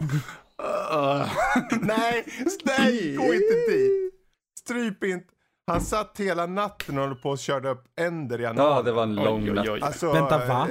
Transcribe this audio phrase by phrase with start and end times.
[1.80, 2.24] nej,
[2.64, 4.12] nej, gå inte dit.
[4.60, 5.26] Stryp inte.
[5.66, 8.76] Han satt hela natten och höll på och körde upp änder i analen.
[8.76, 9.68] Ja, det var en lång Oj, oj, natt.
[9.68, 9.80] oj.
[9.82, 10.68] Alltså, Vänta, va?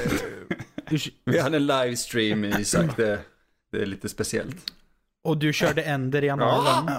[0.92, 3.20] eh, Vi hade en livestream Isak, det,
[3.72, 4.56] det är lite speciellt.
[5.24, 6.94] Och du körde änder i analen?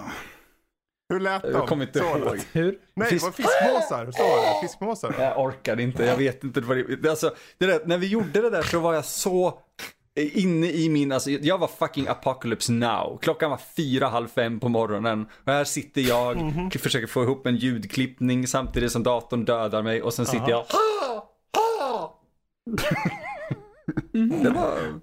[1.08, 1.50] Hur lät de?
[1.52, 2.38] Jag kommer inte Så ihåg.
[2.52, 2.78] Hur?
[2.94, 4.10] Nej, det var fiskmåsar.
[4.12, 4.68] Så var det.
[4.68, 5.14] Fiskmåsar.
[5.18, 8.50] Jag orkade inte, jag vet inte vad det, alltså, det där, när vi gjorde det
[8.50, 9.58] där så var jag så
[10.16, 13.18] inne i min, alltså jag var fucking apocalypse now.
[13.22, 16.70] Klockan var fyra, halv fem på morgonen och här sitter jag, Mhm.
[16.70, 20.64] försöker få ihop en ljudklippning samtidigt som datorn dödar mig och sen sitter jag
[24.42, 25.00] Det var,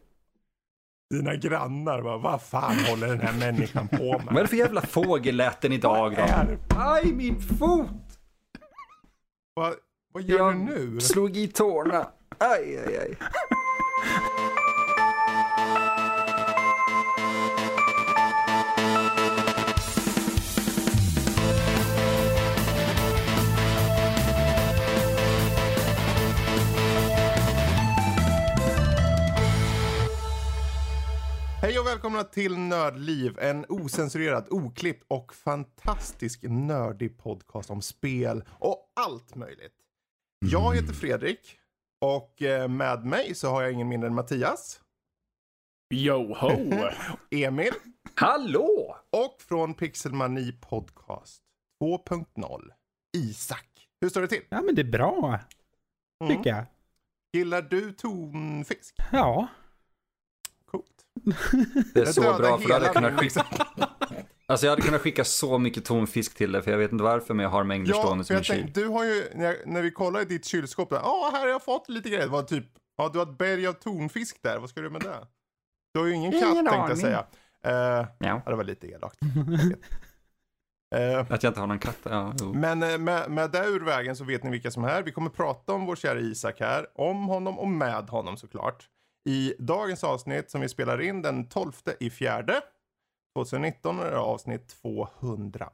[1.09, 4.25] Dina grannar bara, vad fan håller den här människan på med?
[4.25, 6.25] vad är det för jävla fågelläten idag då?
[6.77, 7.89] Aj, min fot!
[9.53, 9.73] Vad,
[10.13, 10.99] vad gör Jag du nu?
[11.01, 12.07] slog i tårna.
[12.37, 13.17] Aj, aj, aj.
[31.67, 38.91] Hej och välkomna till Nördliv, en osensurerad, oklippt och fantastisk nördig podcast om spel och
[38.95, 39.73] allt möjligt.
[40.45, 41.59] Jag heter Fredrik
[42.01, 44.81] och eh, med mig så har jag ingen mindre än Mattias,
[45.93, 46.73] Yo ho!
[47.31, 47.73] Emil
[48.15, 48.95] Hallå!
[49.09, 51.41] och från Pixelmani Podcast
[51.83, 52.61] 2.0,
[53.17, 53.87] Isak.
[54.01, 54.43] Hur står det till?
[54.49, 55.39] Ja men det är bra,
[56.23, 56.37] Mm.
[56.37, 56.65] tycker jag.
[57.33, 58.95] Gillar du tonfisk?
[59.11, 59.47] Ja.
[61.93, 63.45] Det är Jag så bra för då hade jag kunnat min- skicka,
[64.47, 67.33] alltså jag hade kunnat skicka så mycket tonfisk till dig för jag vet inte varför
[67.33, 68.71] men jag har mängder Ja, stående en jag kyl.
[68.73, 71.47] du har ju, när, jag- när vi kollade i ditt kylskåp, där, ja här har
[71.47, 72.23] jag fått lite grejer.
[72.23, 72.65] Det var typ,
[72.97, 75.27] ja du har ett berg av tonfisk där, vad ska du med det?
[75.93, 77.25] Du har ju ingen katt Ingen tänkte jag säga.
[77.65, 78.07] Eh, Ja.
[78.19, 79.17] ja, det var lite elakt.
[80.95, 82.53] Eh, Att jag inte har någon katt, ja, jo.
[82.53, 85.03] men eh, med, med det ur vägen så vet ni vilka som är här.
[85.03, 88.85] Vi kommer prata om vår kära Isak här, om honom och med honom såklart.
[89.27, 92.61] I dagens avsnitt som vi spelar in den 12 i fjärde
[93.35, 95.71] 2019 är det avsnitt 209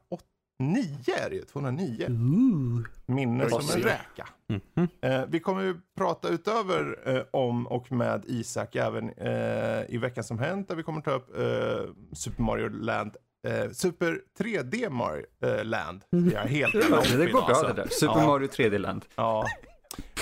[1.26, 2.06] är det ju, 209.
[2.08, 2.86] Ooh.
[3.06, 4.28] Minne som en räka.
[4.48, 4.88] Mhm.
[5.00, 10.24] Eh, vi kommer ju prata utöver eh, om och med Isak även eh, i veckan
[10.24, 13.16] som hänt där vi kommer ta upp eh, Super Mario Land.
[13.46, 16.04] Eh, Super 3D Mario eh, Land.
[16.10, 16.72] Jag är helt
[17.18, 17.66] det går bra alltså.
[17.66, 17.88] det där.
[17.88, 18.26] Super Ja.
[18.26, 19.04] Mario 3D-land.
[19.14, 19.44] Ja.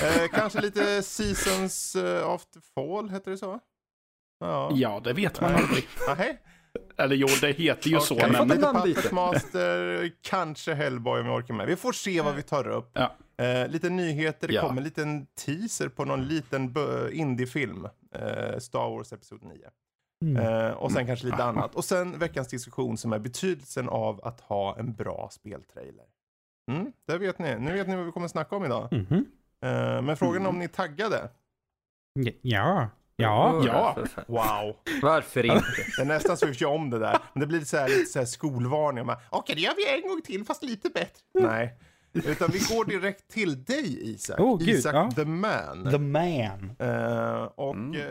[0.02, 3.60] Eh, kanske lite Seasons eh, After Fall, heter det så?
[4.40, 4.70] Ja.
[4.74, 5.62] Ja, det vet man Nej.
[5.62, 6.38] aldrig.
[6.96, 8.48] Eller jo, det heter ju så, vi få men...
[8.48, 8.72] lite?
[8.72, 11.66] Puppet Master, kanske Hellboy om jag orkar med.
[11.66, 12.90] Vi får se vad vi tar upp.
[12.92, 13.16] Ja.
[13.44, 14.60] Eh, lite nyheter, det Ja.
[14.62, 16.74] kommer en liten teaser på någon liten
[17.12, 17.84] indiefilm.
[18.14, 19.56] Eh, Star Wars Episod 9.
[20.24, 20.36] Mm.
[20.36, 21.74] Eh, och sen kanske lite annat.
[21.74, 26.04] Och sen veckans diskussion som är betydelsen av att ha en bra speltrailer.
[26.70, 27.58] Mm, det vet ni.
[27.58, 28.88] Nu vet ni vad vi kommer snacka om idag.
[28.92, 29.24] Mhm.
[29.62, 31.30] Eh, men frågan är om ni är taggade?
[32.42, 32.88] Ja.
[33.16, 33.62] Ja.
[33.66, 33.96] Ja.
[34.26, 34.76] Wow.
[35.02, 35.64] Varför inte?
[35.96, 37.18] Det är nästan så vi kör om det där.
[37.32, 39.06] Men det blir så här, lite så här skolvarning.
[39.06, 41.20] Man, Okej, det gör vi en gång till fast lite bättre.
[41.34, 41.78] Nej.
[42.12, 44.40] Utan vi går direkt till dig Isak.
[44.40, 45.10] Oh, Isak ja.
[45.16, 45.90] the man.
[45.90, 46.76] The man.
[46.78, 48.00] Eh, och Mm.
[48.00, 48.06] eh,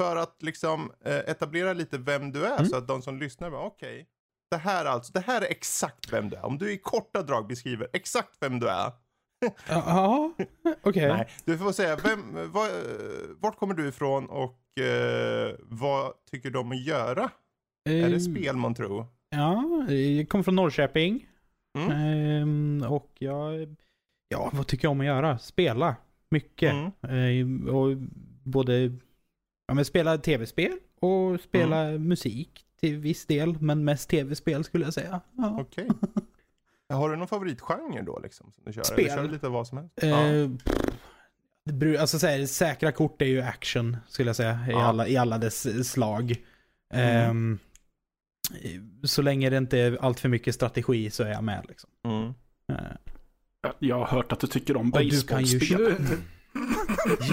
[0.00, 2.66] för att liksom eh, etablera lite vem du är Mm.
[2.66, 4.06] så att de som lyssnar bara okej.
[4.50, 6.44] det här alltså, det här är exakt vem du är.
[6.44, 8.92] Om du i korta drag beskriver exakt vem du är.
[9.68, 10.32] Ja,
[10.82, 11.08] okej.
[11.08, 12.50] Nej, du får säga vem, eh,
[13.40, 17.30] vart kommer du ifrån och eh, vad tycker om att göra?
[17.84, 19.06] Är det Ehm, spel man tror?
[19.30, 21.26] Ja, jag kommer från Norrköping.
[21.78, 21.90] Mm.
[21.90, 23.76] Ehm, och jag...
[24.28, 25.38] Ja, vad tycker jag om att göra?
[25.38, 25.96] Spela.
[26.30, 26.72] Mycket.
[26.72, 26.90] Mm.
[27.02, 27.96] Ehm, och
[28.44, 28.92] både...
[29.66, 33.56] Ja, men spela tv-spel och spela musik till viss del.
[33.60, 35.20] Men mest tv-spel skulle jag säga.
[35.36, 35.58] Ja.
[35.60, 35.88] Okej.
[36.90, 38.52] Har du någon favoritgenre då liksom?
[38.52, 38.82] Som du kör?
[38.82, 38.98] Spel.
[39.04, 39.92] Eller kör du lite vad som helst?
[40.02, 40.74] Ehm, pff,
[41.64, 44.58] det bru- alltså så här, säkra kort är ju action skulle jag säga.
[44.68, 44.82] I, Ja.
[44.84, 46.34] alla, i alla dess slag.
[46.94, 47.58] Ehm,
[49.04, 51.90] så länge det inte är allt för mycket strategi så är jag med liksom.
[52.04, 52.24] Mm.
[52.26, 52.96] Ehm,
[53.78, 55.94] Jag har hört att du tycker om baseballspel.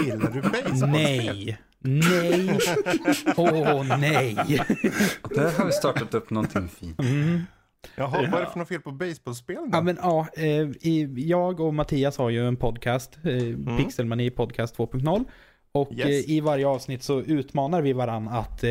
[0.05, 0.89] Gillar du baseball?
[0.89, 1.57] Nej.
[1.79, 2.59] Nej.
[3.37, 4.35] Åh nej.
[5.35, 6.99] Där har vi startat upp någonting fint.
[6.99, 7.41] Mm.
[7.95, 9.69] Jaha, vad är det för något fel på baseballspel då?
[9.71, 10.69] Ja men ja, eh,
[11.15, 15.25] jag och Mattias har ju en podcast, eh, Pixelmani podcast 2.0.
[15.71, 16.05] Och Yes.
[16.05, 18.69] eh, i varje avsnitt så utmanar vi varann att eh,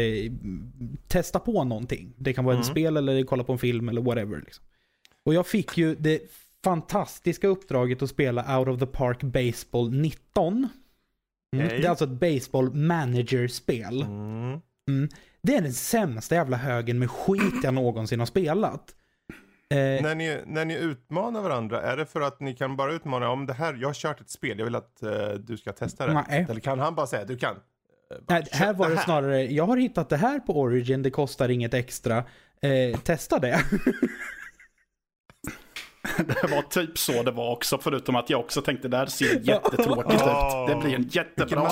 [1.09, 2.15] testa på någonting.
[2.17, 2.73] Det kan vara ett Mm.
[2.75, 4.37] spel eller kolla på en film eller whatever.
[4.45, 4.65] Liksom.
[5.25, 6.21] Och jag fick ju det
[6.65, 10.69] fantastiska uppdraget att spela Out of the Park Baseball 19.
[11.57, 11.69] Mm.
[11.69, 14.03] Det är alltså ett baseball manager-spel.
[14.03, 15.09] Mm.
[15.47, 18.95] Det är den sämsta jävla högen med skit jag någonsin har spelat.
[19.71, 23.29] Eh, När ni, när ni utmanar varandra, är det för att ni kan bara utmana
[23.31, 26.07] om det här, jag har kört ett spel, jag vill att eh, du ska testa
[26.07, 26.25] det?
[26.29, 26.47] Nej.
[26.51, 27.51] Eller kan han bara säga, du kan?
[27.57, 27.57] eh,
[28.29, 31.03] bara, nej, här "Köp var det här." snarare, jag har hittat det här på Origin,
[31.03, 32.25] det kostar inget extra.
[32.63, 33.63] Eh, testa det.
[36.19, 39.27] Det var typ så det var också, förutom att jag också tänkte det här ser
[39.43, 40.69] jättetråkigt ut.
[40.69, 41.71] Det blir en jättebra,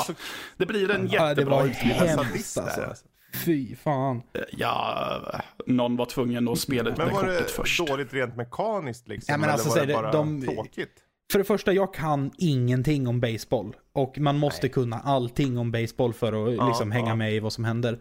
[0.57, 1.95] det blir en Ja, det jättebra var utmaning.
[2.09, 2.95] hemskt alltså.
[3.35, 4.23] Fy fan.
[4.53, 5.21] Ja,
[5.67, 7.87] någon var tvungen att spela ut det Men var kortet det först.
[7.87, 9.33] dåligt rent mekaniskt liksom?
[9.33, 11.01] Ja, men eller alltså, var säg det bara de- tråkigt?
[11.33, 13.77] För det första, jag kan ingenting om baseball.
[13.93, 17.15] Och man måste kunna allting om baseball för att Ja, liksom hänga ja.
[17.15, 17.99] med i vad som händer.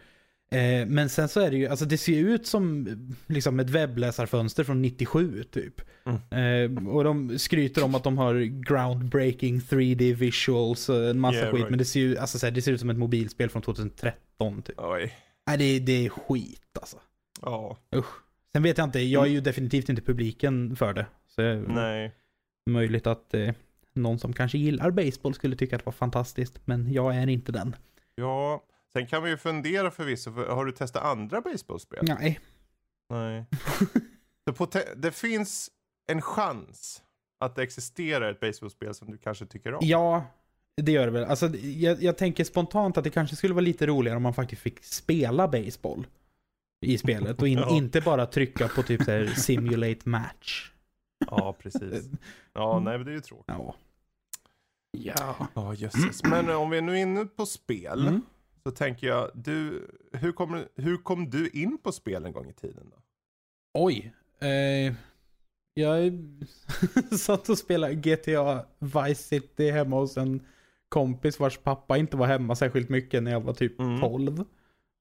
[0.53, 2.87] Eh, men sen så är det ju, alltså det ser ut som
[3.27, 5.81] liksom ett webbläsarfönster från 97 typ.
[6.05, 6.77] Mm.
[6.77, 11.51] Eh, och de skryter om att de har groundbreaking 3D visuals och en massa Yeah,
[11.51, 11.59] skit.
[11.59, 11.69] right.
[11.69, 14.61] Men det ser ju alltså, så här, det ser ut som ett mobilspel från 2013
[14.61, 14.75] typ.
[14.77, 15.13] Oj.
[15.47, 16.97] Nej, det, det är skit alltså.
[17.41, 18.23] Ja, Usch.
[18.53, 21.05] Sen vet jag inte, jag är ju definitivt inte publiken för det.
[21.27, 22.11] Så är nej.
[22.69, 23.49] möjligt att eh,
[23.93, 26.59] någon som kanske gillar baseball skulle tycka att det var fantastiskt.
[26.65, 27.75] Men jag är inte den.
[28.15, 28.63] Ja,
[28.93, 31.99] sen kan vi ju fundera förvisso, för har du testat andra baseballspel?
[32.07, 32.39] Nej.
[33.09, 33.45] Nej.
[34.57, 35.69] Så det finns
[36.07, 37.01] en chans
[37.39, 39.79] att det existerar ett baseballspel som du kanske tycker om?
[39.81, 40.25] Ja,
[40.81, 41.23] det gör det väl.
[41.23, 44.61] Alltså, jag, jag tänker spontant att det kanske skulle vara lite roligare om man faktiskt
[44.61, 46.07] fick spela baseball
[46.85, 47.69] i spelet och in, Ja.
[47.75, 50.71] inte bara trycka på typ så här simulate match.
[51.27, 52.05] Ja, precis.
[52.53, 53.45] Ja, nej men det är ju tråkigt.
[53.47, 53.75] Ja.
[54.97, 56.23] Ja, Ja, jösses.
[56.23, 58.21] Men om vi är nu inne på spel, Mm.
[58.63, 62.53] Så tänker jag, du, hur, kom, hur kom du in på spel en gång i
[62.53, 62.97] tiden då?
[63.73, 64.13] Oj.
[64.39, 64.93] Eh,
[65.73, 66.13] jag
[67.19, 70.45] satt och spelade GTA Vice City hemma hos en
[70.89, 74.01] kompis vars pappa inte var hemma särskilt mycket när jag var typ Mm.
[74.01, 74.43] 12.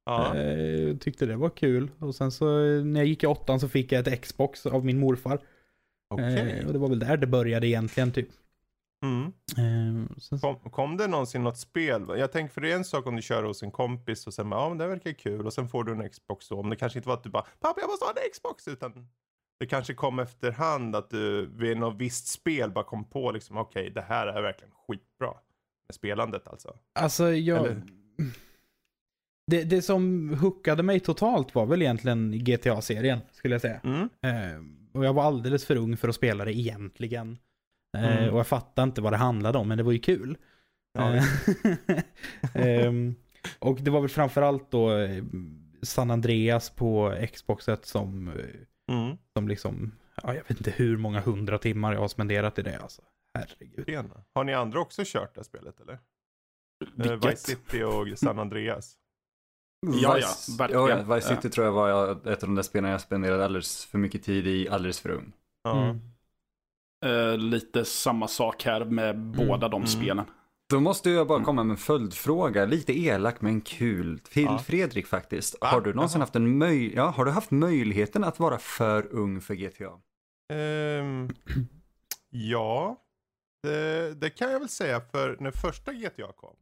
[0.04, 1.90] Ja, Eh, tyckte det var kul.
[1.98, 2.44] Och sen så
[2.84, 5.38] när jag gick i åttan så fick jag ett Xbox av min morfar.
[6.14, 6.58] okej.
[6.60, 8.28] Eh, och det var väl där det började egentligen typ.
[9.02, 9.26] Mm.
[9.56, 12.06] Eh, sen, Kom, kom det någonsin något spel?
[12.16, 14.50] Jag tänker för det är en sak om du kör hos en kompis och sen
[14.50, 16.56] bara, ja men det verkar kul och sen får du en Xbox då.
[16.60, 19.08] Om det kanske inte var att du bara, pappa jag måste ha en Xbox utan
[19.60, 23.90] det kanske kom efterhand att du vid något visst spel bara kom på liksom, okej
[23.90, 25.32] det här är verkligen skitbra.
[25.88, 26.76] Med spelandet alltså.
[26.92, 27.66] alltså jag...
[27.66, 27.82] Eller-
[29.46, 33.80] Det, det som hookade mig totalt var väl egentligen GTA-serien, skulle jag säga.
[33.84, 34.00] Mm.
[34.22, 34.60] Eh,
[34.98, 37.38] och jag var alldeles för ung för att spela det egentligen.
[37.96, 38.32] Eh, Mm.
[38.32, 40.36] Och jag fattade inte vad det handlade om, men det var ju kul.
[40.98, 41.14] Ja,
[42.54, 43.14] ehm,
[43.58, 45.24] och det var väl framförallt då eh,
[45.82, 48.34] San Andreas på Xboxet som, eh,
[48.94, 49.16] Mm.
[49.36, 49.92] som liksom,
[50.22, 53.02] ja, jag vet inte hur många hundra timmar jag har spenderat i det alltså.
[53.38, 53.86] Herregud.
[53.86, 54.24] Tjena.
[54.34, 55.92] Har ni andra också kört det här spelet eller?
[55.92, 55.98] Eh,
[56.96, 57.38] Vice vilket?
[57.38, 58.96] City och San Andreas.
[59.86, 60.82] Ja, ja, Vice- verkligen.
[60.88, 63.44] Ja, ja, Vice City tror jag var jag, ett av de där spelen jag spenderade
[63.44, 65.32] alldeles för mycket tid i, alldeles för ung.
[65.62, 65.82] Ja.
[65.84, 66.00] Mm.
[67.02, 69.86] Eh, lite samma sak här med båda de mm.
[69.86, 70.24] spelen.
[70.70, 74.58] Då måste jag bara komma med en följdfråga, lite elak men kul, till Ja.
[74.58, 75.56] Fredrik faktiskt.
[75.60, 79.40] Har du någonsin haft en möj ja, har du haft möjligheten att vara för ung
[79.40, 79.90] för GTA?
[80.52, 81.28] Ehm,
[82.30, 82.96] ja,
[83.62, 86.56] det, det kan jag väl säga för när första GTA kom,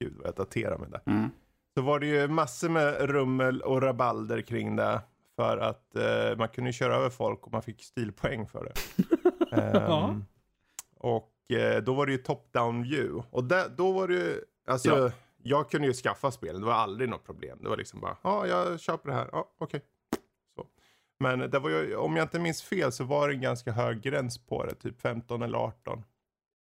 [0.00, 1.30] gud vad jag daterar med det, Mm.
[1.76, 5.00] så var det ju massor med rummel och rabalder kring det.
[5.36, 9.04] För att eh, man kunde köra över folk och man fick stilpoäng för det.
[9.74, 10.16] Ja.
[10.98, 13.28] Och eh, då var det ju top-down view.
[13.30, 15.10] Och där, då var det ju, alltså Ja.
[15.42, 17.58] jag kunde ju skaffa spelen, det var aldrig något problem.
[17.62, 19.80] Det var liksom bara, ja jag köper det här, ja okej.
[20.56, 20.66] Så.
[21.18, 24.00] Men det var ju, om jag inte minns fel så var det en ganska hög
[24.02, 26.04] gräns på det, typ 15 eller 18.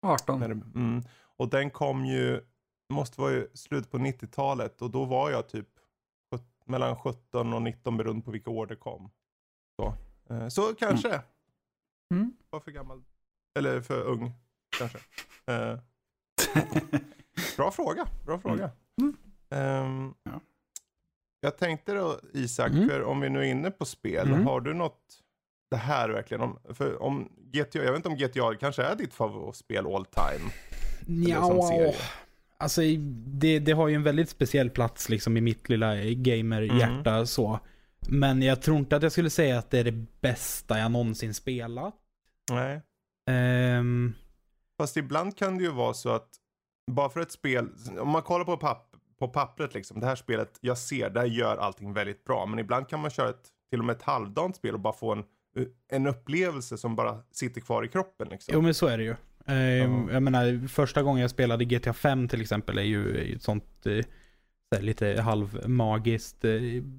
[0.01, 0.39] 18.
[0.39, 1.03] När det, mm.
[1.37, 2.41] Och den kom ju,
[2.89, 5.67] måste vara ju slut på 90-talet och då var jag typ
[6.67, 9.11] mellan 17 och 19 beroende på vilka år det kom.
[9.75, 9.93] Så,
[10.33, 11.07] eh, så kanske.
[11.09, 11.21] Mm.
[12.49, 13.03] Var för gammal.
[13.59, 14.31] Eller för ung
[14.79, 14.97] kanske.
[15.47, 15.77] Eh,
[17.57, 18.71] bra fråga, bra fråga.
[19.49, 20.41] Ehm, Ja.
[21.41, 22.89] Jag tänkte då Isak, Mm.
[22.89, 24.45] för om vi nu är inne på spel, Mm.
[24.45, 25.01] har du något,
[25.71, 29.13] det här verkligen, om, för om GTA, jag vet inte om GTA kanske är ditt
[29.13, 30.51] favoritspel all time?
[31.29, 31.93] Ja,
[32.57, 32.81] alltså
[33.25, 37.59] det, det har ju en väldigt speciell plats liksom i mitt lilla gamerhjärta så.
[38.09, 41.33] Men jag tror inte att jag skulle säga att det är det bästa jag någonsin
[41.33, 41.95] spelat.
[42.51, 42.81] Nej.
[43.29, 44.13] Ehm,
[44.77, 46.29] Fast ibland kan det ju vara så att
[46.91, 47.69] bara för ett spel,
[47.99, 51.27] om man kollar på, papp, på pappret liksom, det här spelet, jag ser, det här
[51.27, 52.45] gör allting väldigt bra.
[52.45, 55.11] Men ibland kan man köra ett, till och med ett halvdant spel och bara få
[55.11, 55.23] en,
[55.91, 58.51] en upplevelse som bara sitter kvar i kroppen liksom.
[58.55, 59.15] jo men så är det ju.
[59.45, 60.13] Ehm, Ja.
[60.13, 63.43] Jag menar, första gången jag spelade GTA 5 till exempel är ju, är ju ett
[63.43, 64.05] sånt eh,
[64.75, 66.51] så lite halvmagiskt eh,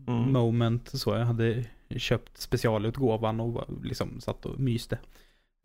[0.06, 0.88] moment.
[1.00, 1.64] Så jag hade
[1.96, 4.98] köpt specialutgåvan och liksom satt och myste.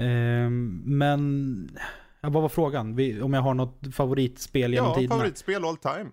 [0.01, 1.77] Ehm, men,
[2.21, 2.89] ja, vad var frågan?
[3.23, 5.15] Om jag har något favoritspel genom Ja, tiderna?
[5.15, 6.09] favoritspel all time.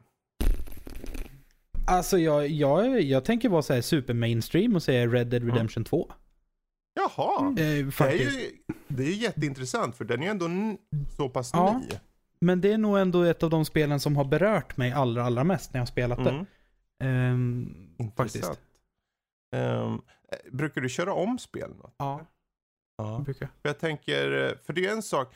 [1.87, 5.85] Alltså jag, jag, jag tänker vara så här super mainstream och säga Red Dead Redemption
[5.85, 6.13] 2.
[6.95, 7.49] Jaha.
[7.49, 8.51] Eh, Det är, ju,
[8.89, 10.47] det är ju jätteintressant för den är ju ändå
[11.17, 11.79] så pass Ja.
[11.79, 11.97] ny.
[12.41, 15.45] Men det är nog ändå ett av de spelen som har berört mig allra, allra
[15.45, 16.47] mest när jag har spelat det.
[17.05, 17.81] Mm.
[18.17, 18.37] Faktiskt.
[18.37, 18.61] Intressant.
[19.57, 19.95] Ehm,
[20.33, 21.71] eh, brukar du köra om spel?
[21.77, 21.95] Något?
[21.99, 22.27] Ja,
[22.99, 23.17] Ja.
[23.19, 23.51] det brukar jag.
[23.63, 25.35] För jag tänker, eh, för det är en sak.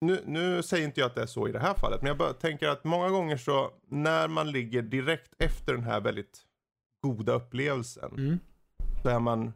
[0.00, 2.18] Nu, nu säger inte jag att det är så i det här fallet, men jag
[2.18, 6.40] bara tänker att många gånger så när man ligger direkt efter den här väldigt
[7.02, 8.38] goda upplevelsen Mm.
[9.02, 9.52] så är man,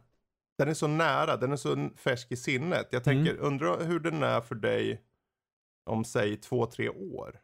[0.57, 2.87] den är så nära, den är så färsk i sinnet.
[2.91, 3.45] Jag tänker, Mm.
[3.45, 5.01] undrar hur den är för dig
[5.83, 7.39] om säg två, tre år.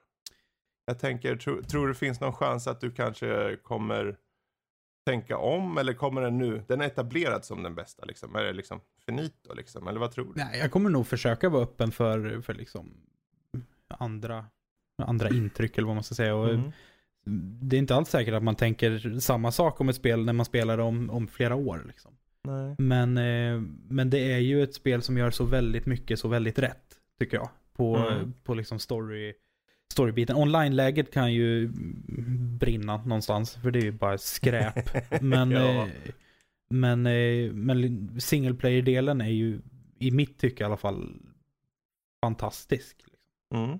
[0.85, 4.17] Jag tänker, tro, tror det finns någon chans att du kanske kommer
[5.05, 8.35] tänka om eller kommer den nu, den är etablerad som den bästa liksom?
[8.35, 9.87] Är det liksom finito liksom?
[9.87, 10.31] Eller vad tror du?
[10.35, 12.93] Nej, jag kommer nog försöka vara öppen för, för liksom
[13.87, 14.45] andra,
[15.01, 16.35] andra intryck eller vad man ska säga.
[16.35, 17.59] Och Mm.
[17.61, 20.45] Det är inte alls säkert att man tänker samma sak om ett spel när man
[20.45, 21.83] spelar det om, om flera år.
[21.87, 22.11] Liksom.
[22.43, 22.75] Nej.
[22.77, 26.59] Men, eh, men det är ju ett spel som gör så väldigt mycket så väldigt
[26.59, 27.49] rätt, tycker jag.
[27.77, 28.33] På, Mm.
[28.43, 29.33] på liksom story,
[29.93, 30.35] storybiten.
[30.35, 31.69] Online-läget kan ju
[32.59, 34.89] brinna någonstans, för det är ju bara skräp.
[35.21, 35.59] Men, Ja.
[35.87, 35.89] eh,
[36.69, 39.61] men, eh, men single player-delen är ju,
[39.99, 41.21] i mitt tycke i alla fall,
[42.21, 42.97] fantastisk.
[43.07, 43.63] Liksom.
[43.63, 43.71] Mm.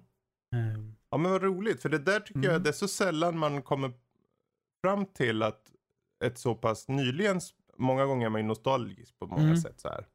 [0.75, 2.63] Eh, Ja men vad roligt, för det där tycker jag Mm.
[2.63, 3.91] det är så sällan man kommer
[4.83, 5.61] fram till att
[6.25, 7.39] ett så pass nyligen,
[7.77, 9.57] många gånger är man ju nostalgisk på många Mm.
[9.57, 10.05] sätt så här.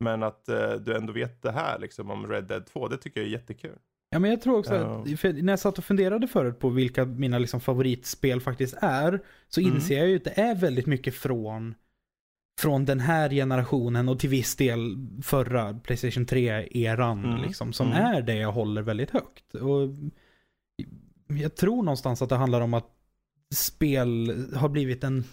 [0.00, 3.20] Men att eh, du ändå vet det här liksom om Red Dead 2, det tycker
[3.20, 3.78] jag är jättekul.
[4.10, 7.04] Ja men jag tror också att, för när jag satt och funderade förut på vilka
[7.04, 9.74] mina liksom favoritspel faktiskt är, så Mm.
[9.74, 11.74] inser jag ju att det är väldigt mycket från,
[12.60, 17.42] från den här generationen och till viss del förra Playstation 3-eran Mm.
[17.42, 18.04] liksom, som Mm.
[18.04, 19.54] är det jag håller väldigt högt.
[19.54, 19.88] Och
[21.40, 22.90] jag tror någonstans att det handlar om att
[23.54, 25.24] spel har blivit en,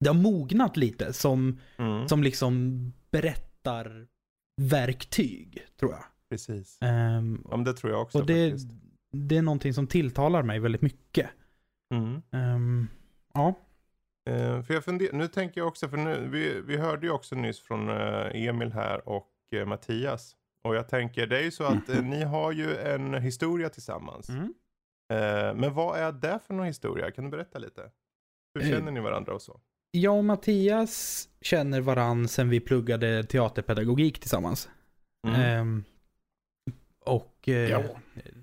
[0.00, 2.08] det har mognat lite som, Mm.
[2.08, 3.47] som liksom berättar
[4.60, 6.04] verktyg, tror jag.
[6.30, 6.78] Precis.
[6.82, 8.68] Ehm, Ja men det tror jag också och det, faktiskt.
[9.12, 11.30] det är någonting som tilltalar mig väldigt mycket.
[11.94, 12.22] Mm.
[12.32, 12.88] Ehm,
[13.34, 13.54] ja.
[14.30, 17.34] Eh, för jag funder, nu tänker jag också, för nu, vi, vi hörde ju också
[17.34, 20.36] nyss från eh, Emil här och eh, Mattias.
[20.64, 24.28] Och jag tänker, det är ju så att eh, ni har ju en historia tillsammans.
[24.28, 24.54] Mm.
[25.56, 27.10] Men vad är det för någon historia?
[27.10, 27.90] Kan du berätta lite?
[28.54, 29.60] Hur känner ni varandra och så?
[29.90, 34.68] Jag och Mattias känner varann sen vi pluggade teaterpedagogik tillsammans.
[35.28, 35.40] Mm.
[35.40, 35.84] Ehm,
[37.04, 37.82] och eh, Ja.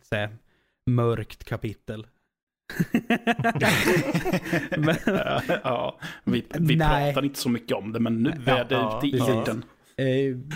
[0.04, 0.28] så
[0.92, 2.08] mörkt kapitel.
[4.78, 4.96] Men,
[5.64, 7.14] ja, vi vi Nej.
[7.14, 9.30] pratar inte så mycket om det, men nu Ja, är det ja, ute i precis.
[9.36, 9.66] orden.
[9.98, 10.08] eh,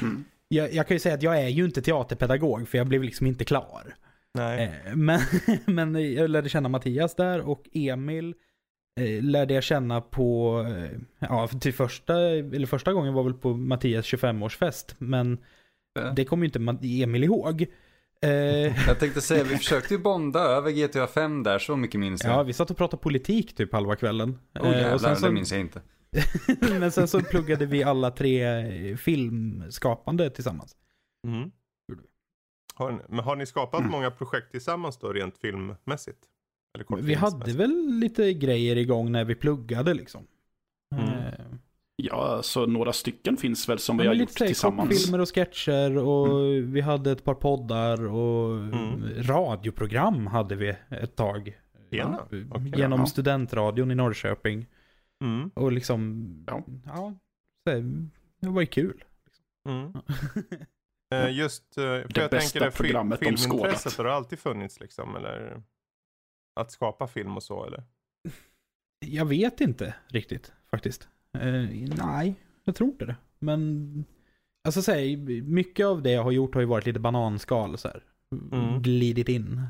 [0.01, 0.23] Mm.
[0.47, 3.27] jag, jag kan ju säga att jag är ju inte teaterpedagog för jag blev liksom
[3.27, 3.95] inte klar.
[4.33, 4.81] Nej.
[4.85, 5.19] Eh, Men,
[5.65, 8.33] men jag lärde känna Mattias där och Emil eh,
[9.21, 14.05] lärde jag känna på, eh, ja till första, eller första gången var väl på Mattias
[14.05, 14.95] 25-årsfest.
[14.97, 15.37] Men
[15.93, 16.11] Ja.
[16.15, 17.65] det kommer ju inte Emil ihåg.
[18.21, 18.29] Eh,
[18.87, 22.33] Jag tänkte säga, vi försökte ju bonda över GTA 5 där, så mycket minns jag.
[22.33, 24.39] ja, vi satt och pratade politik typ halva kvällen.
[24.59, 25.81] oh Eh, jävlar, och sen det så, minns jag inte.
[26.79, 30.75] men sen så pluggade vi alla tre eh, filmskapande tillsammans.
[31.27, 31.51] Mm.
[32.75, 33.91] Har, ni, men har ni skapat Mm.
[33.91, 36.19] många projekt tillsammans då rent filmmässigt?
[36.73, 40.27] Eller Vi hade väl lite grejer igång när vi pluggade liksom.
[40.95, 41.09] Mm.
[41.09, 41.33] Eh,
[42.01, 44.89] Ja, så några stycken finns väl som vi Ja, har men gjort här tillsammans.
[44.89, 49.03] Kortfilmer och sketcher och vi hade ett par poddar och Mm.
[49.23, 51.59] radioprogram hade vi ett tag.
[51.89, 52.73] Ja, Okej.
[52.75, 53.05] Genom Ja.
[53.05, 54.67] studentradion i Norrköping.
[55.23, 55.51] Mm.
[55.53, 56.63] Och liksom, Ja.
[56.85, 57.13] ja,
[58.41, 59.03] det var ju kul.
[59.69, 59.93] Mm.
[61.13, 65.15] Eh, just, eh, för Det jag bästa tänker det programmet filmintresset har alltid funnits liksom,
[65.15, 65.63] eller?
[66.55, 67.83] Att skapa film och så, eller?
[69.05, 71.07] Jag vet inte riktigt faktiskt.
[71.33, 71.51] Eh,
[71.97, 73.15] nej, jag tror inte det.
[73.39, 74.05] Men,
[74.63, 78.03] alltså säg, mycket av det jag har gjort har ju varit lite bananskal så här.
[78.51, 78.81] Mm.
[78.81, 79.61] Glidit in.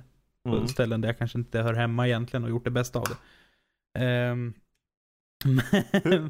[0.43, 0.67] på Mm.
[0.67, 3.17] ställen där jag kanske inte hör hemma egentligen och gjort det bästa av det.
[3.99, 4.53] Men,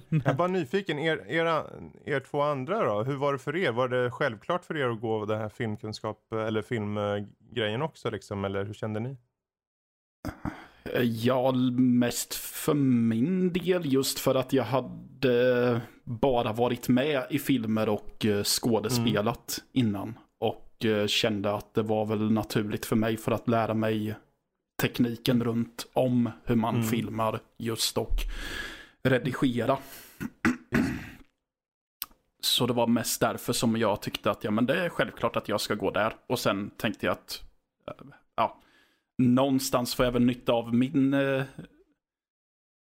[0.09, 1.65] Jag är bara nyfiken, er, era,
[2.05, 3.71] er två andra då, hur var det för er?
[3.71, 8.65] Var det självklart för er att gå den här filmkunskap eller filmgrejen också liksom, eller
[8.65, 9.17] hur kände ni?
[11.03, 17.89] Ja, mest för min del just för att jag hade bara varit med i filmer
[17.89, 20.19] och eh, skådespelat innan.
[20.39, 24.15] Och eh, kände att det var väl naturligt för mig för att lära mig
[24.81, 26.87] tekniken runt om hur man Mm.
[26.87, 28.15] filmar just och
[29.03, 29.77] redigera.
[32.41, 35.49] Så det var mest därför som jag tyckte att ja, men det är självklart att
[35.49, 36.15] jag ska gå där.
[36.27, 37.43] Och sen tänkte jag att
[37.87, 37.93] eh,
[38.35, 38.57] ja,
[39.19, 41.43] någonstans får jag väl nytta av min eh,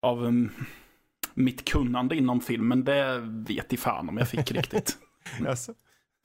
[0.01, 0.51] av mm,
[1.33, 2.83] mitt kunnande inom filmen.
[2.83, 4.97] Det vet i fan om jag fick riktigt.
[5.47, 5.73] Alltså,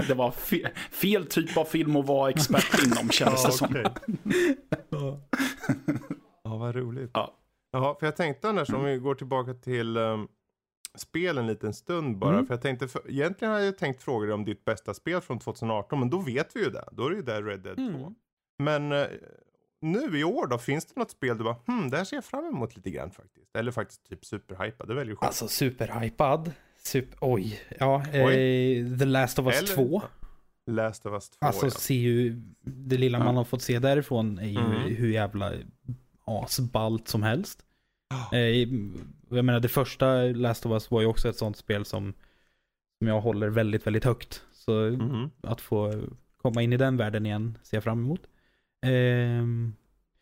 [0.09, 3.77] Det var fe fel typ av film att vara expert inom känns det som.
[6.45, 7.11] Ja, vad roligt.
[7.15, 7.37] Ja.
[7.73, 10.29] Jaha, för jag tänkte annars om vi går tillbaka till um,
[10.95, 12.35] spel en liten stund bara.
[12.35, 12.47] Mm.
[12.47, 15.39] För jag tänkte, för, egentligen hade jag tänkt fråga dig om ditt bästa spel från
[15.39, 16.85] 2018, men då vet vi ju det.
[16.93, 17.83] Då är det ju där Red Dead 2.
[17.83, 18.15] Mm.
[18.59, 19.07] Men eh,
[19.85, 22.25] nu i år då, finns det något spel du bara, hmm, det här ser jag
[22.25, 23.57] fram emot lite grann faktiskt.
[23.57, 25.27] Eller faktiskt typ superhypad, det väljer själv.
[25.27, 26.53] Alltså superhypad.
[26.79, 27.61] Super, oj.
[27.81, 28.19] Ja, Oj.
[28.21, 30.03] eh, The Last of Us Eller- 2.
[30.67, 31.71] Last of Us 2 Alltså ja.
[31.71, 34.95] ser ju, det lilla man har fått se därifrån är ju Mm.
[34.97, 35.53] hur jävla
[36.25, 37.65] asballt som helst.
[38.11, 38.39] Ja.
[38.39, 38.69] Eh,
[39.29, 42.15] jag menar det första Last of Us var ju också ett sånt spel som,
[42.99, 44.43] som jag håller väldigt, väldigt högt.
[44.53, 45.31] Så Mhm.
[45.43, 46.03] att få
[46.43, 48.21] komma in i den världen igen ser jag fram emot.
[48.85, 49.75] Ehm,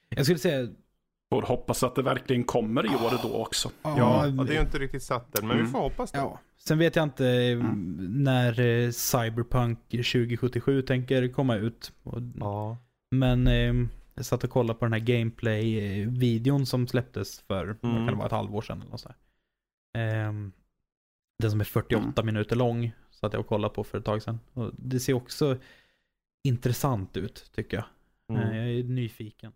[0.09, 0.69] jag skulle säga,
[1.33, 3.71] Får hoppas att det verkligen kommer i år då också.
[3.83, 5.73] Ja, och det är ju inte riktigt satt än, men vi Mm.
[5.73, 6.19] får hoppas det.
[6.19, 7.59] Ja, sen vet jag inte eh,
[7.99, 11.93] när eh, Cyberpunk 2077 tänker komma ut.
[12.41, 12.77] Ja.
[13.11, 13.75] Men eh,
[14.15, 17.77] jag satt och kollade på den här gameplay-videon som släpptes för, Mm.
[17.81, 19.07] kan det vara, ett halvår sedan eller något.
[19.99, 20.53] Ehm,
[21.39, 24.41] Den som är 48 minuter lång, satt jag och kollade på för ett tag sedan.
[24.53, 25.59] Och det ser också
[26.45, 27.85] intressant ut, tycker jag.
[28.37, 28.57] Mm.
[28.57, 29.53] Jag är nyfiken.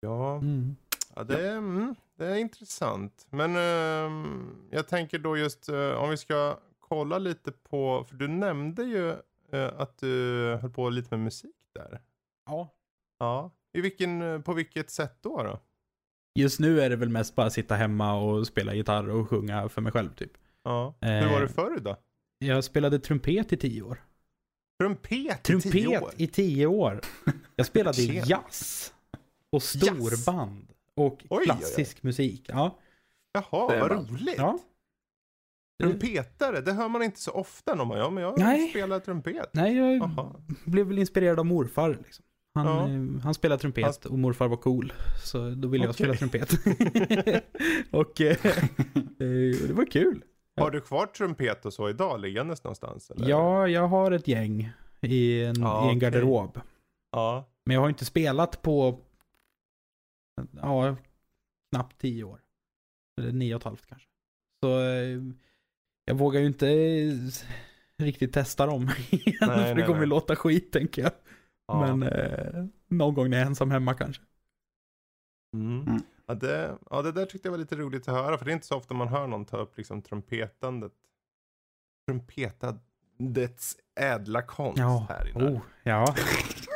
[0.00, 0.36] Ja.
[0.36, 0.76] Mm.
[1.16, 3.26] Ja, det är, mm, det är intressant.
[3.30, 8.28] Men ehm, jag tänker då just eh, om vi ska kolla lite på, för du
[8.28, 9.10] nämnde ju
[9.52, 10.08] eh, att du
[10.62, 12.00] höll på lite med musik där.
[12.46, 12.74] Ja.
[13.18, 13.50] Ja.
[13.72, 15.42] I vilken, på vilket sätt då?
[15.42, 15.60] då?
[16.38, 19.80] Just nu är det väl mest bara sitta hemma och spela gitarr och sjunga för
[19.80, 20.32] mig själv typ.
[20.62, 20.94] Ja.
[21.00, 21.96] Hur Eh, var det förr då?
[22.38, 24.02] Jag spelade trumpet i tio år.
[24.78, 26.10] Trumpet i tio Trumpet år?
[26.16, 27.00] i tio år.
[27.56, 28.92] Jag spelade jazz.
[29.50, 30.66] Och storband.
[30.94, 31.44] Och oj, oj.
[31.44, 32.44] klassisk musik.
[32.48, 32.78] Ja.
[33.32, 33.98] Jaha, Det vad bra.
[33.98, 34.34] roligt.
[34.38, 34.58] ja.
[35.78, 38.68] Det- Trumpetare, det hör man inte så ofta när man ja, men jag Nej.
[38.70, 39.50] spelar trumpet.
[39.52, 40.34] Nej, jag Jaha.
[40.64, 41.98] blev väl inspirerad av morfar.
[42.04, 42.24] Liksom.
[42.54, 42.88] Han, Ja.
[43.16, 44.92] eh, han spelade trumpet och morfar var cool.
[45.24, 46.16] Så då ville jag Okej.
[46.16, 46.50] spela trumpet.
[47.90, 50.24] och eh, eh, det var kul.
[50.56, 53.10] Har du kvar trumpet och så idag liggandes någonstans?
[53.10, 53.28] Eller?
[53.28, 56.60] Ja, jag har ett gäng i en, Ja, i en garderob.
[57.12, 57.48] Ja.
[57.64, 59.00] Men jag har inte spelat på
[60.62, 60.96] ja,
[61.72, 62.40] knappt tio år.
[63.20, 64.08] Eller nio och ett halvt kanske.
[64.62, 65.20] Så eh,
[66.04, 67.14] jag vågar ju inte eh,
[67.98, 69.34] riktigt testa dem igen.
[69.38, 70.08] för det nej, kommer nej.
[70.08, 71.12] låta skit tänker jag.
[71.66, 71.96] ja.
[71.96, 74.22] Men eh, någon gång när jag är ensam hemma kanske.
[75.56, 75.82] Mm.
[75.82, 76.02] Mm.
[76.26, 78.38] Ja, det, ja, det där tyckte jag var lite roligt att höra.
[78.38, 80.92] För det är inte så ofta man hör någon ta upp liksom trumpetandet.
[82.06, 85.50] Trumpetandets ädla konst Ja, här inne.
[85.50, 86.14] oh, ja.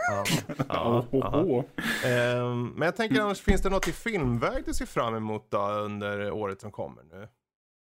[0.08, 0.24] Ja,
[0.68, 1.64] ja, ja.
[2.08, 5.68] Ehm, men jag tänker annars, finns det något i filmväg du ser fram emot då
[5.68, 7.28] under året som kommer nu?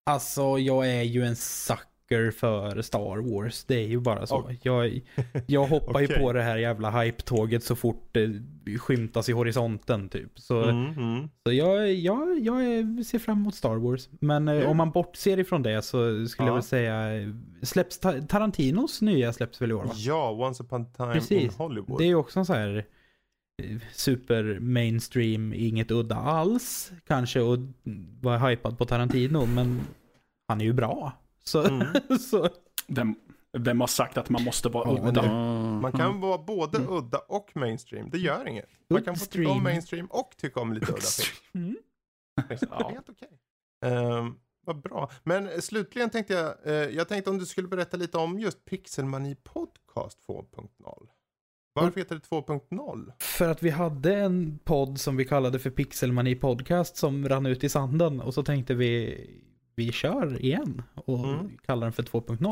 [0.07, 1.85] Alltså jag är ju en sucker
[2.33, 3.64] för Star Wars.
[3.64, 4.37] Det är ju bara så.
[4.37, 4.59] Okej.
[4.62, 5.01] Jag,
[5.47, 6.18] jag hoppar ju Okej.
[6.21, 8.40] på det här jävla hype-tåget så fort det
[8.79, 10.38] skymtas i horisonten typ.
[10.40, 11.29] Så, Mm, mm.
[11.47, 12.61] så jag, jag, jag
[13.07, 14.09] ser fram emot Star Wars.
[14.21, 14.66] Men eh, Kul.
[14.71, 16.51] om man bortser ifrån det så skulle Ja.
[16.51, 17.29] jag väl säga, eh,
[17.62, 19.92] släpps Ta- Tarantinos nya släpps väl i år va?
[19.97, 21.57] Ja, Once upon a time in Precis.
[21.57, 21.99] Hollywood.
[21.99, 22.85] Det är ju också en så här
[23.62, 27.59] eh, super mainstream, inget udda alls kanske och
[28.21, 29.81] vara hypad på Tarantino men
[30.49, 31.12] han är ju bra.
[31.49, 31.87] Så, Mm.
[32.31, 32.49] så
[32.87, 33.15] Vem,
[33.59, 35.23] vem har sagt att man måste vara Ja, udda?
[35.23, 35.29] det-
[35.81, 38.11] Man kan vara både udda och mainstream.
[38.11, 38.69] Det gör inget.
[38.91, 41.65] Man kan få tycka om mainstream och tycka om lite udda film.
[41.65, 41.77] mm.
[42.71, 42.89] Ja.
[42.95, 43.29] helt okej.
[43.85, 44.35] Ehm,
[44.67, 45.11] vad bra.
[45.25, 49.35] Men slutligen tänkte jag, eh, jag tänkte om du skulle berätta lite om just Pixelmani
[49.35, 51.09] Podcast 2.0.
[51.73, 53.13] Varför heter det 2.0?
[53.19, 57.65] För att vi hade en podd som vi kallade för Pixelmani Podcast som rann ut
[57.65, 59.21] i sanden och så tänkte vi
[59.79, 61.59] vi kör igen och Mm.
[61.67, 62.51] kallar den för 2.0.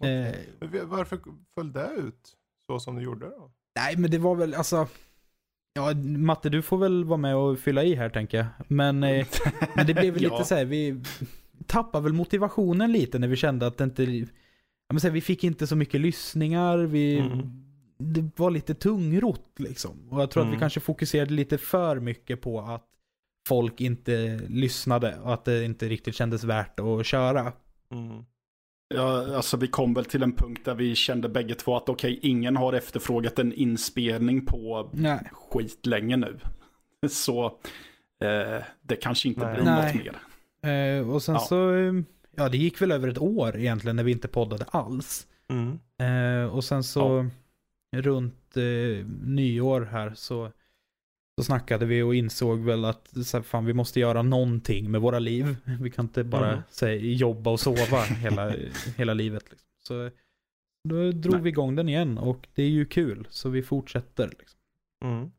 [0.00, 1.18] Eh, Men vi- Varför
[1.54, 2.32] föll det ut
[2.66, 3.50] så som du gjorde då?
[3.78, 4.88] nej men det var väl alltså
[5.74, 8.46] Ja, Matte du får väl vara med och fylla i här tänker jag.
[8.68, 9.26] Men, eh,
[9.76, 10.32] men det blev väl Ja.
[10.32, 11.02] lite så här, vi
[11.66, 14.26] tappade väl motivationen lite när vi kände att det inte, ja,
[14.92, 17.40] men så här, vi fick inte så mycket lyssningar, vi, Mm.
[17.98, 20.08] det var lite tungrott liksom.
[20.10, 20.60] Och jag tror att vi Mm.
[20.60, 22.86] kanske fokuserade lite för mycket på att
[23.46, 27.52] folk inte lyssnade och att det inte riktigt kändes värt att köra.
[27.92, 28.24] Mm.
[28.94, 32.18] Ja, alltså vi kom väl till en punkt där vi kände bägge två att okej,
[32.22, 35.30] ingen har efterfrågat en inspelning på Nej.
[35.32, 36.38] skitlänge nu.
[37.08, 37.44] Så
[38.22, 39.54] eh, det kanske inte Nej.
[39.54, 39.94] blir Nej.
[39.94, 40.04] något
[40.62, 40.98] mer.
[40.98, 41.40] Eh, och sen Ja.
[41.40, 41.92] så, eh,
[42.36, 45.26] ja det gick väl över ett år egentligen när vi inte poddade alls.
[45.48, 45.78] Mm.
[45.98, 47.26] Eh, och sen så
[47.96, 50.50] runt eh, nyår här så,
[51.40, 55.00] så snackade vi och insåg väl att så här, fan, vi måste göra någonting med
[55.00, 55.56] våra liv.
[55.80, 56.62] Vi kan inte bara Mm.
[56.70, 58.52] säga, jobba och sova hela,
[58.96, 59.44] hela livet.
[59.50, 59.68] Liksom.
[59.86, 60.10] Så
[60.88, 61.42] då drog Nej.
[61.42, 64.28] vi igång den igen och det är ju kul så vi fortsätter.
[64.38, 64.58] Liksom.
[65.04, 65.30] Mm.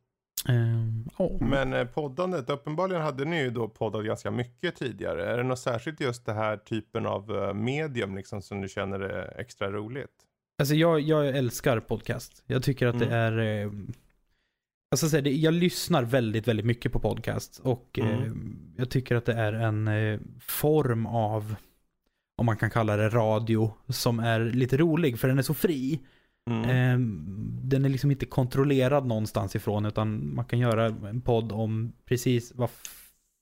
[0.49, 1.31] Eh, ja.
[1.39, 5.25] Men eh, poddandet, uppenbarligen hade ni ju då poddat ganska mycket tidigare.
[5.25, 8.99] Är det något särskilt just det här typen av eh, medium liksom som du känner
[8.99, 10.11] är extra roligt?
[10.59, 12.43] Alltså jag, jag älskar podcast.
[12.47, 13.71] Jag tycker att det är...
[14.87, 17.59] Eh, alltså så här, jag lyssnar väldigt, väldigt mycket på podcast.
[17.63, 18.57] Och eh, Mm.
[18.77, 21.55] jag tycker att det är en eh, form av,
[22.37, 25.19] om man kan kalla det radio, som är lite rolig.
[25.19, 25.99] För den är så fri.
[26.49, 26.63] Mm.
[26.69, 26.99] Eh,
[27.63, 29.85] den är liksom inte kontrollerad någonstans ifrån.
[29.85, 32.69] Utan man kan göra en podd om precis vad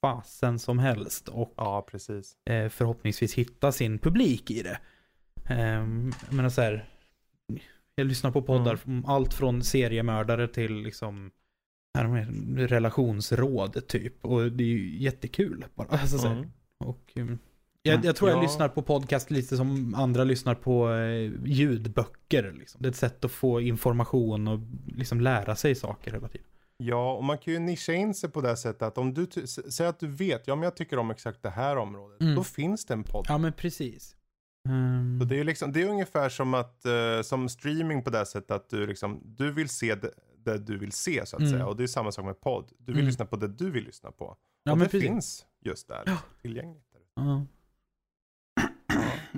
[0.02, 1.28] fasen som helst.
[1.28, 2.38] Och Ja, precis.
[2.46, 4.78] eh, förhoppningsvis hitta sin publik i det.
[5.50, 5.60] Eh,
[6.28, 6.86] jag menar så här,
[7.96, 11.32] jag lyssnar på poddar om allt från seriemördare till liksom
[12.58, 14.26] relationsråd typ.
[14.26, 15.88] Och det är ju jättekul bara.
[15.92, 16.28] Alltså.
[16.28, 16.52] Mm.
[16.80, 17.26] Och, eh,
[17.82, 18.42] jag, jag tror jag Ja.
[18.42, 22.56] lyssnar på podcast lite som andra lyssnar på eh, ljudböcker.
[22.60, 22.82] Liksom.
[22.82, 26.48] Det är ett sätt att få information och liksom lära sig saker hela tiden.
[26.78, 29.28] Ja, och man kan ju nischa in sig på det sättet att om du
[29.70, 32.36] säger att du vet, ja men jag tycker om exakt det här området, Mm.
[32.36, 33.26] då finns det en podd.
[33.30, 34.15] Ja men precis.
[34.66, 38.26] Ehm, Så det är, liksom, det är ungefär som, att, eh, som streaming på det
[38.26, 41.52] sättet att du, liksom, du vill se det, det du vill se så att Mm.
[41.54, 41.66] säga.
[41.68, 42.72] Och det är samma sak med podd.
[42.78, 43.06] Du vill Mm.
[43.08, 44.38] lyssna på det du vill lyssna på.
[44.64, 45.02] ja, och det precis.
[45.02, 46.18] finns just där Ja.
[46.42, 46.84] tillgängligt.
[47.16, 47.46] Ja.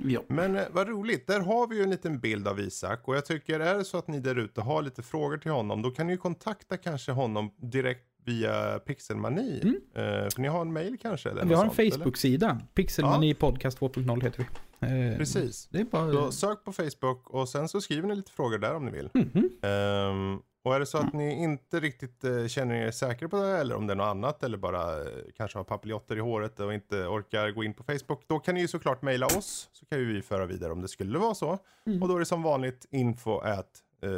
[0.03, 0.21] Ja.
[0.27, 3.07] Men eh, vad roligt, där har vi ju en liten bild av Isak.
[3.07, 5.81] Och jag tycker, är det så att ni där ute har lite frågor till honom,
[5.81, 9.59] då kan ni ju kontakta kanske honom direkt via Pixelmani.
[9.63, 9.75] Mm.
[9.93, 11.29] Eh, för ni har en mail kanske?
[11.29, 11.93] Eller Vi har en sånt?
[11.93, 12.61] Facebook-sida.
[12.73, 14.45] Pixelmani podcast 2.0 heter
[14.79, 15.11] vi.
[15.11, 15.67] Eh, Precis.
[15.71, 16.11] Det är bara...
[16.11, 19.09] Så sök på Facebook och sen så skriver ni lite frågor där om ni vill.
[19.13, 19.49] Mhm.
[19.61, 23.57] Ehm, och är det så att ni inte riktigt eh, känner er säkra på det
[23.57, 26.73] eller om det är något annat eller bara eh, kanske har papiljotter i håret och
[26.73, 28.23] inte orkar gå in på Facebook.
[28.27, 31.19] Då kan ni ju såklart mejla oss så kan vi föra vidare om det skulle
[31.19, 31.57] vara så.
[31.85, 32.01] Mm.
[32.01, 34.09] Och då är det som vanligt info at eh.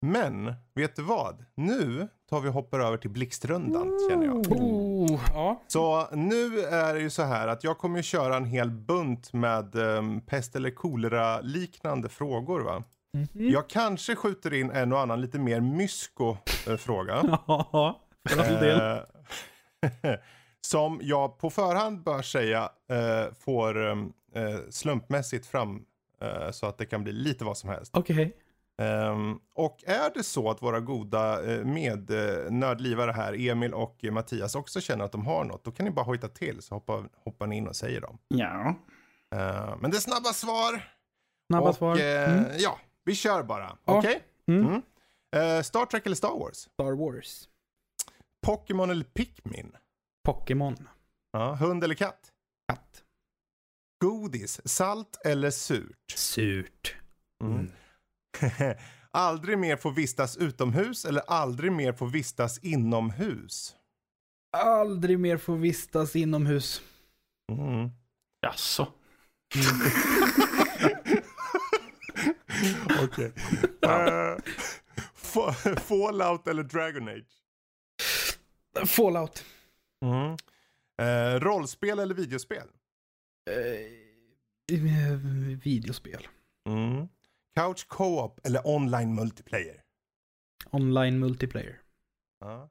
[0.00, 1.44] Men vet du vad?
[1.54, 4.36] Nu tar vi och hoppar över till blixtrundan känner jag.
[4.52, 5.62] Oh, ja.
[5.66, 9.32] Så nu är det ju så här att jag kommer ju köra en hel bunt
[9.32, 12.82] med um, pest eller kolera liknande frågor va.
[13.14, 13.50] Mhm.
[13.50, 17.14] Jag kanske skjuter in en och annan lite mer mysko-fråga.
[17.46, 18.80] Ja, för all del.
[20.02, 20.12] Eh,
[20.60, 25.84] som jag på förhand bör säga eh, får um, eh, slumpmässigt fram
[26.20, 27.96] eh, så att det kan bli lite vad som helst.
[27.96, 28.36] Okej.
[28.82, 34.54] Ehm, och är det så att våra goda uh, mednördlivare här, Emil och eh, Mattias,
[34.54, 37.46] också känner att de har något, då kan ni bara hojta till så hoppar, hoppar
[37.46, 38.18] ni in och säger dem.
[38.28, 38.74] ja.
[39.34, 40.82] Eh, men det är snabba svar.
[41.50, 41.96] Snabba och, svar.
[41.98, 42.50] eh, Mm.
[42.58, 43.76] Ja, vi kör bara.
[43.84, 43.98] Ja.
[43.98, 44.22] Okej?
[44.48, 44.66] Mm.
[44.66, 44.82] Mm.
[45.36, 46.56] Eh, Star Trek eller Star Wars?
[46.56, 47.48] Star Wars.
[48.46, 49.76] Pokémon eller Pikmin?
[50.24, 50.88] Pokémon.
[51.32, 52.32] Ja, hund eller katt?
[52.68, 53.02] Katt.
[54.04, 56.10] Godis, salt eller surt?
[56.14, 56.96] Surt.
[57.44, 57.70] Mm.
[59.10, 63.76] aldrig mer få vistas utomhus eller aldrig mer få vistas inomhus?
[64.56, 66.82] Aldrig mer få vistas inomhus.
[67.52, 67.90] Mm.
[68.42, 68.92] Jaså?
[73.04, 73.32] Okej.
[73.82, 74.36] Eh,
[75.14, 77.26] Fa- Fallout eller Dragon Age?
[78.86, 79.44] Fallout.
[80.04, 80.36] Mm.
[81.02, 82.68] Eh, rollspel eller videospel?
[83.50, 85.12] Eh, eh,
[85.62, 86.28] videospel.
[86.68, 87.08] Mm.
[87.58, 89.76] Couch co-op eller online multiplayer?
[90.70, 91.76] Online multiplayer.
[92.44, 92.68] Ja.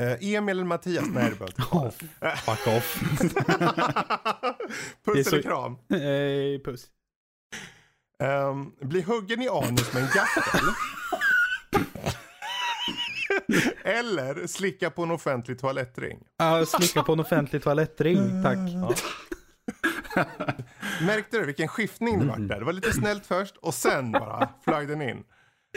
[0.00, 1.04] Eh, Emil eller Mattias?
[1.08, 1.90] Nej, det behöver Oh,
[2.36, 3.00] fuck off.
[5.04, 5.72] Puss eller kram?
[5.72, 6.86] eh, puss.
[8.22, 10.64] Um, bli huggen i anus med en gaffel?
[13.84, 16.18] eller slicka på en offentlig toalettring?
[16.42, 18.58] Uh, slicka på en offentlig toalettring, tack.
[18.58, 18.94] Ja.
[21.02, 22.58] Märkte du vilken skiftning det vart där?
[22.58, 25.24] Det var lite snällt först och sen bara flög den in.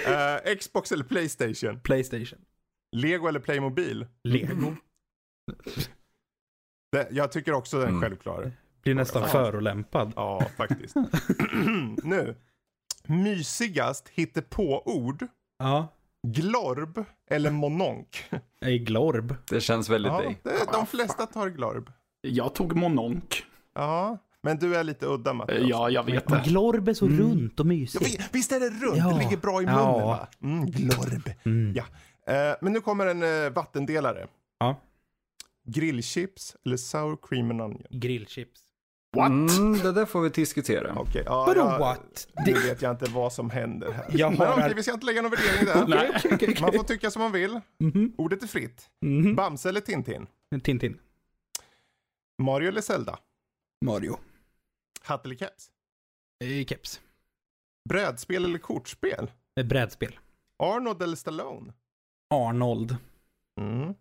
[0.07, 1.79] Eh, Xbox eller Playstation?
[1.79, 2.39] Playstation.
[2.91, 4.07] Lego eller Playmobil?
[4.23, 4.75] Lego.
[6.91, 8.01] Det, jag tycker också den är Mm.
[8.01, 8.51] självklar.
[8.83, 9.27] Blir nästan Ja.
[9.27, 10.13] förolämpad.
[10.15, 10.95] Ja, faktiskt.
[12.03, 12.35] nu.
[13.07, 15.27] Mysigast hittepå-ord?
[15.59, 15.87] Ja.
[16.27, 18.25] Glorb eller mononk?
[18.61, 19.35] Är glorb.
[19.49, 20.39] Det känns väldigt Ja, dig.
[20.43, 21.91] det, de flesta tar glorb.
[22.21, 23.43] Jag tog mononk.
[23.73, 25.63] Ja, Men du är lite udda Mattias.
[25.69, 26.49] Ja, jag vet Men det.
[26.49, 27.19] Glorb är så Mm.
[27.19, 28.05] runt och Ja, mysigt.
[28.19, 28.97] vi- Visst är det runt?
[28.97, 29.09] Ja.
[29.13, 30.05] Det ligger bra i munnen Ja.
[30.05, 30.27] va?
[30.43, 31.29] Mm, glorb.
[31.45, 31.73] Mm.
[31.75, 31.83] Ja.
[32.33, 34.27] Eh, men nu kommer en eh, vattendelare.
[34.59, 34.81] Ja.
[35.67, 37.83] Grillchips eller sour cream and onion?
[37.89, 38.61] Grillchips.
[39.17, 39.29] What?
[39.29, 40.95] Mm, det där får vi diskutera.
[40.99, 42.27] Okej, ja, Vadå jag- what?
[42.45, 44.05] Nu Det- vet jag inte vad som händer här.
[44.09, 45.87] Jag Men har- okej, vi ska inte lägga någon värdering där.
[45.87, 46.11] Nej.
[46.15, 47.59] Okej, okej, Man får tycka som man vill.
[47.79, 48.13] Mhm.
[48.17, 48.89] Ordet är fritt.
[49.01, 49.35] Mhm.
[49.35, 50.27] Bamse eller Tintin?
[50.63, 50.97] Tintin.
[52.41, 53.19] Mario eller Zelda?
[53.85, 54.17] Mario.
[55.07, 55.71] Hatt eller keps?
[56.43, 57.01] Eh, Keps.
[57.89, 59.31] Brädspel eller kortspel?
[59.59, 60.19] Eh, Brädspel.
[60.63, 61.73] Arnold eller Stallone?
[62.33, 62.97] Arnold.
[63.61, 63.93] Mm.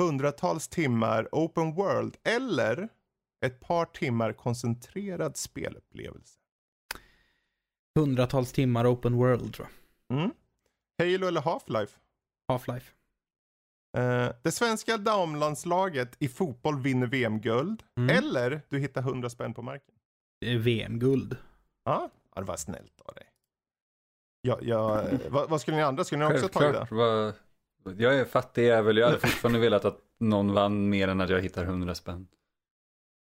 [0.00, 2.88] Hundratals timmar open world eller
[3.46, 6.38] ett par timmar koncentrerad spelupplevelse.
[7.98, 9.68] Hundratals timmar open world tror
[10.08, 10.18] jag.
[10.18, 10.30] Mm.
[10.98, 11.98] Halo eller Half-Life?
[12.52, 12.92] Half-Life.
[13.98, 17.82] Eh, det svenska damlandslaget i fotboll vinner VM-guld.
[17.98, 18.16] Mm.
[18.16, 19.94] Eller du hittar 100 spänn på marken.
[20.44, 21.36] Eh, VM-guld.
[21.84, 23.24] Ja, det var snällt av dig.
[24.42, 26.04] Ja, ja, eh, vad, vad skulle ni andra?
[26.04, 26.86] Skulle ni också ta det?
[26.90, 27.34] Vad-
[27.98, 28.96] Jag är fattig jävel.
[28.96, 32.26] Jag hade fortfarande velat att någon vann mer än att jag hittar 100 spänn.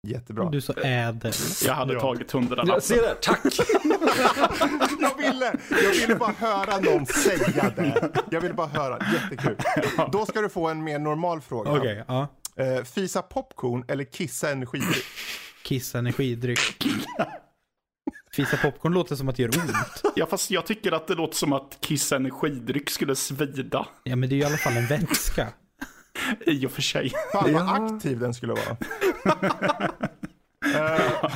[0.07, 0.49] Jättebra.
[0.49, 1.31] Du sa ädel.
[1.65, 1.99] Jag hade Ja.
[1.99, 2.73] tagit hundralappen.
[2.73, 3.39] Jag ser det, tack!
[4.99, 8.11] jag, ville, jag ville bara höra någon säga det.
[8.31, 8.99] Jag ville bara höra.
[9.13, 9.55] Jättekul.
[10.11, 11.71] Då ska du få en mer normal fråga.
[11.71, 12.27] Okej, ja.
[12.55, 15.05] Eh, fisa popcorn eller kissa energidryck?
[15.69, 16.59] Kiss energidryck.
[18.35, 20.03] Fisa popcorn låter som att det gör ont.
[20.15, 23.87] Ja, fast jag tycker att det låter som att Kiss energidryck skulle svida.
[24.03, 25.47] Ja, men det är ju i alla fall en vätska.
[26.45, 27.11] I och för sig.
[27.31, 27.95] Fan vad Ja.
[27.95, 28.77] aktiv den skulle vara.
[30.75, 31.31] Eh,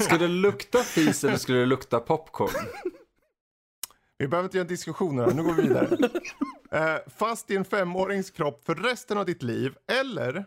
[0.00, 2.50] Ska det lukta fis eller skulle det lukta popcorn?
[4.18, 5.88] vi behöver inte göra en diskussion här, nu går vi vidare.
[6.72, 10.44] Eh, fast i en femårings kropp för resten av ditt liv eller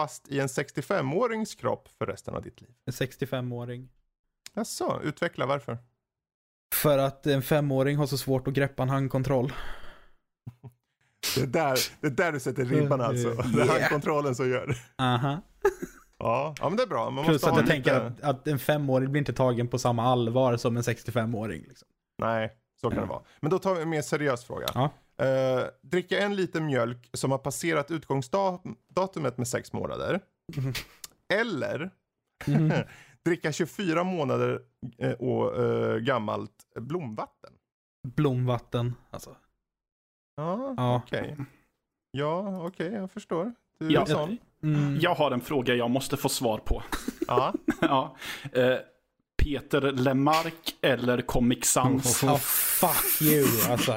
[0.00, 2.70] fast i en 65-årings kropp för resten av ditt liv?
[2.86, 3.88] En 65-åring.
[4.54, 5.78] Jaså, utveckla varför?
[6.74, 9.52] För att en femåring har så svårt att greppa en handkontroll.
[11.34, 13.28] Det är där, det är där du sätter ribban alltså.
[13.54, 13.68] Det är Yeah.
[13.68, 14.76] handkontrollen som gör det.
[15.04, 15.42] Aha.
[16.18, 17.10] Ja, ja men det är bra.
[17.10, 17.72] Man Plus att jag lite...
[17.72, 21.64] tänker att, att en femåring blir inte tagen på samma allvar som en 65-åring.
[21.68, 21.88] Liksom.
[22.18, 23.22] Nej, så kan det vara.
[23.40, 24.66] Men då tar vi en mer seriös fråga.
[24.74, 24.90] Ja.
[25.18, 30.20] Eh, dricka en liter mjölk som har passerat utgångsdatumet med sex månader.
[30.56, 30.72] Mhm.
[31.34, 31.90] Eller
[32.46, 32.72] Mhm.
[33.24, 34.62] dricka 24 månader
[34.98, 37.52] eh, och, eh, gammalt blomvatten.
[38.08, 39.36] Blomvatten, alltså.
[40.36, 40.96] Ja, Ja.
[41.06, 41.36] okej.
[42.10, 43.54] Ja, okej, jag förstår.
[43.80, 44.06] Du är Ja.
[44.06, 44.38] sån.
[44.62, 44.98] Mm.
[45.00, 46.82] Jag har en fråga jag måste få svar på.
[47.28, 47.54] Ja.
[47.80, 48.16] ja.
[49.42, 52.22] Peter Lemark eller Comic Sans?
[52.22, 53.92] Ja, fuck you alltså.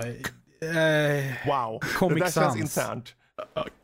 [0.62, 3.16] Eh, Wow, Comic det där känns internt.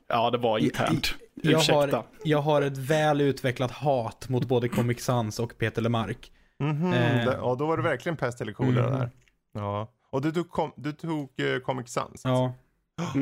[0.07, 1.13] Ja, det var internt.
[1.33, 1.97] jag, Ursäkta.
[1.97, 6.31] har, jag har ett väl utvecklat hat mot både Comic Sans och Peter Lemark.
[6.59, 7.25] Mhm, Eh.
[7.25, 8.99] det, ja, då var det verkligen pest eller kolera Mm.
[8.99, 9.09] där.
[9.53, 9.91] Ja.
[10.09, 12.21] Och du tog, kom, du tog eh, Comic Sans?
[12.25, 12.53] Ja.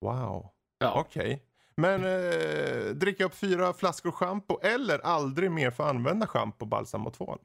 [0.00, 0.46] Wow.
[0.78, 0.92] Ja.
[1.00, 1.42] Okej.
[1.76, 7.14] Men eh, dricka upp fyra flaskor schampo eller aldrig mer få använda schampo, balsam och
[7.14, 7.38] tvål.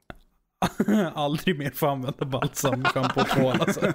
[1.14, 3.80] Aldrig mer få använda balsam, shampoo och tvål alltså.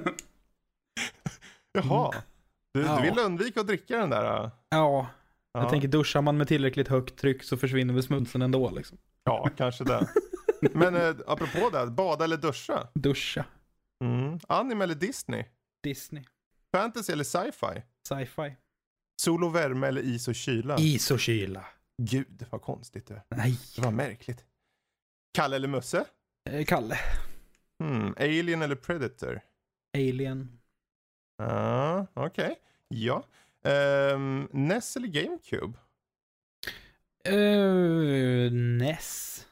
[1.74, 2.12] Jaha.
[2.74, 2.96] Du, Ja.
[2.98, 4.24] du vill undvika att dricka den där?
[4.44, 4.50] äh?
[4.70, 5.08] Ja,
[5.56, 8.98] Ja, jag tänker duschar man med tillräckligt högt tryck så försvinner väl smutsen ändå liksom.
[9.24, 10.08] ja kanske det.
[10.74, 12.88] Men eh, apropå det, bada eller duscha?
[12.96, 13.46] Duscha.
[14.04, 14.40] Mm.
[14.48, 15.46] Anime eller Disney?
[15.84, 16.24] Disney.
[16.72, 17.82] Fantasy eller sci-fi?
[18.08, 18.56] Sci-fi.
[19.22, 20.78] Sol och värme eller is och kyla?
[20.80, 21.66] Is och kyla.
[22.02, 23.60] Gud vad konstigt det Nej.
[23.76, 24.46] Det var märkligt.
[25.34, 26.06] Kalle eller Musse?
[26.50, 26.98] Eh, Kalle.
[27.84, 28.14] Hmm.
[28.18, 29.42] Alien eller Predator?
[29.98, 30.60] Alien.
[31.38, 32.56] Ja, okej.
[32.88, 33.24] Ja.
[34.14, 35.78] Um, NES eller GameCube?
[37.30, 39.48] Uh, Ness.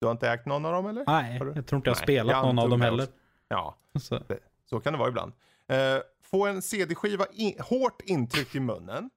[0.00, 1.04] Du har inte ägt någon av dem eller?
[1.06, 3.06] Nej, jag tror inte jag har Nej, spelat jag någon av dem heller.
[3.48, 4.20] Ja, Så.
[4.64, 5.32] så kan det vara ibland.
[5.68, 9.10] Eh, få en CD-skiva in, hårt intryckt i munnen.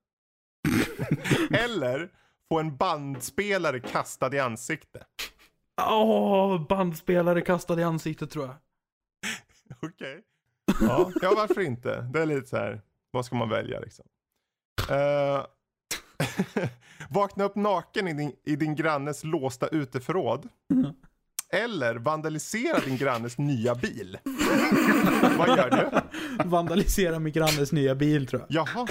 [1.54, 2.10] eller
[2.50, 5.06] få en bandspelare kastad i ansikte.
[5.82, 8.56] Åh, bandspelare kastad i ansiktet tror jag.
[9.92, 10.24] Okej.
[10.82, 12.02] Ja, ja, varför inte?
[12.14, 14.06] Det är lite så här, vad ska man välja liksom?
[14.90, 15.46] Eh,
[17.10, 20.50] vakna upp naken i din, i din grannes låsta uteförråd.
[21.54, 24.18] Eller vandalisera din grannes nya bil.
[25.38, 26.02] vad gör du?
[26.50, 28.68] Vandalisera min grannes nya bil tror jag.
[28.76, 28.88] Jaha.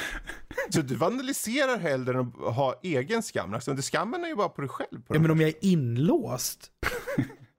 [0.70, 3.54] Så du vandaliserar hellre än att ha egen skam?
[3.54, 5.02] Alltså, du skammen är ju bara på dig själv.
[5.06, 6.70] På Ja, men om jag är inlåst.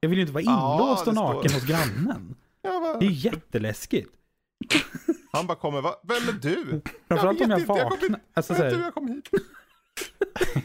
[0.00, 2.34] Jag vill ju inte vara Ja, inlåst det och står- naken hos grannen.
[2.62, 2.96] Ja, va?
[3.00, 4.10] Det är ju jätteläskigt.
[5.32, 5.94] Han bara kommer, va?
[6.08, 6.80] vem är du?
[7.08, 8.08] Framförallt om vet jag inte, jag kom vaknar.
[8.08, 8.26] hit.
[8.34, 9.30] Alltså, Vet du, här, jag kom hit.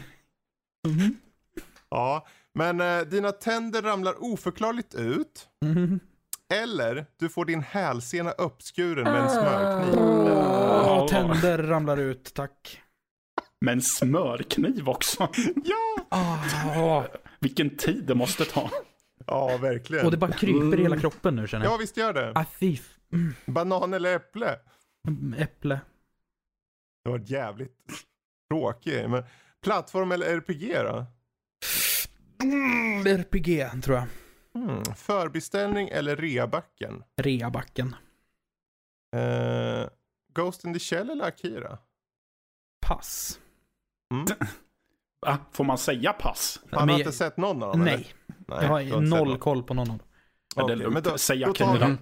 [0.88, 1.16] mhm.
[1.90, 5.48] Ja, men eh, dina tänder ramlar oförklarligt ut.
[5.64, 6.00] Mhm.
[6.54, 9.98] Eller du får din hälsena uppskuren med en smörkniv.
[9.98, 12.80] Åh, tänder ramlar ut, tack.
[13.60, 15.28] Men smörkniv också.
[15.64, 16.06] Ja!
[16.08, 17.04] Ah,
[17.40, 18.70] Vilken tid det måste ta.
[19.26, 20.04] Ja, verkligen.
[20.04, 21.72] och det bara kryper i hela kroppen nu känner jag.
[21.74, 22.32] Ja, visst gör det.
[22.34, 22.78] Ah, fy.
[23.14, 24.58] Mm, Banan eller äpple?
[25.38, 25.80] äpple.
[27.04, 27.76] Det var jävligt
[28.50, 29.10] tråkigt.
[29.10, 29.24] Men
[29.62, 31.06] plattform eller RPG då?
[32.42, 34.06] Mm, RPG tror jag.
[34.54, 34.84] Hmm.
[34.96, 37.04] Förbeställning eller reabacken?
[37.22, 37.94] Reabacken.
[39.16, 39.88] Eh,
[40.34, 41.78] Ghost in the Shell eller Akira?
[42.86, 43.40] Pass.
[44.14, 44.26] Mm.
[45.26, 46.60] Ah, får man säga pass?
[46.70, 47.84] Han har Men inte jag- sett någon av dem?
[47.84, 48.14] Nej,
[48.48, 49.98] Nej, jag har noll koll på någon av
[50.68, 50.78] dem.
[50.78, 50.92] Lugnt?
[50.94, 51.96] men då- Säga då tar vi- då.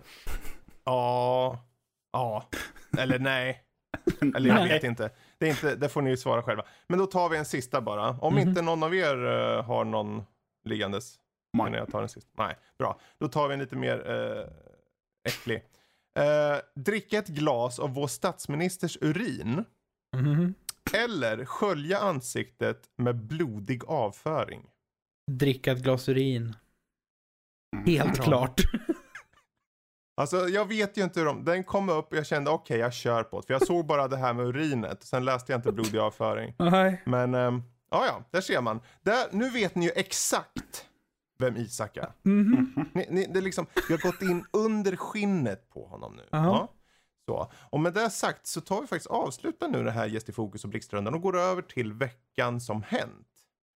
[0.84, 1.64] Ja.
[2.12, 2.48] Ja.
[2.98, 3.62] Eller nej.
[4.36, 5.10] Eller jag vet inte.
[5.38, 5.76] Det, är inte.
[5.76, 6.64] det får ni ju svara själva.
[6.86, 8.08] Men då tar vi en sista bara.
[8.10, 8.48] Om Mhm.
[8.48, 10.22] inte någon av er eh, har någon
[10.64, 11.18] liggandes.
[11.58, 11.72] Nej.
[11.72, 12.30] Jag tar den sista.
[12.44, 13.00] Nej, bra.
[13.18, 14.46] Då tar vi en lite mer uh,
[15.28, 15.56] äcklig.
[16.18, 19.64] Uh, dricka ett glas av vår statsministers urin.
[20.16, 20.54] Mhm.
[20.94, 24.66] Eller skölja ansiktet med blodig avföring.
[25.30, 26.56] Dricka ett glas urin.
[27.86, 28.22] Helt Ja.
[28.24, 28.60] klart.
[30.14, 32.92] Alltså jag vet ju inte hur de, den kom upp och jag kände okej jag
[32.92, 33.46] kör på det.
[33.46, 35.02] För jag såg bara det här med urinet.
[35.04, 36.54] Sen läste jag inte blodig avföring.
[36.58, 37.02] Nej.
[37.06, 38.80] Men ehm, ja, ja, där ser man.
[39.02, 40.86] Där, nu vet ni ju exakt
[41.38, 42.12] vem Isak är.
[42.22, 42.86] Mhm.
[42.94, 46.22] Ni, ni, det är liksom, vi har gått in under skinnet på honom nu.
[46.30, 46.44] Jaha.
[46.44, 46.72] Ja.
[47.26, 47.52] Så.
[47.70, 50.64] Och med det sagt så tar vi faktiskt avsluta nu det här Gäst i fokus
[50.64, 53.28] och blixtrundan och går över till veckan som hänt.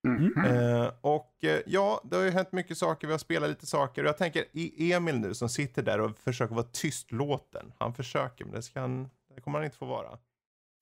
[0.07, 0.45] Mhm.
[0.45, 4.03] Eh, och eh, ja, det har ju hänt mycket saker, vi har spelat lite saker
[4.03, 7.73] och jag tänker i Emil nu som sitter där och försöker vara tystlåten.
[7.79, 10.19] Han försöker men det, ska han, det kommer han inte få vara.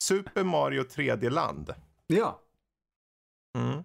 [0.02, 1.74] Super Mario 3D-land.
[2.06, 2.40] Ja.
[3.58, 3.84] Mm.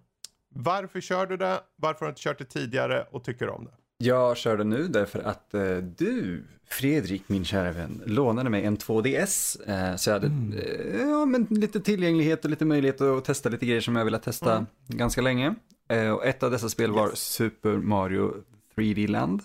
[0.49, 1.63] Varför kör du det?
[1.75, 3.71] Varför har du inte kört det tidigare och tycker om det?
[4.03, 9.69] Jag körde nu därför att eh, du, Fredrik, min kära vän, lånade mig en 2DS.
[9.69, 10.27] Eh, så jag hade
[10.61, 14.23] eh, ja, men lite tillgänglighet och lite möjlighet att testa lite grejer som jag velat
[14.23, 14.65] testa Mm.
[14.87, 15.55] ganska länge.
[15.89, 17.19] Eh, och ett av dessa spel var Yes.
[17.19, 18.33] Super Mario
[18.75, 19.41] 3D Land.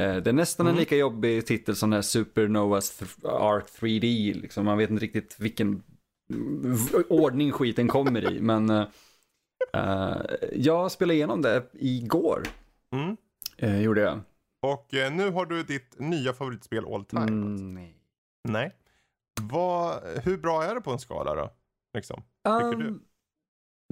[0.00, 0.74] Eh, det är nästan Mm.
[0.74, 4.34] en lika jobbig titel som den här Supernovas th- Arc 3D.
[4.34, 4.64] Liksom.
[4.64, 5.82] Man vet inte riktigt vilken
[7.08, 8.40] ordning skiten kommer i.
[8.40, 10.16] Men eh,
[10.52, 12.42] jag spelade igenom det igår.
[12.94, 13.16] Mm.
[13.56, 14.20] Eh, gjorde jag.
[14.62, 17.22] Och eh, nu har du ditt nya favoritspel all time.
[17.22, 17.96] Mm, nej.
[18.48, 18.72] Nej.
[19.42, 21.50] Vad, hur bra är det på en skala då?
[21.94, 22.22] Liksom.
[22.44, 22.88] Tycker du?
[22.88, 23.02] Um,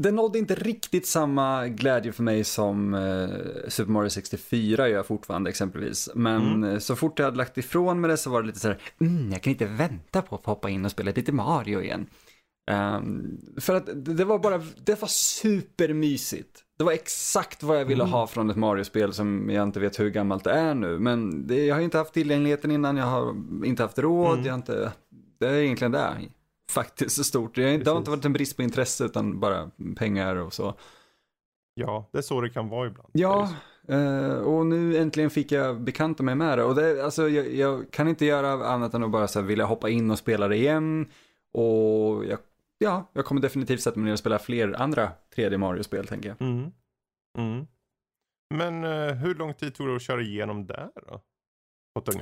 [0.02, 3.28] det nådde inte riktigt samma glädje för mig som eh,
[3.68, 6.10] Super Mario 64 gör fortfarande exempelvis.
[6.14, 6.70] Men Mm.
[6.70, 8.78] eh, så fort jag hade lagt ifrån mig det så var det lite så här,
[9.00, 12.06] mm, jag kan inte vänta på att hoppa in och spela lite Mario igen.
[12.70, 16.64] Ehm, för att det det var bara, det var supermysigt.
[16.80, 18.12] Det var exakt vad jag ville Mm.
[18.12, 20.98] ha från ett Mario-spel som jag inte vet hur gammalt det är nu.
[20.98, 24.46] Men det, jag har inte haft tillgängligheten innan, jag har inte haft råd, Mm.
[24.46, 24.92] jag inte,
[25.40, 26.16] det är egentligen det.
[26.70, 27.54] Faktiskt så stort.
[27.54, 30.74] Det har inte- varit en brist på intresse utan bara pengar och så.
[31.74, 33.08] Ja, det är så det kan vara ibland.
[33.12, 33.48] Ja,
[33.88, 36.64] eh, och nu äntligen fick jag bekanta mig med det.
[36.64, 39.64] Och det, alltså, jag, jag kan inte göra annat än att bara så här, vilja
[39.64, 41.06] hoppa in och spela det igen.
[41.54, 42.38] Och jag,
[42.84, 46.42] ja, jag kommer definitivt sätta mig ner och spela fler andra 3D Mario-spel tänker jag.
[46.42, 46.72] Mm.
[47.38, 47.66] Mm.
[48.54, 51.20] Men eh, hur lång tid tog det att köra igenom där då?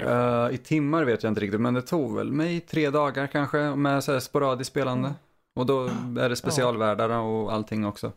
[0.01, 3.59] Eh, I timmar vet jag inte riktigt, men det tog väl mig tre dagar kanske
[3.59, 5.15] med så här sporadiskt spelande.
[5.55, 5.87] Och då
[6.21, 8.13] är det specialvärldarna och allting också.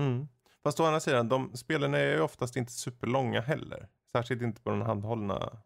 [0.00, 0.28] Mm.
[0.62, 3.88] Fast å andra sidan, de spelen är ju oftast inte superlånga heller.
[4.12, 5.62] Särskilt inte på den handhållna.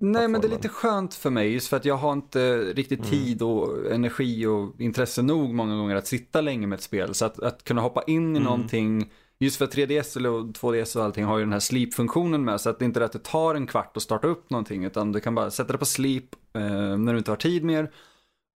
[0.00, 2.98] Nej, men det är lite skönt för mig just för att jag har inte riktigt
[2.98, 3.10] Mm.
[3.10, 7.14] tid och energi och intresse nog många gånger att sitta länge med ett spel.
[7.14, 8.42] Så att, att kunna hoppa in i Mm.
[8.42, 12.60] någonting, just för 3DS eller 2DS och allting har ju den här sleep-funktionen med.
[12.60, 15.12] Så att det inte är att det tar en kvart att starta upp någonting, utan
[15.12, 16.62] du kan bara sätta det på sleep eh,
[16.98, 17.92] när du inte har tid mer.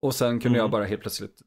[0.01, 0.63] Och sen kunde Mm.
[0.63, 1.41] jag bara helt plötsligt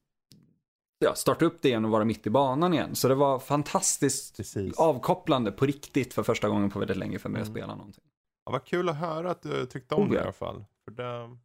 [0.99, 2.95] ja, starta upp det igen och vara mitt i banan igen.
[2.95, 4.79] Så det var fantastiskt Precis.
[4.79, 7.57] avkopplande på riktigt för första gången på väldigt länge för mig att Mm.
[7.61, 8.05] spela någonting.
[8.49, 10.65] Ja, vad kul att höra att du tyckte om Oh, det i alla fall.
[10.85, 11.37] För det...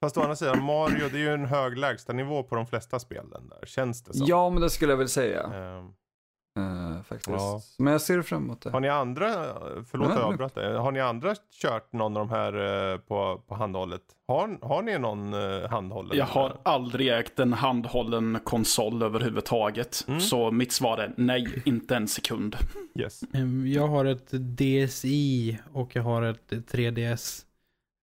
[0.00, 3.48] Fast å andra sidan, Mario det är ju en hög lägstanivå på de flesta spelen
[3.48, 3.66] där.
[3.66, 4.26] Känns det som.
[4.26, 5.42] Ja, men det skulle jag väl säga.
[5.42, 5.92] Ehm,
[6.58, 7.28] Eh, faktiskt.
[7.28, 7.60] Ja.
[7.78, 8.70] Men jag ser fram emot det.
[8.70, 9.26] Har ni andra,
[9.90, 10.76] förlåt att jag avbröt dig.
[10.76, 14.02] Har ni andra kört någon av de här eh, på, på handhållet?
[14.28, 16.18] Har, har ni någon eh, handhållen?
[16.18, 20.04] Jag har aldrig ägt en handhållen konsol överhuvudtaget.
[20.08, 20.20] Mm.
[20.20, 22.56] Så mitt svar är nej, inte en sekund.
[22.94, 23.20] Yes.
[23.66, 27.44] Jag har ett DSi och jag har ett 3DS.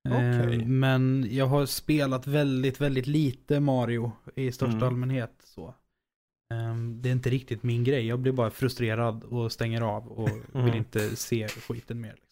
[0.09, 0.65] Ehm, Okej.
[0.65, 4.87] Men jag har spelat väldigt, väldigt lite Mario i största Mm.
[4.87, 5.31] allmänhet.
[5.43, 5.73] Så.
[6.53, 8.07] Ehm, det är inte riktigt min grej.
[8.07, 10.75] Jag blir bara frustrerad och stänger av och vill Mm.
[10.75, 12.15] inte se skiten mer.
[12.15, 12.31] Liksom.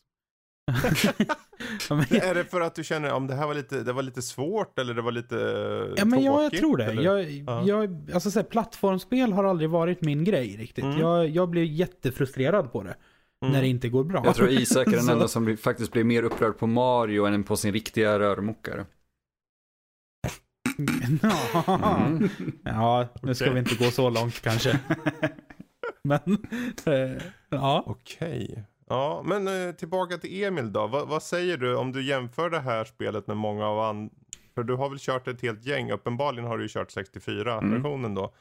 [1.89, 4.03] ja, men, Är det för att du känner om det här var lite, det var
[4.03, 5.35] lite svårt eller det var lite
[5.97, 6.85] ja, men ja, jag tror det.
[6.85, 7.03] eller?
[7.03, 7.63] Jag, Ja.
[7.67, 10.83] jag, alltså, så här, plattformsspel har aldrig varit min grej riktigt.
[10.83, 10.99] Mm.
[10.99, 12.95] Jag, jag blir jättefrustrerad på det.
[13.41, 13.53] Mm.
[13.53, 14.21] När det inte går bra.
[14.25, 17.43] Jag tror Isak är den enda som blir, faktiskt blir mer upprörd på Mario än
[17.43, 18.85] på sin riktiga rörmokare.
[21.21, 21.97] Ja.
[22.05, 22.29] Mm.
[22.63, 24.79] ja, nu ska vi inte gå så långt kanske.
[26.03, 26.19] Men,
[26.85, 27.83] eh, ja.
[27.87, 28.63] Okej.
[28.89, 30.87] Ja, men eh, tillbaka till Emil då.
[30.87, 34.09] Va, vad säger du om du jämför det här spelet med många av andra?
[34.55, 35.91] För du har väl kört ett helt gäng.
[35.91, 38.33] Uppenbarligen har du ju kört 64-versionen då.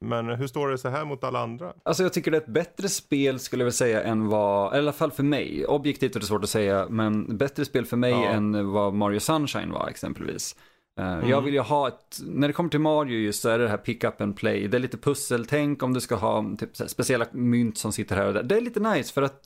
[0.00, 1.72] Men hur står det så här mot alla andra?
[1.82, 4.78] Alltså jag tycker det är ett bättre spel skulle jag vilja säga än vad, i
[4.78, 8.10] alla fall för mig, objektivt är det svårt att säga, men bättre spel för mig
[8.10, 8.24] Ja.
[8.28, 10.56] än vad Mario Sunshine var exempelvis.
[10.98, 11.28] Eh, Mm.
[11.28, 13.70] Jag vill ju ha ett, när det kommer till Mario just så är det det
[13.70, 16.82] här pick up and play, det är lite pusseltänk om du ska ha typ, så
[16.84, 18.42] här, speciella mynt som sitter här och där.
[18.42, 19.42] Det är lite nice för att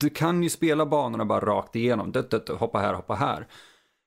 [0.00, 3.46] du kan ju spela banorna bara rakt igenom, dött, dött, hoppa här, hoppa här.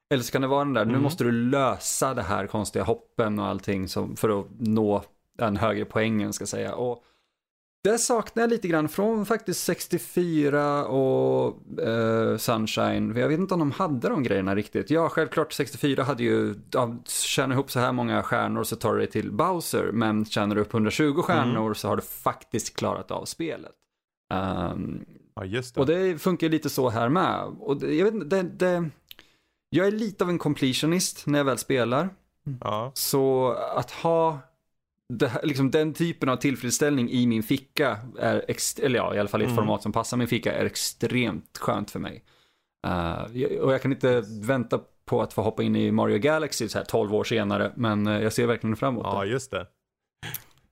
[0.10, 1.04] Eller så kan det vara den där, nu Mm.
[1.04, 5.04] måste du lösa det här konstiga hoppen och allting som, för att nå
[5.38, 6.76] den högre poängen ska jag säga.
[6.76, 7.04] Och
[7.92, 13.16] det saknar jag lite grann från faktiskt 64 och eh, Sunshine.
[13.16, 14.90] Jag vet inte om de hade de grejerna riktigt.
[14.90, 19.08] Ja, självklart 64 hade ju, ja, tjänar ihop så här många stjärnor så tar dig
[19.08, 19.92] till Bowser.
[19.94, 23.72] Men tjänar du upp 120 stjärnor så har du faktiskt klarat av spelet.
[24.34, 25.82] Ehm, Ja, just det.
[25.82, 27.42] och det funkar lite så här med.
[27.60, 28.90] Och det, jag vet inte, det, det,
[29.70, 32.10] jag är lite av en completionist när jag väl spelar.
[32.62, 32.92] Ja.
[32.94, 34.40] Så att ha
[35.14, 39.30] det liksom den typen av tillfredsställning i min ficka, är ex- eller ja, i alla
[39.30, 39.64] fall i ett Mm.
[39.66, 42.24] format som passar min ficka, är extremt skönt för mig.
[43.34, 46.78] Jag- och jag kan inte vänta på att få hoppa in i Mario Galaxy så
[46.78, 49.30] här 12 år senare, men eh, jag ser verkligen fram emot ja, det.
[49.30, 49.68] just det.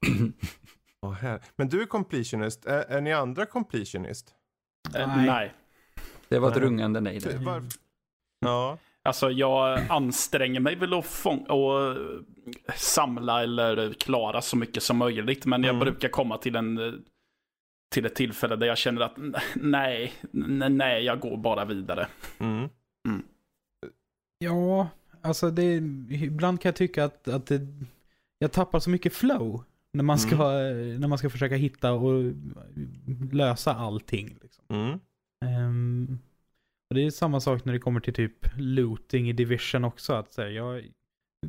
[1.02, 1.42] Åh, här.
[1.56, 2.66] Men du är completionist.
[2.66, 4.34] Är, är ni andra completionist?
[4.96, 5.26] Eh, Nej.
[5.26, 5.54] Nej.
[6.30, 6.64] Det var ett Nej.
[6.66, 7.38] rungande nej där.
[7.38, 7.68] Varför?
[8.40, 8.78] Ja.
[9.04, 11.98] Alltså jag anstränger mig väl att fång- och
[12.76, 15.46] samla eller klara så mycket som möjligt.
[15.46, 15.80] Men jag Mm.
[15.86, 17.04] brukar komma till en
[17.94, 19.18] till ett tillfälle där jag känner att
[19.56, 20.14] nej,
[20.70, 22.08] nej, jag går bara vidare.
[22.40, 22.70] Mm.
[24.38, 24.90] Ja,
[25.22, 25.74] alltså det,
[26.10, 27.62] ibland kan jag tycka att, att det,
[28.40, 30.38] jag tappar så mycket flow när man ska,
[31.00, 32.34] när man ska försöka hitta och
[33.32, 34.38] lösa allting.
[34.42, 34.66] Liksom.
[34.70, 35.00] Mm.
[35.46, 36.20] Ehm,
[36.90, 40.14] och det är samma sak när det kommer till typ looting i Division också.
[40.14, 40.84] Att så här, jag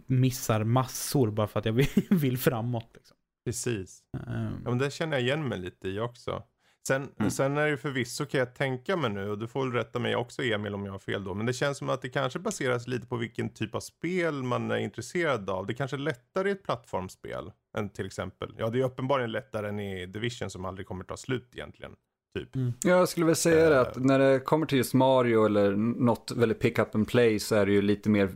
[0.06, 2.90] missar massor bara för att jag vill, vill framåt.
[2.94, 3.16] Liksom.
[3.44, 4.00] Precis.
[4.26, 6.42] Ehm, Ja, men det känner jag igen mig lite i också.
[6.88, 7.30] Sen, Mm.
[7.30, 10.16] sen är det förvisso kan jag tänka mig nu, och du får väl rätta mig
[10.16, 12.86] också Emil om jag har fel då, men det känns som att det kanske baseras
[12.86, 15.66] lite på vilken typ av spel man är intresserad av.
[15.66, 19.68] Det kanske är lättare i ett plattformsspel än till exempel, ja det är uppenbarligen lättare
[19.68, 21.92] än i Division som aldrig kommer ta slut egentligen.
[22.38, 22.48] Typ.
[22.84, 24.02] Jag skulle väl säga det att Eh.
[24.02, 27.66] när det kommer till just Mario eller något väldigt pick up and play så är
[27.66, 28.30] det ju lite mer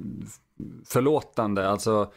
[0.87, 1.69] förlåtande.
[1.69, 2.13] Alltså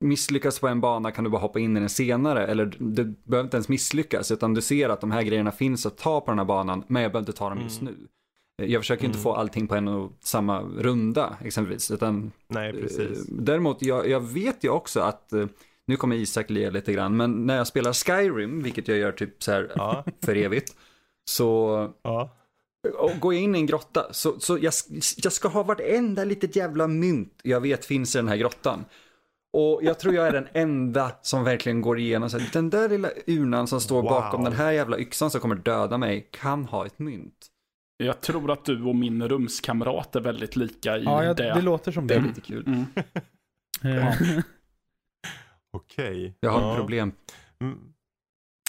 [0.00, 3.44] misslyckas på en bana kan du bara hoppa in i den senare eller du behöver
[3.46, 6.38] inte ens misslyckas utan du ser att de här grejerna finns att ta på den
[6.38, 7.94] här banan men jag behöver inte ta dem just nu.
[8.62, 9.22] Jag försöker inte Mm.
[9.22, 13.28] få allting på en och samma runda exempelvis utan Nej, precis.
[13.28, 15.46] Eh, Däremot, jag, jag vet ju också att, eh,
[15.86, 19.42] nu kommer Isak le lite grann, men när jag spelar Skyrim, vilket jag gör typ
[19.42, 20.76] så här Ja, för evigt,
[21.24, 22.30] så ja.
[22.98, 24.72] Och går jag in i en grotta, så, så jag,
[25.16, 28.84] jag ska ha vartenda litet jävla mynt jag vet finns i den här grottan.
[29.52, 32.88] Och jag tror jag är den enda som verkligen går igenom så här, den där
[32.88, 34.10] lilla urnan som står Wow.
[34.10, 37.46] bakom den här jävla yxan som kommer döda mig kan ha ett mynt.
[37.96, 41.54] Jag tror att du och min rumskamrat är väldigt lika i ja, jag, det.
[41.54, 42.20] det låter som Det det.
[42.20, 42.66] är lite kul.
[42.66, 42.86] Mm.
[45.72, 46.34] Okej.
[46.40, 46.70] Jag har ja.
[46.72, 47.12] ett problem.
[47.60, 47.78] Mm.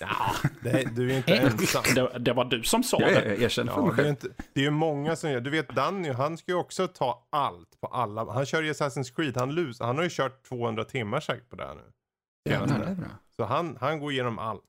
[0.02, 1.44] Ja, det, du är inte Eh.
[1.46, 1.84] ensam.
[1.96, 3.30] Det, det var du som sa Jag, det.
[3.30, 5.50] jag erkänner för Ja, mig det, är inte, det är ju många som gör, du
[5.50, 8.32] vet Danny, han ska ju också ta allt på alla.
[8.34, 11.56] Han kör ju Assassin's Creed, han, lus, han har ju kört 200 timmar säkert på
[11.56, 11.82] det här nu.
[12.50, 13.08] Jävlar, det är bra.
[13.36, 14.62] Så han, han går igenom allt.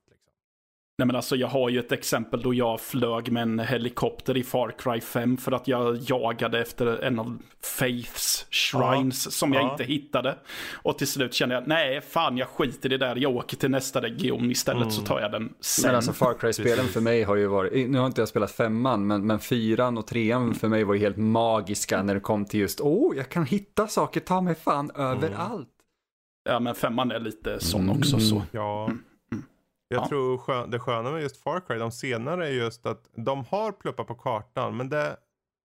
[0.99, 4.43] Nej men alltså jag har ju ett exempel då jag flög med en helikopter i
[4.43, 7.39] Far Cry 5 för att jag jagade efter en av
[7.79, 9.71] Faiths shrines som jag Ja.
[9.73, 10.39] inte hittade.
[10.73, 13.71] Och till slut kände jag, nej fan jag skiter i det där, jag åker till
[13.71, 15.89] nästa region istället så tar jag den sen.
[15.89, 19.07] Men alltså Far Cry-spelen för mig har ju varit, nu har inte jag spelat femman,
[19.07, 22.61] men, men fyran och trean för mig var ju helt magiska när det kom till
[22.61, 25.69] just, åh, oh, jag kan hitta saker, ta mig fan överallt.
[26.49, 28.43] Ja men femman är lite sån också så.
[28.53, 28.91] Ja.
[29.89, 30.09] Jag Ja.
[30.09, 33.73] tror skön, det sköna med just Far Cry, de senare är just att de har
[33.73, 35.17] pluppar på kartan, men det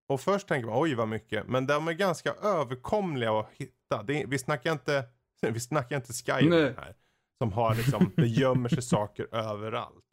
[0.07, 4.03] och först tänker man oj vad mycket, men de är ganska överkomliga att hitta.
[4.03, 5.03] Det vi snackar inte,
[5.41, 6.74] vi snackar inte Skyrim Nej.
[6.78, 6.95] här.
[7.38, 10.05] Som har liksom, det gömmer sig saker överallt.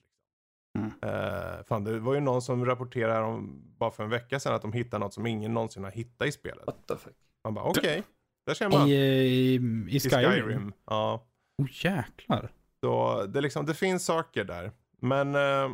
[0.79, 0.87] Mm.
[1.15, 4.63] Uh, fan, det var ju någon som rapporterade om, bara för en vecka sedan att
[4.63, 6.67] de hittade något som ingen någonsin har hittat i spelet.
[6.67, 7.17] What the fuck?
[7.45, 8.03] Man bara okej, okay,
[8.47, 8.89] där ser man.
[8.89, 10.31] I, i, i I Skyrim?
[10.31, 10.73] Skyrim.
[10.87, 11.27] Ja.
[11.63, 12.53] Oh jäklar.
[12.85, 14.73] Så det, liksom, det finns saker där.
[15.01, 15.71] Men eh,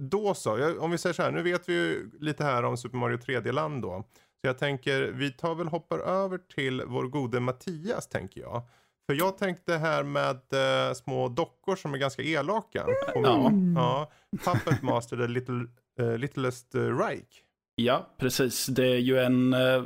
[0.00, 2.76] då så, jag, om vi säger så här, nu vet vi ju lite här om
[2.76, 4.04] Super Mario 3D-land då.
[4.40, 8.62] Så jag tänker, vi tar väl hoppar över till vår gode Mattias tänker jag.
[9.10, 12.86] För jag tänkte här med eh, små dockor som är ganska elaka.
[13.14, 13.50] Ja.
[13.74, 14.10] ja.
[14.44, 15.66] Puppet Master, the little,
[16.00, 17.42] uh, Littlest uh, Reich.
[17.74, 18.66] Ja, precis.
[18.66, 19.52] Det är ju en...
[19.52, 19.84] Eh,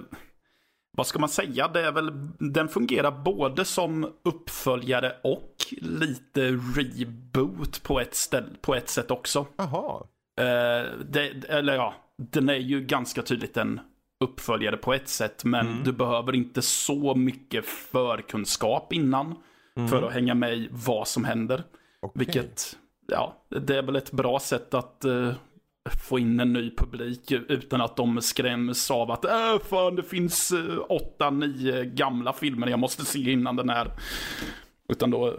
[0.96, 1.68] vad ska man säga?
[1.68, 8.74] Det är väl, den fungerar både som uppföljare och lite reboot på ett, ställ, på
[8.74, 9.46] ett sätt också.
[9.56, 10.02] Jaha.
[10.40, 13.80] Eh, eller ja, den är ju ganska tydligt en
[14.24, 15.44] uppföljare på ett sätt.
[15.44, 15.84] Men Mm.
[15.84, 19.34] du behöver inte så mycket förkunskap innan.
[19.76, 19.88] Mm.
[19.88, 21.62] För att hänga med i vad som händer.
[22.02, 22.12] Okej.
[22.14, 22.76] Vilket,
[23.08, 25.32] ja, det är väl ett bra sätt att eh,
[26.08, 30.52] få in en ny publik utan att de skräms av att äh, fan, det finns
[30.52, 33.90] eh, åtta, nio gamla filmer jag måste se innan den här.
[34.88, 35.34] Utan då eh,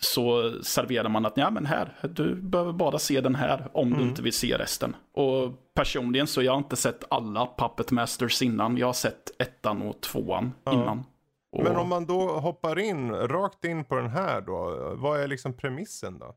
[0.00, 3.98] så serverar man att ja men här, du behöver bara se den här om Mm.
[3.98, 4.96] du inte vill se resten.
[5.14, 8.76] Och personligen så har jag inte sett alla Puppet Masters innan.
[8.76, 10.72] Jag har sett ettan och tvåan Ja.
[10.72, 11.04] innan.
[11.52, 14.92] Och, Men om man då hoppar in, rakt in på den här då.
[14.96, 16.34] Vad är liksom premissen då?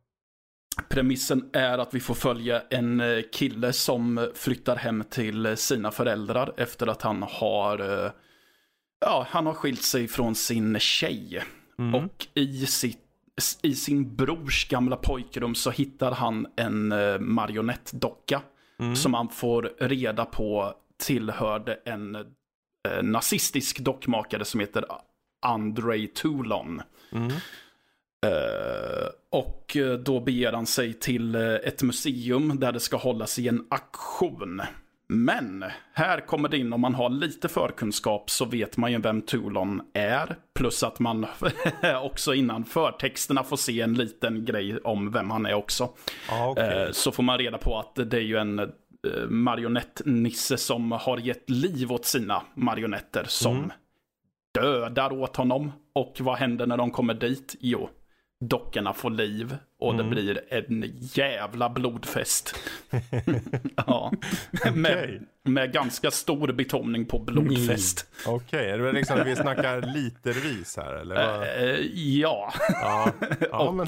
[0.90, 5.92] Premissen är att vi får följa en eh, kille som flyttar hem till eh, sina
[5.92, 8.12] föräldrar efter att han har eh,
[9.06, 11.44] Ja, han har skilt sig från sin tjej.
[11.80, 11.96] Mm.
[11.96, 13.02] Och i, sitt,
[13.62, 16.94] i sin brors gamla pojkrum så hittar han en
[17.34, 18.42] marionettdocka.
[18.80, 18.96] Mm.
[18.96, 24.86] Som han får reda på tillhörde en eh, nazistisk dockmakare som heter
[25.42, 26.82] Andrei Toulon.
[27.12, 27.28] Mm.
[28.26, 33.40] Eh, och eh, då beger han sig till eh, ett museum där det ska hållas
[33.40, 34.62] i en aktion.
[35.12, 39.22] Men här kommer det in, om man har lite förkunskap så vet man ju vem
[39.22, 40.36] Toulon är.
[40.56, 41.26] Plus att man
[42.04, 45.90] också innan förtexterna får se en liten grej om vem han är också.
[46.30, 46.84] Ja, okej.
[46.86, 48.72] Eh, Så får man reda på att det är ju en
[49.30, 53.72] marionettnisse som har gett liv åt sina marionetter som Mm.
[54.54, 55.72] dödar åt honom.
[55.94, 57.56] Och vad händer när de kommer dit?
[57.60, 57.90] Jo,
[58.40, 60.06] dockorna får liv och Mm.
[60.06, 62.56] det blir en jävla blodfest.
[63.76, 64.12] ja,
[64.74, 65.22] med, Okej.
[65.44, 68.08] med ganska stor betoning på blodfest.
[68.28, 71.42] Okej, är det liksom vi snackar litervis här eller?
[71.64, 73.12] Eh, ja, Ja,
[73.52, 73.88] ja och- men,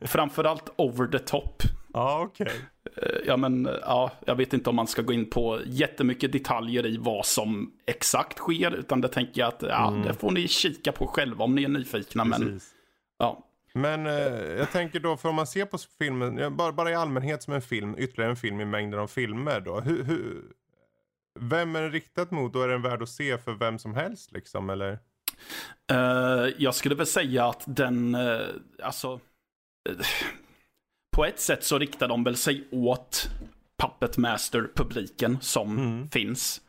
[0.00, 1.62] framförallt over the top.
[1.92, 2.52] ja okej.
[2.96, 6.86] Eh, Ja men, ja, jag vet inte om man ska gå in på jättemycket detaljer
[6.86, 10.92] i vad som exakt sker, utan det tänker jag att, ja, det får ni kika
[10.92, 12.24] på själva om ni är nyfikna.
[12.24, 12.70] Men, Precis.
[13.18, 14.12] ja, Men eh,
[14.58, 17.62] jag tänker då, för om man ser på filmen, bara, bara i allmänhet som en
[17.62, 19.80] film, ytterligare en film i mängden av filmer då.
[19.80, 20.42] Hur, hur,
[21.40, 22.52] vem är den riktat mot?
[22.52, 24.98] Då är den värd att se för vem som helst liksom, eller?
[25.92, 28.40] Eh, jag skulle väl säga att den, eh,
[28.82, 29.20] alltså,
[29.88, 30.06] eh,
[31.16, 33.30] på ett sätt så riktar de väl sig åt
[33.82, 36.10] Puppet Master-publiken som Mm.
[36.10, 36.60] finns.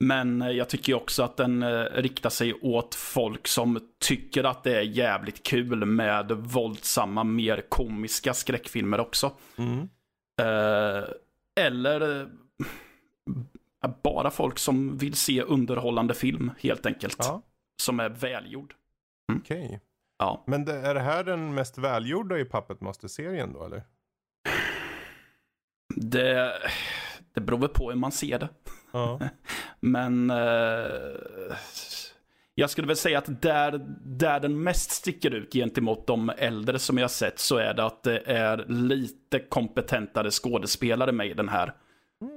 [0.00, 4.64] Men eh, jag tycker också att den eh, riktar sig åt folk som tycker att
[4.64, 9.32] det är jävligt kul med våldsamma, mer komiska skräckfilmer också.
[9.58, 9.88] Mm.
[10.40, 11.04] Eh,
[11.60, 12.28] eller
[14.02, 17.16] bara folk som vill se underhållande film helt enkelt.
[17.18, 17.42] Ja,
[17.82, 18.74] Som är välgjord.
[19.38, 19.80] okej.
[20.18, 20.44] Ja.
[20.46, 23.82] Men det, är det här den mest välgjorda i Puppet Master-serien då, eller?
[25.94, 26.52] Det,
[27.34, 28.48] det beror väl på hur man ser det.
[28.92, 29.20] Ja.
[29.80, 31.56] Men eh,
[32.54, 36.98] jag skulle väl säga att där, där den mest sticker ut gentemot de äldre som
[36.98, 41.72] jag sett så är det att det är lite kompetentare skådespelare med i den här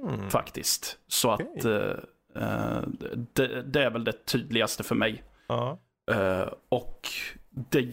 [0.04, 0.30] Mm.
[0.30, 0.98] faktiskt.
[1.08, 1.72] Så att Okej.
[1.72, 2.82] eh, eh,
[3.32, 5.24] det, det är väl det tydligaste för mig.
[5.46, 5.78] Ja.
[6.10, 7.08] Eh, och
[7.50, 7.88] det,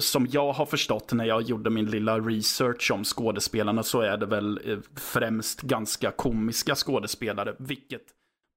[0.00, 4.26] som jag har förstått när jag gjorde min lilla research om skådespelarna så är det
[4.26, 8.02] väl eh, främst ganska komiska skådespelare, vilket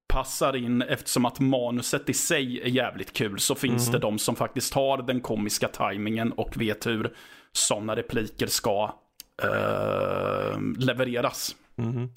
[0.08, 3.92] passar in eftersom att manuset i sig är jävligt kul så finns Mhm.
[3.92, 7.14] det de som faktiskt har den komiska tajmingen och vet hur
[7.52, 8.94] sådana repliker ska
[9.42, 11.56] eh, levereras.
[11.76, 12.10] Mhm.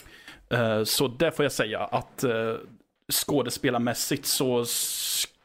[0.49, 2.53] Eh, Så det får jag säga att eh,
[3.11, 4.65] skådespelarmässigt så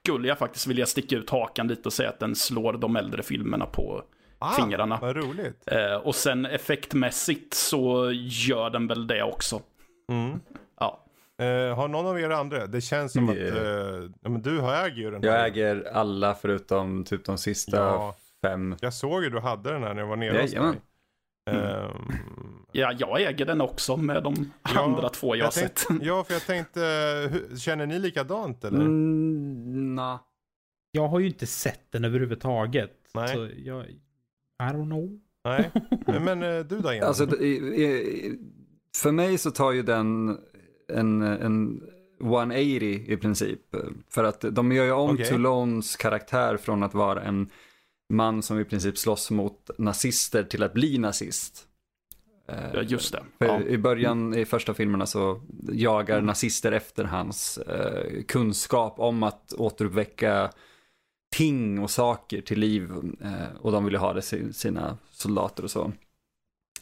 [0.08, 3.22] skulle jag faktiskt vilja sticka ut hakan lite och säga att den slår de äldre
[3.22, 4.02] filmerna på
[4.38, 4.98] Ah, fingrarna.
[5.02, 5.62] Vad roligt.
[5.66, 9.60] Eh, Och sen effektmässigt så gör den väl det också.
[10.12, 10.40] Mm.
[10.80, 11.04] Ja.
[11.44, 12.66] Eh, har någon av er andra?
[12.66, 13.56] Det känns som att Yeah.
[13.56, 15.44] eh, ja, men du har äger ju den Jag här.
[15.46, 18.16] äger alla förutom typ de sista Ja.
[18.42, 18.76] fem.
[18.80, 20.60] Jag såg ju du hade den här när jag var nere hos dig.
[21.48, 22.12] Ehm,
[22.72, 26.02] Ja, jag äger den också med de Ja, andra två jag, har tänkte, sett.
[26.02, 26.80] Ja, för jag tänkte,
[27.30, 28.80] hur, känner ni likadant eller?
[28.80, 30.18] Mm, nah.
[30.90, 32.92] Jag har ju inte sett den överhuvudtaget.
[33.14, 33.28] Nej.
[33.28, 33.84] Så jag...
[33.86, 33.98] I
[34.60, 35.20] don't know.
[35.44, 35.70] Nej,
[36.20, 36.88] men eh, du då?
[36.88, 37.26] Alltså,
[38.96, 40.38] för mig så tar ju den
[40.88, 41.82] en, en
[42.20, 43.60] 180 i princip.
[44.08, 45.26] För att de gör ju om Okej.
[45.26, 47.50] Toulones karaktär från att vara en
[48.08, 51.64] man som i princip slåss mot nazister till att bli nazist.
[52.48, 53.22] Eh, Ja, just det.
[53.38, 53.60] Ja.
[53.60, 55.40] I början i första filmerna så
[55.72, 56.26] jagar Mm.
[56.26, 60.50] nazister efter hans eh, kunskap om att återuppväcka
[61.36, 62.90] ting och saker till liv.
[63.20, 65.92] Eh, och de ville ha det sina soldater och så.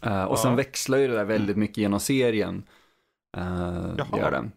[0.02, 0.56] Eh, och sen Ja.
[0.56, 2.62] växlar ju det där väldigt mycket genom serien.
[3.36, 4.18] Eh, Jaha.
[4.18, 4.50] gör det.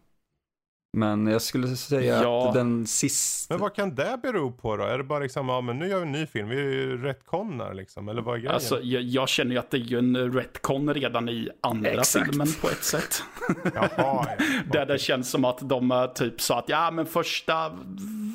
[0.98, 2.48] Men jag skulle säga Ja.
[2.48, 3.54] att den sista...
[3.54, 4.84] Men vad kan det bero på då?
[4.84, 7.04] Är det bara liksom, ja men nu gör vi en ny film, vi är ju
[7.04, 8.54] retconnar liksom, eller vad är grejen?
[8.54, 12.26] Alltså, jag, jag känner ju att det är ju en retcon redan i andra Exakt.
[12.30, 13.24] filmen på ett sätt.
[13.74, 14.28] Jaha, ja.
[14.72, 17.70] Där det känns som att de eh, typ sa att ja men första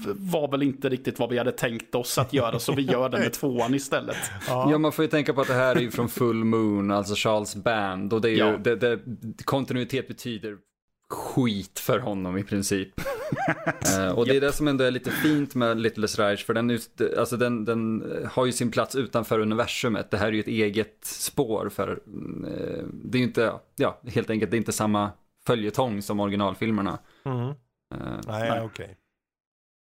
[0.06, 3.18] var väl inte riktigt vad vi hade tänkt oss att göra så vi gör det
[3.18, 4.16] med tvåan istället.
[4.48, 7.14] Ja, man får ju tänka på att det här är ju från Full Moon, alltså
[7.16, 8.12] Charles Band.
[8.12, 8.56] Och det är ju, Ja.
[8.64, 8.98] det, det,
[9.44, 10.56] kontinuitet betyder
[11.14, 12.88] skit för honom i princip.
[13.96, 16.70] Eh, och det är det som ändå är lite fint med Littlest Reich, för den,
[16.70, 20.10] just, alltså den, den eh, har ju sin plats utanför universumet.
[20.10, 21.90] Det här är ju ett eget spår för,
[22.46, 25.10] eh, det är ju inte, ja, helt enkelt, det är inte samma
[25.46, 26.98] följetong som originalfilmerna.
[27.24, 27.48] Mhm.
[27.48, 27.54] Eh,
[28.26, 28.60] Nej, Nej.
[28.60, 28.96] okej.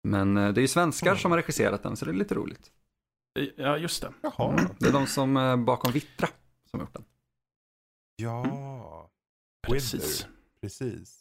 [0.07, 1.19] men eh, det är ju svenskar Mm.
[1.19, 2.71] som har regisserat den, så det är lite roligt.
[3.55, 4.13] Ja, just det.
[4.21, 6.27] Jaha, Det är de som bakom Vittra
[6.71, 7.05] som har gjort den.
[8.15, 9.11] ja.
[9.67, 10.27] Precis.
[10.61, 11.20] Precis.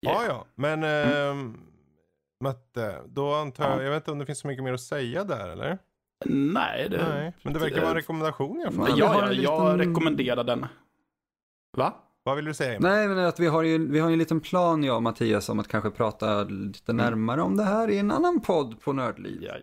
[0.00, 1.58] Ja, ja, men ehm,
[2.44, 5.24] Matte, då antar jag, jag vet inte om det finns så mycket mer att säga
[5.24, 5.78] där eller?
[6.26, 7.08] Nej, det...
[7.08, 8.88] Nej, men det verkar vara en rekommendation i alla fall.
[8.88, 10.66] Ja, Ja, ja, jag liten- rekommenderar den.
[11.76, 11.94] Va?
[12.22, 12.70] Vad vill du säga?
[12.70, 12.82] Emil?
[12.90, 15.48] Nej, men att vi har ju, vi har ju en liten plan jag och Mattias
[15.48, 19.42] om att kanske prata lite närmare om det här i en annan podd på Nördliv.
[19.42, 19.54] Ja.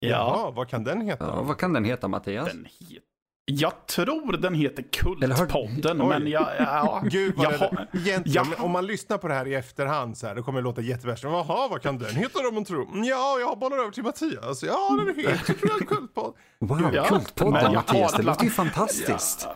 [0.00, 1.24] Jaha, vad kan den heta?
[1.26, 2.52] Ja, vad kan den heta Mattias?
[2.52, 3.02] Den het...
[3.44, 4.84] Jag tror den heter
[5.28, 6.48] har- Kultpodden, men jag...
[6.58, 10.18] Ja, Gud vad jag har- Egentligen, jag- om man lyssnar på det här i efterhand
[10.18, 11.22] så här, då kommer det låta jättevärst.
[11.24, 12.88] Jaha, vad kan den heta då man tror?
[13.04, 14.62] Ja, jag bollar över till Mattias.
[14.62, 16.34] Ja, den heter tror jag Kultpodd.
[16.58, 19.48] Wow, Ja, Kultpodden Mattias, det låter ju fantastiskt.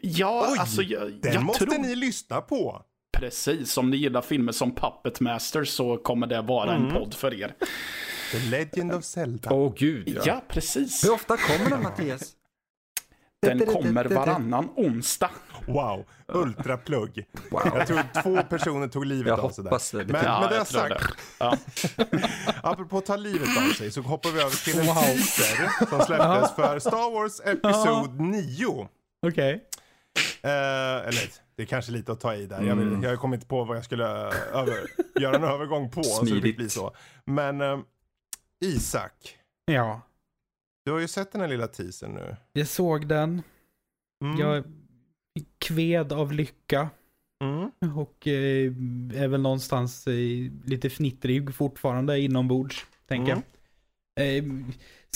[0.00, 2.82] Ja, Oj, alltså jag, Den jag måste tror ni lyssna på.
[3.18, 3.76] precis.
[3.78, 6.86] Om ni gillar filmer som Puppet Master så kommer det vara Mm.
[6.88, 7.54] en podd för er.
[8.32, 9.50] The Legend of Zelda.
[9.52, 10.22] Åh gud ja.
[10.24, 11.04] Ja, precis.
[11.04, 12.32] Hur ofta kommer den Mattias?
[13.42, 15.30] Den kommer varannan onsdag.
[15.66, 17.26] Wow, ultraplugg.
[17.50, 17.62] Wow.
[17.74, 20.04] Jag tror två personer tog livet Jag av sig där.
[20.04, 20.12] det.
[20.12, 21.04] Men Ja, med det jag sagt,
[21.40, 21.56] Ja.
[22.62, 26.52] apropå att ta livet av sig så hoppar vi över till en teaser som släpptes
[26.56, 28.88] för Star Wars Episod 9.
[29.26, 29.64] Okej.
[30.42, 30.50] Eh,
[31.08, 32.62] eller det är kanske lite att ta i där.
[32.62, 33.02] Jag, vill, Mm.
[33.02, 34.04] jag har kommit inte på vad jag skulle
[34.52, 34.74] över,
[35.20, 36.02] göra en övergång på.
[36.02, 36.42] Så det Smidigt.
[36.44, 36.94] fick bli så.
[37.24, 37.78] Men eh,
[38.64, 39.12] Isak,
[39.66, 40.00] Ja.
[40.88, 42.36] Du har ju sett den här lilla teasern nu.
[42.52, 43.42] Jag såg den.
[44.24, 44.38] Mm.
[44.40, 44.64] Jag
[45.58, 46.90] kved av lycka.
[47.44, 47.96] Mm.
[47.98, 48.72] Och eh,
[49.22, 50.14] är väl någonstans eh,
[50.64, 53.44] lite fnittrig fortfarande inombords, tänker Mm.
[54.14, 54.36] jag.
[54.36, 54.44] Eh,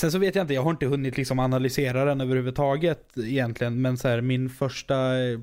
[0.00, 3.82] sen så vet jag inte, jag har inte hunnit liksom analysera den överhuvudtaget egentligen.
[3.82, 5.40] Men så här, min första, eh,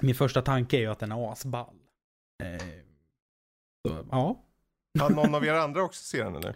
[0.00, 1.74] min första tanke är ju att den är asball.
[2.42, 2.66] Eh,
[3.86, 4.44] så, ja.
[4.98, 6.54] Har någon av er andra också se den eller?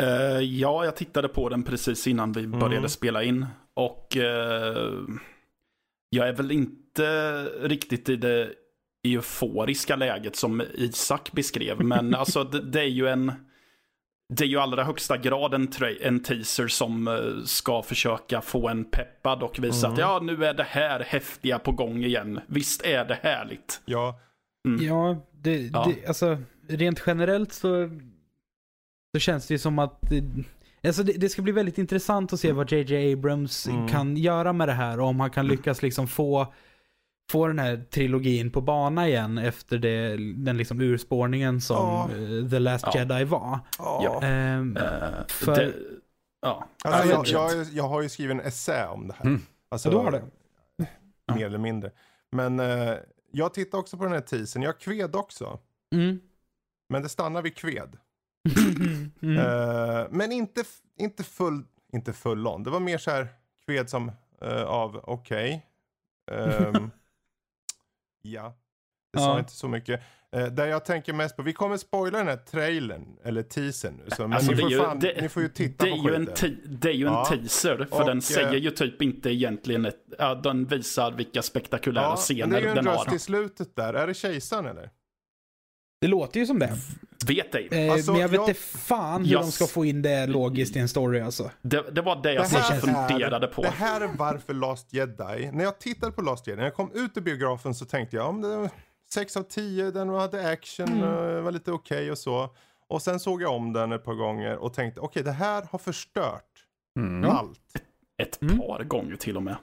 [0.00, 2.58] Eh, ja, jag tittade på den precis innan vi Mm.
[2.60, 3.46] började spela in.
[3.74, 4.92] Och eh,
[6.10, 8.50] jag är väl inte riktigt i det
[9.08, 11.84] euforiska läget som Isak beskrev.
[11.84, 13.32] Men alltså det, det är ju en...
[14.34, 15.68] Det är ju allra högsta grad en,
[16.00, 19.92] en teaser som eh, ska försöka få en peppad och visa Mm.
[19.94, 22.40] att ja, nu är det här häftiga på gång igen.
[22.46, 23.80] Visst är det härligt.
[23.84, 24.20] Ja,
[24.80, 25.92] Ja, det, Ja.
[25.94, 26.38] Det, alltså
[26.68, 27.90] rent generellt så,
[29.14, 30.24] så känns det ju som att det,
[30.88, 33.88] alltså det, det ska bli väldigt intressant att se vad JJ Abrams Mm.
[33.88, 36.54] kan göra med det här och om han kan lyckas liksom få,
[37.30, 42.08] få den här trilogin på bana igen efter det, den liksom urspårningen som Ja.
[42.16, 42.98] eh, The Last Ja.
[43.00, 43.58] Jedi var.
[43.78, 44.22] ja.
[44.22, 45.72] Ehm, Eh, För- det,
[46.42, 46.68] ja.
[46.84, 49.24] Alltså, Ja, jag, jag, jag har ju skrivit en essä om det här.
[49.26, 49.40] Mm.
[49.68, 50.22] Alltså, Ja, du har det?
[51.34, 51.90] Mer eller mindre.
[52.32, 52.94] Men eh,
[53.32, 54.62] jag tittade också på den här teasern.
[54.62, 55.58] Jag kved också.
[55.94, 56.20] mm.
[56.88, 57.96] Men det stannar vid kved.
[59.22, 59.38] Mm.
[59.38, 60.64] Eh, men inte,
[60.98, 61.62] inte full,
[61.92, 62.62] inte full on.
[62.62, 63.28] Det var mer så här
[63.66, 64.12] kved som
[64.42, 65.66] eh, av okej.
[66.32, 66.90] Ehm,
[68.22, 68.54] ja.
[69.12, 69.38] Det sa Ja.
[69.38, 70.00] inte så mycket.
[70.32, 74.10] Eh, där jag tänker mest på, vi kommer spoila den här trailern, eller teasern nu.
[74.10, 76.02] Så, Alltså, ni, det är får ju- fan, det- ni får ju titta Det är
[76.02, 76.34] på en, skiten.
[76.34, 77.24] te- det är ju en Ja.
[77.28, 82.04] teaser, för Och, den säger ju typ inte egentligen ett, ja, den visar vilka spektakulära
[82.04, 83.14] Ja, scener det är ju en den röst har.
[83.16, 83.94] i slutet där.
[83.94, 84.90] Är det kejsaren eller?
[86.02, 86.72] Det låter ju som det.
[87.26, 87.68] Vet ej.
[87.70, 90.76] Eh, Alltså, men jag vet inte fan hur Jag de ska få in det logiskt
[90.76, 91.50] i en story alltså.
[91.62, 93.62] Det, det var det jag Det här, funderade på.
[93.62, 96.90] det här är varför Last Jedi, när jag tittade på Last Jedi, när jag kom
[96.94, 98.70] ut ur biografen så tänkte jag, om det var
[99.12, 101.04] 6 av 10, den hade action, Mm.
[101.36, 102.50] eh, var lite okej och så.
[102.88, 105.78] Och sen såg jag om den ett par gånger och tänkte, okej det här har
[105.78, 106.44] förstört
[106.98, 107.30] Mm.
[107.30, 107.60] allt.
[108.22, 108.58] Ett Mm.
[108.58, 109.56] par gånger till och med.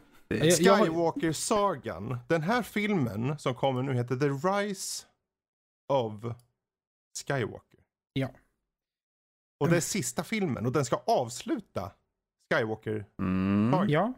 [0.99, 5.03] Skywalker-sagan, den här filmen som kommer nu heter The Rise
[5.89, 6.23] of
[7.27, 7.79] Skywalker.
[8.13, 8.31] Ja.
[9.59, 11.91] Och det är sista filmen och den ska avsluta
[12.53, 13.05] Skywalker.
[13.21, 13.89] Mm.
[13.89, 14.13] ja.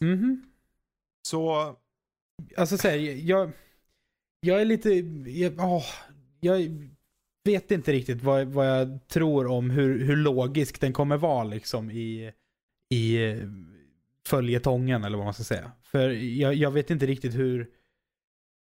[0.00, 0.52] Mhm.
[1.28, 1.76] Så
[2.56, 3.50] Alltså så här, jag,
[4.40, 4.90] jag är lite,
[5.30, 5.84] jag, åh,
[6.40, 6.88] jag
[7.44, 11.90] vet inte riktigt vad, vad jag tror om hur, hur logisk den kommer vara liksom
[11.90, 12.32] i,
[12.94, 13.18] i
[14.26, 15.72] följetongen eller vad man ska säga.
[15.82, 17.70] För jag, jag vet inte riktigt hur,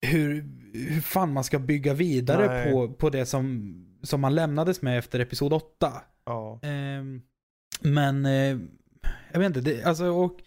[0.07, 0.45] hur,
[0.75, 2.73] hur fan man ska bygga vidare Nej.
[2.73, 5.93] på, på det som, som man lämnades med efter episod 8.
[6.27, 6.61] ja.
[6.63, 7.23] Ehm,
[7.81, 8.59] men eh,
[9.33, 10.41] jag vet inte, det, alltså och,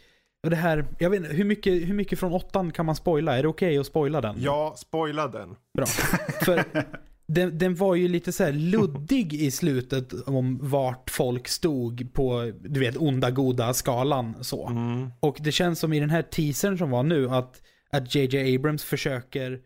[0.44, 3.38] och det här, jag vet inte, hur mycket, hur mycket från åttan kan man spoila?
[3.38, 4.36] Är det okej att spoila den?
[4.40, 5.56] Ja, spoila den.
[5.78, 5.86] Bra.
[6.46, 6.64] För
[7.28, 12.52] den, den var ju lite så här luddig i slutet om vart folk stod på,
[12.60, 14.68] du vet, onda goda skalan så.
[14.68, 15.12] Mm.
[15.20, 17.62] Och det känns som i den här teasern som var nu att,
[17.92, 19.60] att JJ Abrams försöker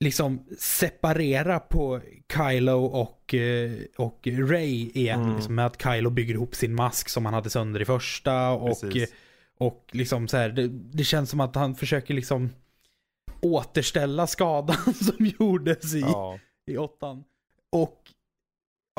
[0.00, 2.00] liksom separera på
[2.34, 5.22] Kylo och, eh, och Ray igen.
[5.22, 5.36] Mm.
[5.36, 8.50] Liksom med att Kylo bygger ihop sin mask som han hade sönder i första.
[8.50, 9.14] Och, Precis.
[9.58, 12.50] och liksom så här, det, det känns som att han försöker liksom
[13.40, 16.38] återställa skadan som gjordes i, Ja.
[16.66, 17.24] i åttan.
[17.72, 17.98] Och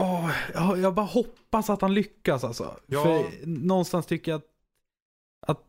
[0.01, 2.79] åh, ja, jag bara hoppas att han lyckas alltså.
[2.87, 3.03] Ja.
[3.03, 4.50] För någonstans tycker jag att,
[5.47, 5.63] att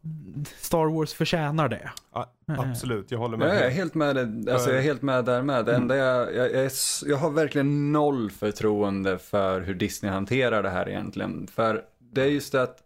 [0.56, 1.90] Star Wars förtjänar det.
[2.12, 3.48] Ja, absolut, jag håller med.
[3.48, 4.52] Jag är helt med, det.
[4.52, 5.64] alltså jag är helt med där med.
[5.64, 6.72] Det enda jag, jag, jag, är,
[7.06, 11.46] jag har verkligen noll förtroende för hur Disney hanterar det här egentligen.
[11.46, 12.78] För det är just det att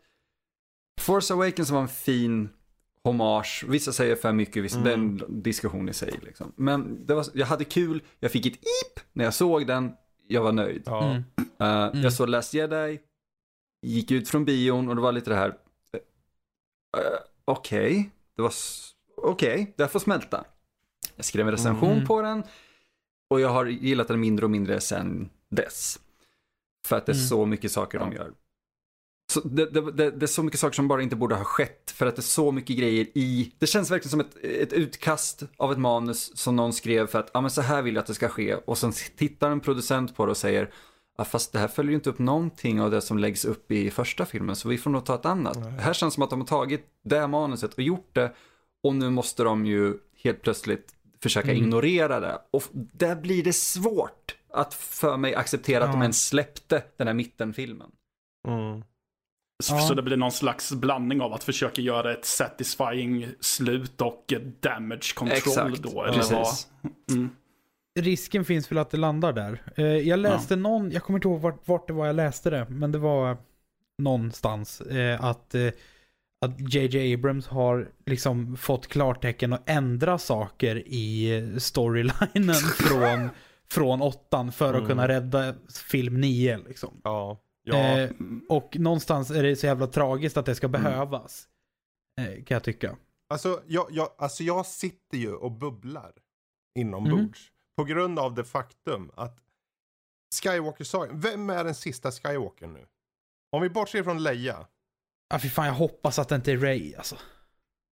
[1.00, 2.48] Force Awakens var en fin
[3.04, 3.64] hommage.
[3.68, 6.52] Vissa säger för mycket, vissa, det är en diskussion i sig liksom.
[6.56, 9.92] Men det var, jag hade kul, jag fick ett ip när jag såg den,
[10.28, 10.82] jag var nöjd.
[10.86, 11.04] Ja.
[11.04, 11.22] Mm.
[11.94, 12.98] Uh, Jag såg Last Jedi,
[13.82, 15.54] gick ut från bion och det var lite det här,
[16.96, 17.02] uh,
[17.44, 18.52] okej, det var,
[19.16, 20.44] okej, det här får smälta.
[21.16, 22.06] Jag skrev en recension Mm.
[22.06, 22.42] på den
[23.30, 25.98] och jag har gillat den mindre och mindre sen dess.
[26.86, 27.26] För att det är Mm.
[27.28, 28.32] så mycket saker de gör.
[29.32, 31.90] Så det, det, det, det är så mycket saker som bara inte borde ha skett
[31.90, 33.52] för att det är så mycket grejer i.
[33.58, 37.30] Det känns verkligen som ett, ett utkast av ett manus som någon skrev för att
[37.34, 40.16] ja men så här vill jag att det ska ske och sen tittar en producent
[40.16, 40.70] på det och säger
[41.18, 43.90] ja, fast det här följer ju inte upp någonting av det som läggs upp i
[43.90, 45.54] första filmen så vi får nog ta ett annat.
[45.76, 48.32] Det här känns som att de har tagit det manuset och gjort det
[48.82, 50.92] och nu måste de ju helt plötsligt
[51.22, 51.62] försöka Mm.
[51.62, 56.04] ignorera det och där blir det svårt att för mig acceptera att de Ja.
[56.04, 57.90] ens släppte den här mittenfilmen.
[58.48, 58.82] Mm.
[59.64, 59.80] Så Ja.
[59.80, 65.14] så det blir någon slags blandning av att försöka göra ett satisfying slut och damage
[65.14, 66.04] control Exakt, då.
[66.04, 66.30] Eller vad?
[66.30, 66.68] precis.
[67.10, 67.30] Mm.
[67.96, 69.62] Risken finns väl att det landar där.
[69.76, 72.66] Eh, Jag läste någon, jag kommer inte ihåg vart, vart det var jag läste det,
[72.68, 73.36] men det var
[74.02, 75.68] någonstans eh, att, eh,
[76.46, 83.28] att JJ Abrams har liksom fått klartecken att ändra saker i storylinen från,
[83.70, 84.88] från åttan för att Mm.
[84.88, 85.54] kunna rädda
[85.90, 87.00] film 9 liksom.
[87.04, 87.38] Ja.
[87.64, 87.76] Ja.
[87.98, 88.10] Eh,
[88.48, 91.48] och någonstans är det så jävla tragiskt att det ska behövas.
[92.20, 92.96] Eh, kan jag tycka.
[93.28, 96.12] Alltså, jag, jag, alltså jag sitter ju och bubblar
[96.78, 97.50] inombords.
[97.76, 99.38] På grund av det faktum att
[100.42, 102.86] Skywalker-sagan, vem är den sista Skywalker nu?
[103.52, 104.66] Om vi bortser från Leia.
[105.34, 107.16] Ah, fy fan, jag hoppas att det inte är Ray alltså.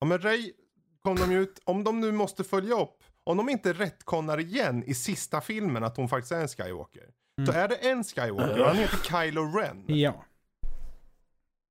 [0.00, 0.52] Ja men Ray
[1.02, 4.84] kom de ju ut, om de nu måste följa upp, om de inte rättkonnar igen
[4.86, 7.10] i sista filmen att hon faktiskt är en Skywalker.
[7.46, 9.84] Så är det en Skywalker och han heter Kylo Ren.
[9.86, 10.24] Ja.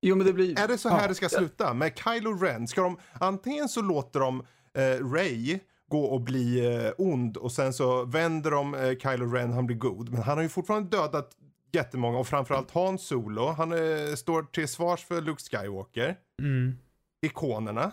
[0.02, 0.58] Jo men det blir...
[0.60, 1.08] Är det så här Ja.
[1.08, 1.74] det ska sluta?
[1.74, 2.68] Med Kylo Ren?
[2.68, 5.58] Ska de, antingen så låter de eh, Ray
[5.90, 9.76] gå och bli eh, ond och sen så vänder de eh, Kylo Ren, han blir
[9.76, 10.10] god.
[10.12, 11.36] Men han har ju fortfarande dödat
[11.72, 13.46] jättemånga och framförallt Han Solo.
[13.46, 16.16] Han eh, står till svars för Luke Skywalker.
[16.42, 16.78] Mm.
[17.26, 17.92] Ikonerna.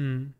[0.00, 0.32] Mm.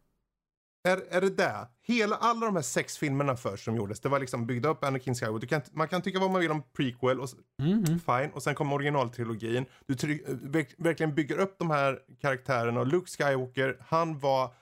[0.89, 1.69] Är, är det det?
[1.83, 5.15] Hela, alla de här sex filmerna först som gjordes, det var liksom byggda upp Anakin
[5.15, 5.47] Skywalker.
[5.47, 7.29] Kan, man kan tycka vad man vill om prequel, och,
[7.63, 7.85] Mm.
[7.85, 8.31] fine.
[8.35, 9.65] Och sen kommer originaltrilogin.
[9.87, 14.55] Du tryck, verk, verkligen bygger upp de här karaktärerna och Luke Skywalker, han var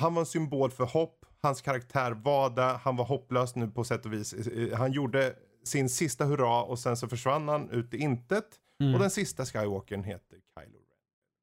[0.00, 1.23] han var en symbol för hopp.
[1.44, 2.74] Hans karaktär var där.
[2.74, 4.34] Han var hopplös nu på sätt och vis.
[4.74, 5.34] Han gjorde
[5.64, 8.44] sin sista hurra och sen så försvann han ut i intet.
[8.80, 8.94] Mm.
[8.94, 10.78] Och den sista Skywalkern heter Kylo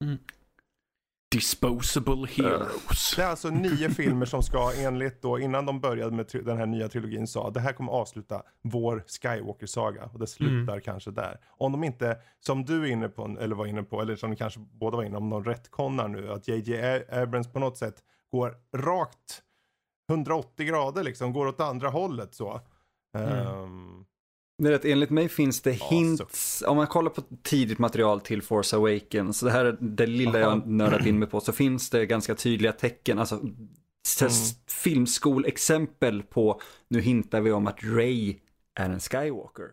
[0.03, 0.19] Ren.
[1.31, 3.15] Disposable Heroes.
[3.15, 6.65] Det är alltså nio filmer som ska enligt då innan de började med den här
[6.65, 11.39] nya trilogin sa det här kommer avsluta vår Skywalker-saga och det slutar kanske där.
[11.49, 14.35] Om de inte, som du är inne på, eller var inne på, eller som ni
[14.35, 16.75] kanske båda var inne om de rättkonnar nu, att JJ
[17.11, 17.95] Abrams på något sätt
[18.31, 19.43] går rakt
[20.11, 22.61] 180 grader liksom, går åt andra hållet så.
[23.17, 24.05] Ehm,
[24.63, 28.41] Det är rätt, enligt mig finns det hints, om man kollar på tidigt material till
[28.41, 30.39] Force Awakens, så det här är det lilla Aha.
[30.39, 33.55] jag nördat in mig på, så finns det ganska tydliga tecken, alltså Mm.
[34.69, 38.39] filmskolexempel på, nu hintar vi om att Ray
[38.79, 39.65] är en Skywalker.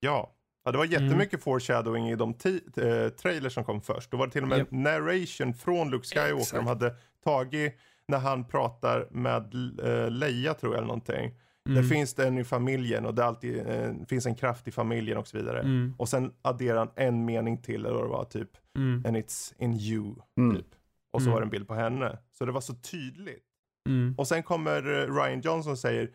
[0.00, 0.32] Ja.
[0.64, 4.10] ja, det var jättemycket foreshadowing i de eh, trailers som kom först.
[4.10, 4.70] Då var det till och med Japp.
[4.70, 6.56] narration från Luke Skywalker Exakt.
[6.56, 7.76] de hade tagit
[8.12, 11.34] när han pratar med eh, Leia tror jag eller någonting.
[11.68, 11.82] Mm.
[11.82, 15.18] Där finns det en i familjen och det alltid eh, finns en kraft i familjen
[15.18, 15.60] och så vidare.
[15.60, 15.94] Mm.
[15.98, 18.50] Och sen adderar han en mening till eller vad det var typ.
[18.76, 19.04] Mm.
[19.06, 20.14] And it's in you.
[20.38, 20.56] Mm.
[20.56, 20.66] Typ.
[21.12, 21.32] Och så Mm.
[21.34, 22.18] var det en bild på henne.
[22.38, 23.44] Så det var så tydligt.
[23.88, 24.14] Mm.
[24.18, 26.10] Och sen kommer eh, Ryan Johnson och säger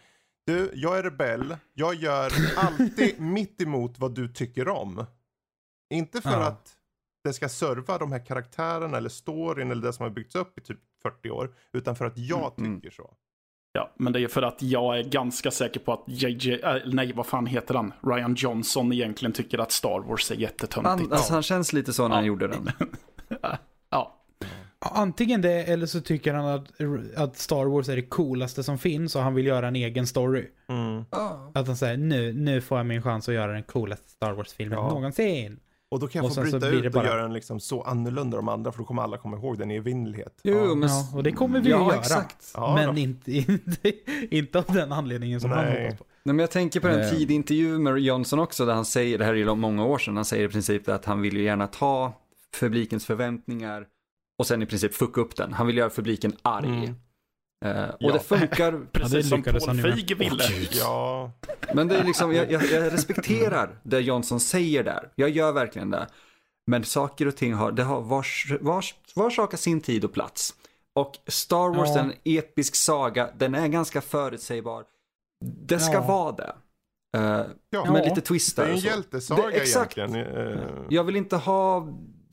[0.48, 1.58] Du, jag är rebell.
[1.74, 5.06] Jag gör alltid mitt emot vad du tycker om.
[5.94, 6.48] Inte för Ja.
[6.48, 6.74] att
[7.24, 10.62] det ska serva de här karaktärerna eller storyn eller det som har byggts upp i
[10.62, 10.80] typ
[11.12, 11.50] 40 år.
[11.74, 12.76] Utan för att jag Mm.
[12.82, 13.14] tycker så.
[13.72, 17.14] Ja, men det är för att jag är ganska säker på att JJ, äh, nej
[17.14, 17.94] vad fan heter han?
[18.04, 20.86] Ryan Johnson egentligen tycker att Star Wars är jättetöntigt.
[21.10, 22.28] Han, alltså, han känns lite så när han Ja.
[22.28, 22.70] gjorde den.
[23.90, 24.14] Ja,
[24.80, 26.68] Antingen det eller så tycker han att,
[27.18, 30.48] att Star Wars är det coolaste som finns och han vill göra en egen story.
[30.68, 31.06] Mm.
[31.54, 34.78] Att han säger nu, nu får jag min chans att göra den coolaste Star Wars-filmen
[34.80, 34.90] Ja.
[34.90, 35.60] någonsin.
[35.92, 37.82] Och då kan jag Och få bryta ut det och bara- göra den liksom så
[37.82, 40.40] annorlunda de andra för då kommer alla komma ihåg den i evinnerlighet.
[40.44, 40.76] Jo, ja.
[40.76, 40.90] men...
[40.90, 41.96] Ja, och det kommer vi ja, att göra.
[42.00, 42.52] exakt.
[42.54, 43.02] Ja, men då.
[43.02, 43.92] inte, inte,
[44.36, 45.84] inte av den anledningen som han Nej.
[45.84, 46.06] hoppas på.
[46.24, 47.10] Nej, men jag tänker på en Eh.
[47.10, 50.16] tidig intervju med Johnson också där han säger, det här är ju många år sedan,
[50.16, 52.14] han säger i princip att han vill ju gärna ta
[52.60, 53.86] publikens förväntningar
[54.40, 55.54] och sen i princip fucka upp den.
[55.54, 56.68] Han vill göra publiken arg.
[56.68, 56.96] Mm.
[57.66, 58.14] Eh, och Ja.
[58.14, 59.94] det funkar, precis som lyckades Paul han ju med.
[60.08, 60.44] Feig ville.
[60.80, 61.32] Ja,
[61.74, 65.10] men det är liksom, jag, jag, jag respekterar det Johnson säger där.
[65.16, 66.08] Jag gör verkligen det.
[66.68, 70.14] Men saker och ting har, det har vars, vars, var sak har sin tid och
[70.14, 70.54] plats.
[70.96, 71.96] Och Star Wars Ja.
[72.00, 74.84] är en episk saga, den är ganska förutsägbar.
[75.46, 76.02] Det ska Ja.
[76.02, 76.56] vara det.
[77.12, 77.20] Ja.
[77.20, 77.94] med Ja.
[78.04, 79.98] lite det twistar är en hjältesaga Det- exakt.
[79.98, 80.48] egentligen.
[80.54, 81.88] Eh, Jag vill inte ha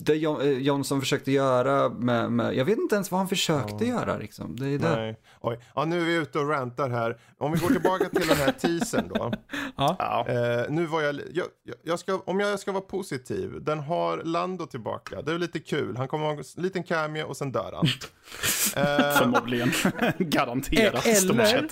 [0.05, 3.85] det Jon- eh, Johnson försökte göra med, med, jag vet inte ens vad han försökte
[3.87, 4.57] göra liksom.
[4.57, 4.97] Det är det.
[4.97, 5.17] Nej.
[5.41, 5.59] Oj.
[5.75, 7.17] Ja, nu är vi ute och rantar här.
[7.39, 9.33] Om vi går tillbaka till den här teasern då.
[9.77, 9.97] Ja.
[9.99, 10.27] Ja.
[10.29, 11.47] Eh, nu var jag, jag,
[11.85, 15.23] jag- ska, om jag ska vara positiv, den har Lando tillbaka.
[15.23, 15.97] Det är lite kul.
[15.97, 17.87] Han kommer ha en liten cameo och sen dör han.
[18.77, 19.71] Eh, Förmodligen.
[20.19, 21.69] Garanterat stort Eller-.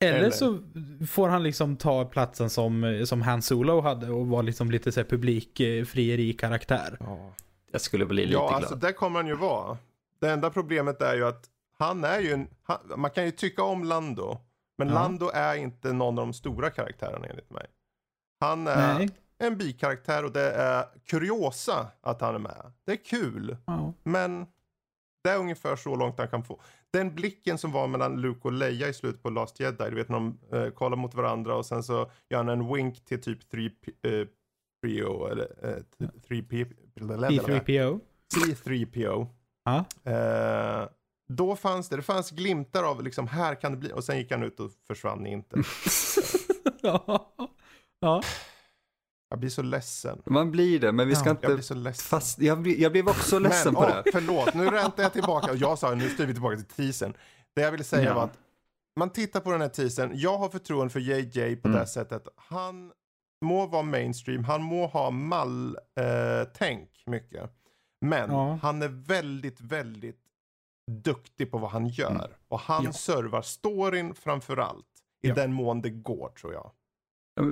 [0.00, 0.58] Eller Eller- så
[1.10, 5.00] får han liksom ta platsen som, som Han Solo hade och vara liksom lite så
[5.00, 6.96] här publikfrieri-karaktär.
[7.74, 8.54] Jag skulle bli lite ja, glad.
[8.54, 9.78] alltså det kommer han ju vara.
[10.20, 13.62] Det enda problemet är ju att han är ju en, han, man kan ju tycka
[13.62, 14.38] om Lando.
[14.78, 14.94] Men Ja.
[14.94, 17.66] Lando är inte någon av de stora karaktärerna enligt mig.
[18.40, 19.10] Han är Nej.
[19.38, 22.72] en bikaraktär och det är kuriosa att han är med.
[22.86, 23.56] Det är kul.
[23.66, 23.92] Ja.
[24.02, 24.46] Men
[25.24, 26.60] det är ungefär så långt han kan få.
[26.92, 29.90] Den blicken som var mellan Luke och Leia i slutet på Last Jedi.
[29.90, 33.04] Du vet när de eh, kollar mot varandra och sen så gör han en wink
[33.04, 36.72] till typ 3PO eller eh, 3P...
[37.00, 38.00] P3PO.
[38.34, 39.26] C3PO.
[39.64, 39.84] Ja.
[40.12, 40.88] Eh,
[41.28, 44.30] då fanns det, det fanns glimtar av liksom här kan det bli och sen gick
[44.32, 45.56] han ut och försvann inte.
[46.82, 47.34] ja.
[48.00, 48.22] ja.
[49.30, 50.22] Jag blir så ledsen.
[50.26, 52.04] Man blir det, men vi ska Ja, Jag inte blir så ledsen.
[52.08, 54.12] fast, jag, blir, jag blev också ledsen Men, på åh, det.
[54.12, 55.54] förlåt, nu räntar jag tillbaka.
[55.54, 57.14] Jag sa nu styr vi tillbaka till teasern.
[57.54, 58.14] Det jag ville säga Ja.
[58.14, 58.38] var att
[58.96, 60.10] man tittar på den här teasern.
[60.14, 61.80] Jag har förtroende för JJ på Mm.
[61.80, 62.28] det sättet.
[62.36, 62.92] Han
[63.44, 67.50] må vara mainstream, han må ha mall-tänk mycket.
[68.00, 68.58] Men Ja.
[68.62, 70.20] han är väldigt, väldigt
[70.90, 72.10] duktig på vad han gör.
[72.10, 72.22] Mm.
[72.48, 72.92] Och han Ja.
[72.92, 74.86] servar storyn framför allt.
[75.22, 75.34] I Ja.
[75.34, 76.70] den mån det går tror jag.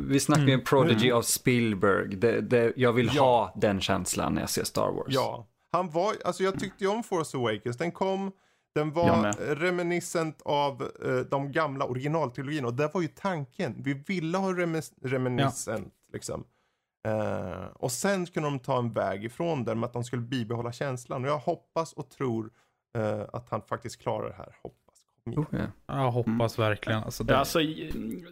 [0.09, 0.65] Vi snackar ju en Mm.
[0.65, 1.19] prodigy Mm.
[1.19, 2.17] av Spielberg.
[2.17, 3.23] Det, det, jag vill Ja.
[3.23, 5.07] ha den känslan när jag ser Star Wars.
[5.09, 7.77] Ja, han var, alltså jag tyckte ju om Force Awakens.
[7.77, 8.33] Den kom,
[8.75, 13.75] den var reminiscent av eh, de gamla originaltrilogierna och det var ju tanken.
[13.79, 16.45] Vi ville ha remis, reminiscent liksom.
[17.09, 20.73] Eh, och sen kunde de ta en väg ifrån den med att de skulle bibehålla
[20.73, 21.25] känslan.
[21.25, 22.51] Och jag hoppas och tror
[22.99, 24.57] eh, att han faktiskt klarar det här.
[24.63, 24.82] Hoppas.
[25.31, 25.59] Oh, ja.
[25.87, 27.03] Jag hoppas verkligen.
[27.03, 27.59] Alltså, det, Alltså,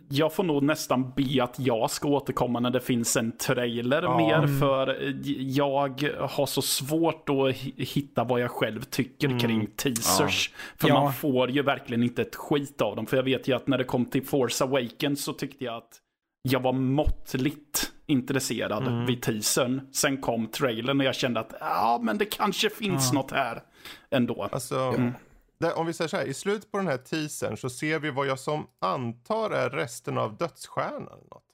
[0.08, 4.16] jag får nog nästan be att jag ska återkomma när det finns en trailer Ja.
[4.16, 4.34] mer.
[4.38, 4.58] Mm.
[4.60, 9.38] För jag har så svårt att hi- hitta vad jag själv tycker Mm.
[9.40, 10.50] kring teasers.
[10.76, 11.02] För Ja.
[11.02, 13.06] man får ju verkligen inte ett skit av dem.
[13.06, 15.98] För jag vet ju att när det kom till Force Awakens så tyckte jag att
[16.42, 19.06] jag var måttligt intresserad Mm.
[19.06, 19.80] vid teasern.
[19.92, 23.20] Sen kom trailern och jag kände att ja, men det kanske finns Ja.
[23.20, 23.62] något här
[24.10, 24.48] ändå.
[24.52, 25.12] Alltså, Mm.
[25.60, 28.10] Där, om vi säger så här, i slutet på den här teasern så ser vi
[28.10, 31.02] vad jag som antar är resten av dödsstjärnan.
[31.06, 31.44] eller något.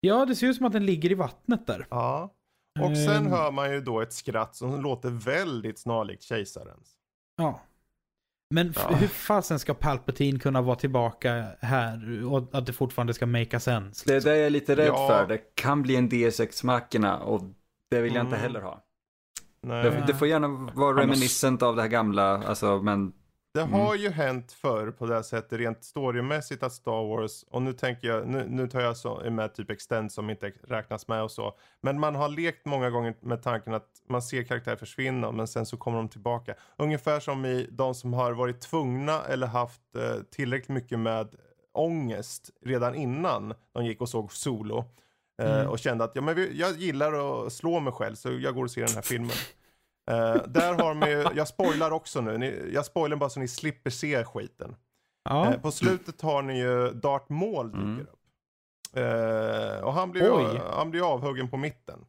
[0.00, 1.86] ja, det ser ut som att den ligger i vattnet där.
[1.90, 2.34] Ja.
[2.80, 3.32] Och sen Ehm.
[3.32, 6.88] hör man ju då ett skratt som låter väldigt snarlikt kejsarens.
[7.36, 7.60] Ja.
[8.54, 8.94] Men Ja.
[8.96, 14.04] hur fasen ska Palpatine kunna vara tillbaka här och att det fortfarande ska make sense?
[14.06, 14.30] Det är liksom?
[14.30, 15.08] det jag är lite rädd Ja.
[15.08, 15.26] för.
[15.26, 17.40] Det kan bli en DS6-mackorna och
[17.90, 18.40] det vill jag inte Mm.
[18.42, 18.84] heller ha.
[19.62, 19.82] Nej.
[19.84, 23.12] Det, det får gärna vara reminiscent av det här gamla, alltså men
[23.54, 23.72] Det Mm.
[23.72, 27.72] har ju hänt förr på det här sättet rent storymässigt att Star Wars, och nu
[27.72, 31.30] tänker jag, nu, nu tar jag så, med typ Extend som inte räknas med och
[31.30, 31.56] så.
[31.80, 35.66] Men man har lekt många gånger med tanken att man ser karaktärer försvinna men sen
[35.66, 36.54] så kommer de tillbaka.
[36.76, 41.34] Ungefär som i de som har varit tvungna eller haft eh, tillräckligt mycket med
[41.72, 44.78] ångest redan innan de gick och såg Solo.
[45.42, 45.68] Eh, Mm.
[45.68, 48.70] Och kände att ja, men jag gillar att slå mig själv så jag går och
[48.70, 49.36] ser den här filmen.
[50.10, 53.48] Eh, där har de ju, jag spoilar också nu, ni, jag spoilar bara så ni
[53.48, 54.76] slipper se skiten.
[55.24, 55.52] Ja.
[55.54, 58.00] Eh, på slutet har ni ju Darth Maul dyker Mm.
[58.00, 58.18] upp.
[58.96, 62.04] Eh, och han blir, ju, han blir avhuggen på mitten.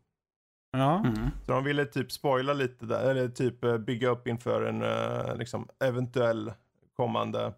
[0.72, 1.00] ja.
[1.00, 1.30] Mm.
[1.46, 6.54] Så de ville typ spoila lite där, eller typ bygga upp inför en liksom, eventuell
[6.96, 7.54] kommande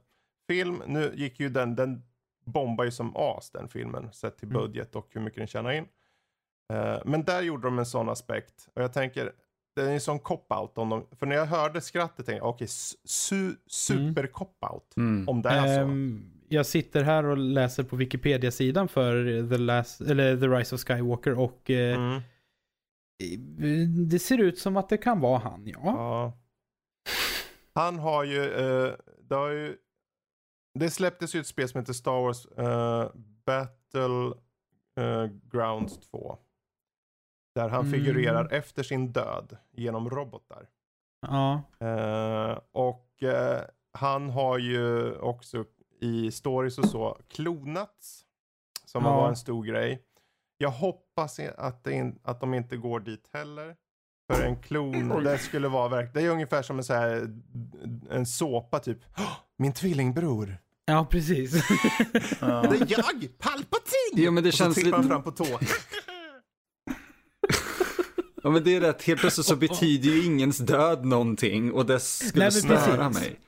[0.47, 0.83] film.
[0.87, 2.03] Nu gick ju den, den
[2.45, 4.61] bombar ju som as den filmen, sett till Mm.
[4.61, 5.87] budget och hur mycket den tjänar in.
[7.05, 8.69] Men där gjorde de en sån aspekt.
[8.75, 9.31] Och jag tänker,
[9.77, 12.67] det är en sån cop-out om de, för när jag hörde skrattet tänkte jag, okej,
[13.03, 14.97] su, super cop-out.
[14.97, 15.29] mm.
[15.29, 15.81] Om det är så.
[15.81, 20.81] Ehm, jag sitter här och läser på Wikipedia-sidan för The, Last, eller The Rise of
[20.83, 22.21] Skywalker och eh, Mm.
[24.09, 25.79] det ser ut som att det kan vara han, ja.
[25.83, 26.33] Ja.
[27.73, 29.77] Han har ju, eh, det har ju,
[30.79, 33.11] det släpptes ju ett spel som heter Star Wars eh,
[33.45, 34.33] Battle
[34.99, 36.37] eh, Grounds 2.
[37.57, 37.91] Där han Mm.
[37.93, 40.67] figurerar efter sin död genom robotar.
[41.21, 41.61] Ja.
[41.79, 43.61] Eh, och eh,
[43.93, 45.65] han har ju också
[46.01, 48.23] i stories och så klonats.
[48.85, 49.15] Som Ja.
[49.15, 50.01] var en stor grej.
[50.57, 53.75] Jag hoppas att, det in, att de inte går dit heller.
[54.33, 57.29] För en klon, det skulle vara verkligen, det är ungefär som en, så här,
[58.09, 58.99] en såpa typ.
[59.17, 60.57] "Åh, Min tvillingbror.
[60.85, 61.51] ja, precis.
[62.39, 64.13] Det är jag, Palpatine!
[64.15, 65.59] Jo men det och så känns trippar han lite, fram på tå.
[68.43, 71.99] Ja men det är rätt, helt plötsligt så betyder ju ingens död någonting och det
[71.99, 73.39] skulle Nej, störa mig.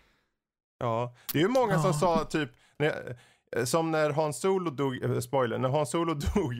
[0.79, 3.17] Ja, det är ju många som sa typ, när,
[3.55, 6.53] eh, som när Han Solo dog, eh, spoiler, när Han Solo dog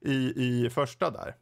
[0.00, 1.34] i, i första där,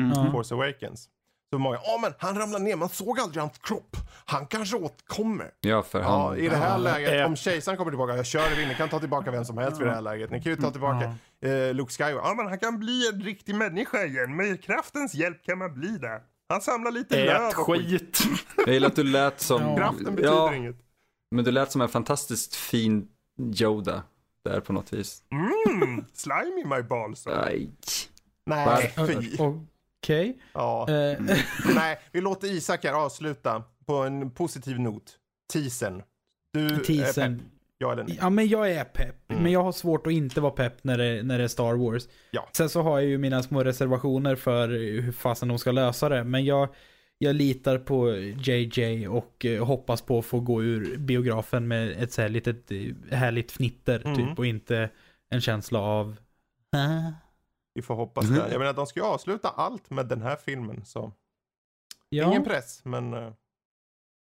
[0.00, 0.32] Mm.
[0.32, 1.08] Force Awakens.
[1.54, 3.96] Så många, ja men han ramlade ner, man såg aldrig hans kropp.
[4.24, 5.50] Han kanske återkommer.
[5.60, 6.76] Ja för Ja, han, i det här Ja.
[6.76, 7.26] läget, Eh.
[7.26, 9.86] om kejsaren kommer tillbaka, jag kör in, ni kan ta tillbaka vem som helst vid
[9.86, 10.30] det här läget.
[10.30, 11.04] Ni kan ju ta tillbaka
[11.42, 12.28] eh, Luke Skywalker.
[12.28, 15.88] Ja men han kan bli en riktig människa igen, med kraftens hjälp kan man bli
[15.98, 16.20] det.
[16.48, 17.88] Han samlar lite löv Ät och skit.
[18.18, 18.46] skit.
[18.56, 19.76] jag gillar att du lät som, Ja.
[19.76, 20.76] Kraften betyder ja, inget.
[21.30, 23.08] men du lät som en fantastiskt fin
[23.60, 24.02] Yoda
[24.44, 25.22] där på något vis.
[25.32, 27.26] Mm, slime in my balls.
[27.26, 27.70] Nej.
[28.46, 29.38] Nej, fy.
[30.04, 30.36] Okej.
[30.52, 30.86] Ja.
[30.88, 31.20] Eh,
[31.74, 35.02] Nej, vi låter Isak här avsluta på en positiv not.
[35.52, 36.02] Teasern.
[36.52, 37.38] Du är Teasern.
[37.38, 37.46] pepp.
[37.78, 38.18] Ja eller nej?
[38.20, 39.30] Ja men jag är pepp.
[39.30, 39.42] Mm.
[39.42, 42.08] Men jag har svårt att inte vara pepp när det, när det är Star Wars.
[42.30, 42.48] Ja.
[42.52, 46.24] Sen så har jag ju mina små reservationer för hur fasen de ska lösa det.
[46.24, 46.68] Men jag,
[47.18, 52.12] jag litar på JJ och eh, hoppas på att få gå ur biografen med ett
[52.12, 54.16] så här litet eh, härligt fnitter Mm.
[54.16, 54.38] typ.
[54.38, 54.88] Och inte
[55.30, 56.16] en känsla av...
[57.74, 58.48] Vi får hoppas det.
[58.50, 60.84] Jag menar, de ska ju avsluta allt med den här filmen.
[60.84, 61.12] Så.
[62.08, 62.28] Ja.
[62.28, 63.14] Ingen press, men...
[63.14, 63.32] eh,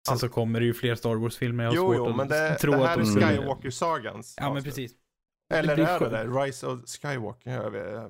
[0.07, 1.63] Sen så kommer det ju fler Star Wars-filmer.
[1.63, 3.05] Jag jo, jo, men det, tro det att här de är
[3.37, 4.91] Skywalker-sagans Ja men precis.
[5.53, 6.23] Eller Det är det det?
[6.25, 7.51] Rise of Skywalker?
[7.51, 8.09] Jag vet, eh,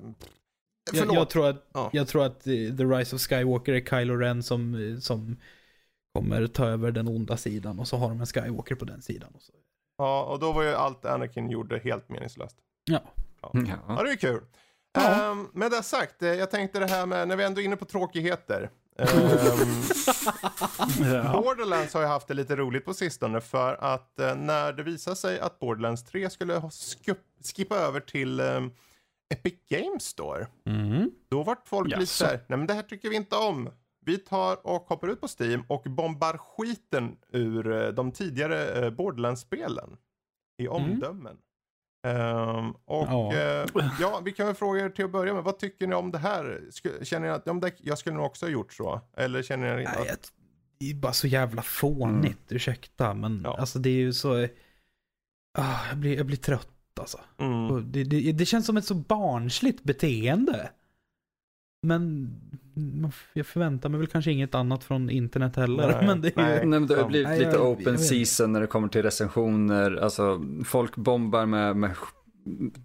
[0.92, 1.90] Jag, jag, tror att, Ja.
[1.92, 5.36] jag tror att eh, The Rise of Skywalker är Kylo Ren som, som
[6.14, 9.32] kommer ta över den onda sidan och så har de en Skywalker på den sidan.
[9.34, 9.52] Och så.
[9.98, 12.56] Ja, och då var ju allt Anakin gjorde helt meningslöst.
[12.84, 13.00] Ja.
[13.42, 13.50] Ja,
[13.88, 14.02] Ja.
[14.02, 14.40] det är kul.
[14.94, 15.30] Ja.
[15.30, 17.76] Ehm, med det sagt, eh, jag tänkte det här med, när vi ändå är inne
[17.76, 18.70] på tråkigheter.
[18.98, 19.06] Ehm,
[21.12, 21.32] Ja.
[21.42, 25.16] Borderlands har ju haft det lite roligt på sistone för att eh, när det visade
[25.16, 28.70] sig att Borderlands 3 skulle ha skupp- skippa över till ehm,
[29.34, 30.46] Epic Games Store.
[30.66, 31.10] Mm.
[31.30, 32.24] Då vart folk lite Jaså.
[32.24, 33.70] såhär, nej men det här tycker vi inte om.
[34.06, 38.90] vi tar och hoppar ut på Steam och bombar skiten ur eh, de tidigare eh,
[38.90, 39.96] Borderlands-spelen
[40.62, 41.36] i omdömen.
[42.04, 43.34] Ehm, och Ja.
[43.34, 43.90] ja.
[44.00, 45.44] ja, vi kan väl fråga er till att börja med.
[45.44, 46.60] Vad tycker ni om det här?
[46.70, 49.00] Sk- Känner ni att men det, jag skulle nog också ha gjort så?
[49.16, 50.06] Eller känner ni Nej, att...
[50.06, 50.16] jag-
[50.78, 53.14] det är bara så jävla fånigt, ursäkta.
[53.14, 53.56] Men Ja.
[53.58, 54.48] alltså det är ju så...
[55.58, 56.68] Ah, jag, blir, jag blir trött
[57.00, 57.18] alltså.
[57.38, 57.92] Mm.
[57.92, 60.70] Det, det, det känns som ett så barnsligt beteende.
[61.82, 62.30] Men
[63.32, 65.88] jag förväntar mig väl kanske inget annat från internet heller.
[65.88, 66.52] Nej, men det är nej.
[66.52, 66.58] ju...
[66.58, 69.02] Nej, men det har blivit Nej, lite jag- jag open season när det kommer till
[69.02, 69.96] recensioner.
[69.96, 71.90] Alltså, folk bombar med, med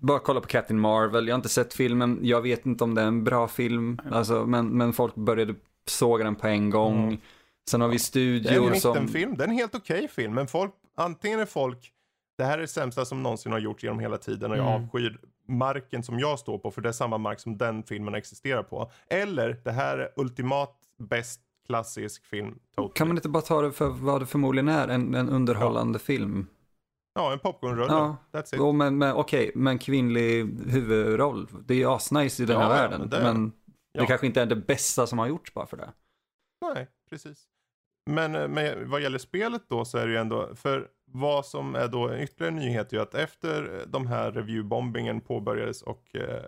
[0.01, 1.27] bara kolla på Captain Marvel.
[1.27, 2.19] Jag har inte sett filmen.
[2.21, 3.99] Jag vet inte om det är en bra film.
[4.11, 5.55] Alltså, men, men folk började
[5.87, 7.03] såga den på en gång.
[7.03, 7.17] Mm.
[7.69, 8.93] Sen har vi Det är en studior som...
[8.93, 10.33] mittenfilm, det är en helt okej film.
[10.33, 11.91] Men folk, antingen är folk,
[12.37, 14.83] det här är det sämsta som någonsin har gjorts genom hela tiden och jag Mm.
[14.83, 15.17] avskyr
[15.49, 18.91] marken som jag står på för det är samma mark som den filmen existerar på.
[19.09, 22.59] Eller det här är ultimat bäst klassisk film.
[22.75, 22.93] Totally.
[22.95, 24.87] Kan man inte bara ta det för vad det förmodligen är?
[24.87, 26.47] En, en underhållande film.
[27.13, 27.93] Ja, en popcornrulle.
[27.93, 28.15] Ja.
[28.31, 28.61] That's it.
[28.61, 31.47] Och men, men, Okej, men kvinnlig huvudroll.
[31.65, 32.99] Det är ju asnice i den här Ja, ja, världen.
[32.99, 33.51] men det- men
[33.91, 34.01] ja.
[34.01, 35.89] det kanske inte är det bästa som har gjorts bara för det.
[36.73, 37.43] Nej, precis.
[38.05, 41.75] Men eh, men vad gäller spelet då så är det ju ändå, för vad som
[41.75, 46.15] är då en ytterligare nyhet är ju att efter eh, de här reviewbombingen påbörjades och
[46.15, 46.43] eh,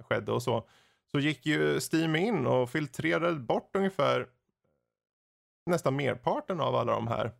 [0.00, 0.68] skedde och så,
[1.10, 4.26] så gick ju Steam in och filtrerade bort ungefär eh,
[5.66, 7.32] nästan merparten av alla de här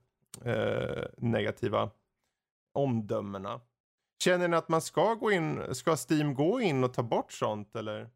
[0.44, 1.90] eh, negativa
[2.72, 3.60] omdömena.
[4.24, 7.76] Känner ni att man ska gå in, ska Steam gå in och ta bort sånt
[7.76, 8.10] eller?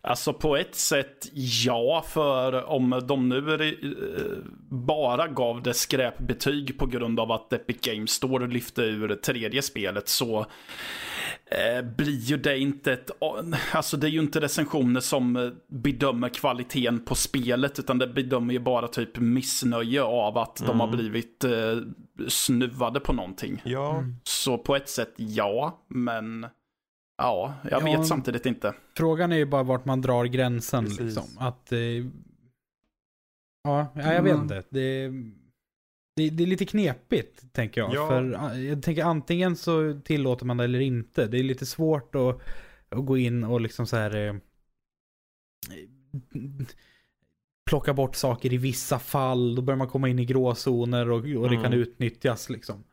[0.00, 1.28] Alltså på ett sätt
[1.64, 4.38] ja, för om de nu eh,
[4.68, 10.08] bara gav det skräpbetyg på grund av att Epic Games Store lyfte ur tredje spelet
[10.08, 10.46] så
[11.46, 13.10] eh, blir ju det inte ett...
[13.72, 18.52] Alltså det är ju inte recensioner som eh, bedömer kvaliteten på spelet utan det bedömer
[18.52, 21.76] ju bara typ missnöje av att de har blivit eh,
[22.28, 23.62] snuvade på någonting.
[23.64, 26.46] Ja, Så på ett sätt ja, men
[27.18, 28.74] ja, jag Ja, vet samtidigt inte.
[28.96, 31.00] Frågan är ju bara vart man drar gränsen Precis.
[31.00, 31.24] liksom.
[31.38, 31.72] Att...
[31.72, 32.06] Eh, ja,
[33.64, 34.42] ja, jag vet Mm.
[34.42, 34.62] inte.
[34.70, 35.08] Det,
[36.16, 37.94] det, det är lite knepigt, tänker jag.
[37.94, 38.08] Ja.
[38.08, 41.26] För jag tänker antingen så tillåter man det eller inte.
[41.26, 42.40] Det är lite svårt att,
[42.88, 44.16] att gå in och liksom så här...
[44.26, 44.34] Eh,
[47.70, 49.54] plocka bort saker i vissa fall.
[49.54, 51.78] Då börjar man komma in i gråzoner och, och det kan Mm.
[51.78, 52.84] utnyttjas liksom.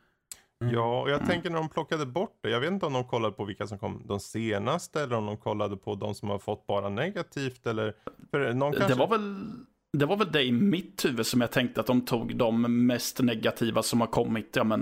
[0.65, 0.75] Mm.
[0.75, 1.27] Ja, och jag Mm.
[1.27, 2.49] tänker när de plockade bort det.
[2.49, 5.37] Jag vet inte om de kollade på vilka som kom de senaste eller om de
[5.37, 7.93] kollade på de som har fått bara negativt eller...
[8.31, 8.93] För någon kanske...
[8.93, 9.45] Det var väl
[9.93, 13.19] det var väl det i mitt huvud som jag tänkte att de tog de mest
[13.21, 14.81] negativa som har kommit ja, men,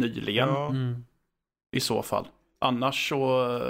[0.00, 1.04] nyligen Ja, Mm.
[1.72, 2.28] i så fall.
[2.58, 3.60] Annars så...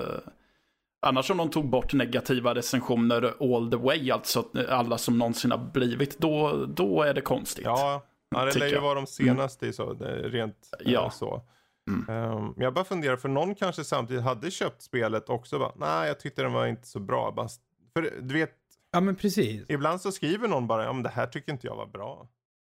[1.07, 5.71] Annars om de tog bort negativa recensioner all the way, alltså alla som någonsin har
[5.73, 7.65] blivit, då, då är det konstigt.
[7.65, 8.03] ja,
[8.35, 9.93] ja det lär ju vara de senaste i så,
[10.24, 11.11] rent eh, Ja.
[11.11, 11.43] så.
[11.91, 12.09] Mm.
[12.09, 16.20] Ehm, jag bara funderar, för någon kanske samtidigt hade köpt spelet också bara, nej jag
[16.20, 17.32] tyckte den var inte så bra.
[17.37, 17.49] Bara,
[17.93, 18.51] för du vet,
[18.93, 19.64] Ja men precis.
[19.68, 22.28] ibland så skriver någon bara, ja men det här tycker inte jag var bra.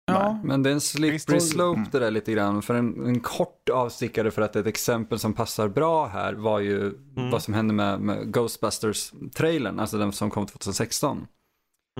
[0.07, 0.41] Ja.
[0.45, 1.89] Men det är en slippery slope Mm.
[1.93, 2.63] det där lite grann.
[2.63, 6.79] För en, en kort avstickare för att ett exempel som passar bra här var ju
[7.17, 7.31] Mm.
[7.31, 11.27] vad som hände med, med Ghostbusters-trailern, alltså den som kom 2016.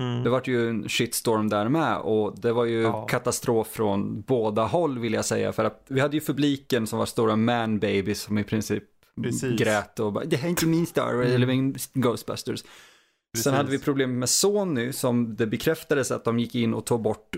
[0.01, 0.23] Mm.
[0.23, 3.05] Det var ju en shitstorm där med och det var ju Ja.
[3.05, 5.51] katastrof från båda håll vill jag säga.
[5.53, 8.83] För att vi hade ju publiken som var stora man-babies som i princip
[9.23, 9.59] Precis.
[9.59, 12.63] grät och bara det här är inte min Star Wars eller min Ghostbusters.
[13.33, 13.43] Precis.
[13.43, 17.01] Sen hade vi problem med Sony som det bekräftades att de gick in och tog
[17.01, 17.35] bort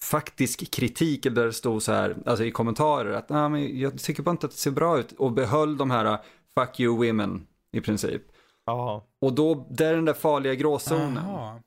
[0.00, 4.22] faktisk kritik där det stod så här, alltså i kommentarer att ah, men jag tycker
[4.22, 6.18] bara inte att det ser bra ut och behöll de här
[6.58, 8.22] fuck you women i princip.
[8.66, 11.18] Ja, Och då, det är den där farliga gråzonen.
[11.18, 11.60] Aha.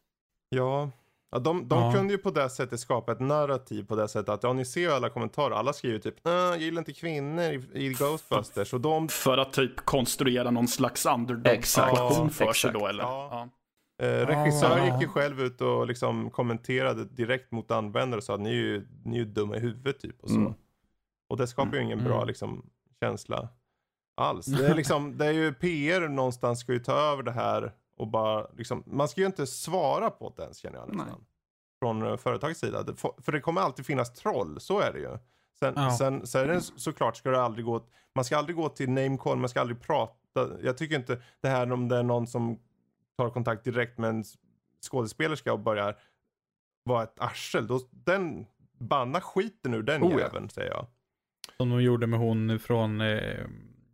[0.49, 0.89] Ja.
[1.31, 1.93] Ja, de de Ja.
[1.93, 4.81] kunde ju på det sättet skapa ett narrativ på det sättet att ja, ni ser
[4.81, 8.81] ju alla kommentarer, alla skriver typ "Nej, jag gillar inte kvinnor i, i Ghostbusters och
[8.81, 13.03] de För att typ konstruera någon slags underdog-situation Ja, för sig då eller?
[13.03, 13.49] Ja.
[13.97, 14.05] Ja.
[14.05, 14.85] Eh, regissör Ja.
[14.93, 18.53] gick ju själv ut och liksom kommenterade direkt mot användare och sa att ni är
[18.53, 20.35] ju, ni är ju dumma i huvudet typ och så.
[20.35, 20.53] Mm.
[21.29, 22.27] Och det skapar ju ingen bra Mm.
[22.27, 22.65] liksom
[22.99, 23.49] känsla
[24.17, 24.45] alls.
[24.45, 28.07] Det är liksom, det är ju PR någonstans ska ju ta över det här och
[28.07, 31.07] bara liksom, man ska ju inte svara på det ens känner jag nästan.
[31.07, 31.25] Nej.
[31.79, 32.85] Från uh, företagets sida.
[33.21, 35.17] För det kommer alltid finnas troll, så är det ju.
[35.59, 35.97] Sen, Ja.
[35.97, 37.85] sen, sen är det såklart ska det aldrig gå,
[38.15, 40.49] man ska aldrig gå till namecall, man ska aldrig prata.
[40.61, 42.59] Jag tycker inte det här om det är någon som
[43.17, 44.23] tar kontakt direkt med en
[44.89, 45.95] skådespelerska och börjar
[46.83, 47.67] vara ett arsel.
[47.67, 48.45] Då, den,
[48.79, 50.19] banna skiten ur den Oh, ja.
[50.19, 50.85] jäveln säger jag.
[51.57, 53.47] Som de gjorde med hon från eh,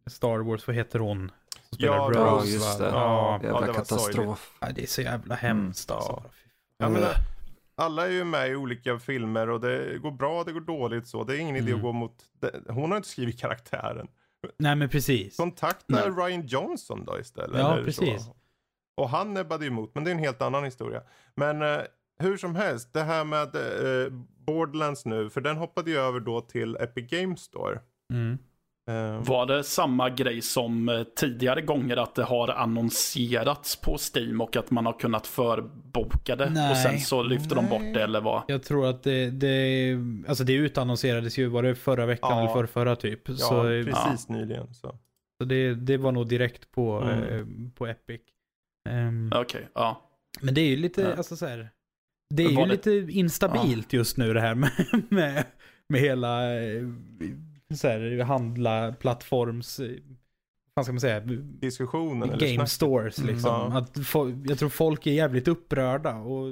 [0.08, 1.32] Star Wars, vad heter hon?
[1.76, 2.86] Spelar Ja, Rose, Ja, just det.
[2.86, 4.58] Ja, Ja, Jävla det var katastrof.
[4.60, 6.24] Ja, det är så jävla hemskt alltså.
[6.78, 7.04] Ja, men,
[7.78, 11.24] alla är ju med i olika filmer och det går bra, det går dåligt så.
[11.24, 11.76] Det är ingen idé Mm.
[11.76, 12.52] att gå mot, det.
[12.70, 14.08] hon har inte skrivit karaktären.
[14.58, 15.38] Nej men precis.
[15.38, 16.10] Kontakta Nej.
[16.10, 17.60] Ryan Johnson då istället.
[17.60, 18.26] Ja, precis.
[18.26, 18.36] Så.
[18.98, 21.02] Och han näbbade emot, men det är en helt annan historia.
[21.36, 21.82] Men eh,
[22.20, 24.12] hur som helst, det här med eh,
[24.48, 27.80] Borderlands nu, för den hoppade ju över då till Epic Games Store.
[28.14, 28.38] Mm.
[28.88, 34.42] Eh, Var det samma grej som eh, tidigare gånger att det har annonserats på Steam
[34.42, 36.72] och att man har kunnat förboka det Nej.
[36.72, 38.44] och sen så lyfter de bort det eller vad?
[38.48, 39.98] Jag tror att det, det,
[40.28, 42.40] alltså det utannonserades ju, var det förra veckan Ja.
[42.44, 43.30] eller förra, förra typ.
[43.30, 44.74] ja, så precis nyligen.
[44.74, 44.98] Så.
[45.42, 47.40] så det, det var nog direkt på, Mm.
[47.40, 47.46] eh,
[47.76, 48.22] på Epic.
[48.90, 50.02] Ehm, Okej, ja.
[50.42, 51.14] Men det är ju lite, Ja.
[51.18, 51.70] alltså så här,
[52.36, 54.72] Det är var ju det- lite instabilt just nu det här med,
[55.10, 55.44] med,
[55.90, 56.82] med hela eh,
[57.78, 59.92] så här, handla plattforms, eh,
[60.74, 61.20] vad ska man säga,
[61.60, 62.72] Diskussionen eller game snacket.
[62.72, 63.34] stores Mm.
[63.34, 63.52] liksom.
[63.52, 63.78] Ja.
[63.78, 66.50] Att fo- jag tror folk är jävligt upprörda och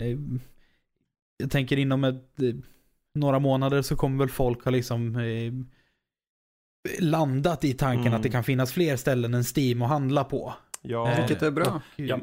[0.00, 0.18] eh,
[1.36, 2.54] jag tänker inom ett, eh,
[3.14, 5.52] några månader så kommer väl folk ha liksom eh,
[7.00, 8.14] landat i tanken Mm.
[8.16, 10.54] att det kan finnas fler ställen än Steam att handla på.
[10.82, 11.64] Ja, Eh, Vilket är bra.
[11.96, 12.18] och- Ja,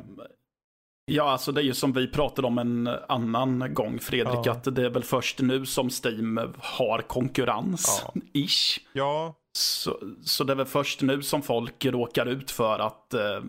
[1.12, 4.52] ja, alltså det är ju som vi pratade om en annan gång Fredrik, Ja.
[4.52, 8.22] att det är väl först nu som Steam har konkurrens, Ja.
[8.34, 8.80] ish.
[8.94, 13.42] ja, Så, så det är väl först nu som folk råkar ut för att eh,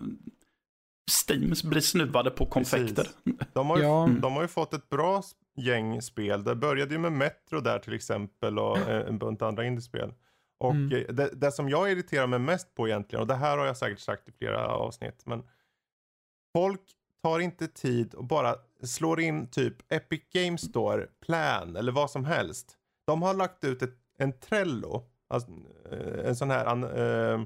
[1.27, 3.07] Steam blir snuvade på konfekter.
[3.53, 4.09] de har, ju, Ja.
[4.21, 5.23] de har ju fått ett bra
[5.57, 6.43] gäng spel.
[6.43, 10.13] Det började ju med Metro där till exempel och eh, en bunt andra indiespel.
[10.59, 10.97] Och Mm.
[10.97, 13.77] eh, det, det som jag irriterar mig mest på egentligen, och det här har jag
[13.77, 15.43] säkert sagt i flera avsnitt, men
[16.57, 16.81] folk
[17.23, 22.25] tar inte tid och bara slår in typ Epic Games Store, Plan eller vad som
[22.25, 22.75] helst.
[23.07, 25.49] De har lagt ut ett, en Trello, alltså,
[25.91, 27.41] eh, en sån här an, eh,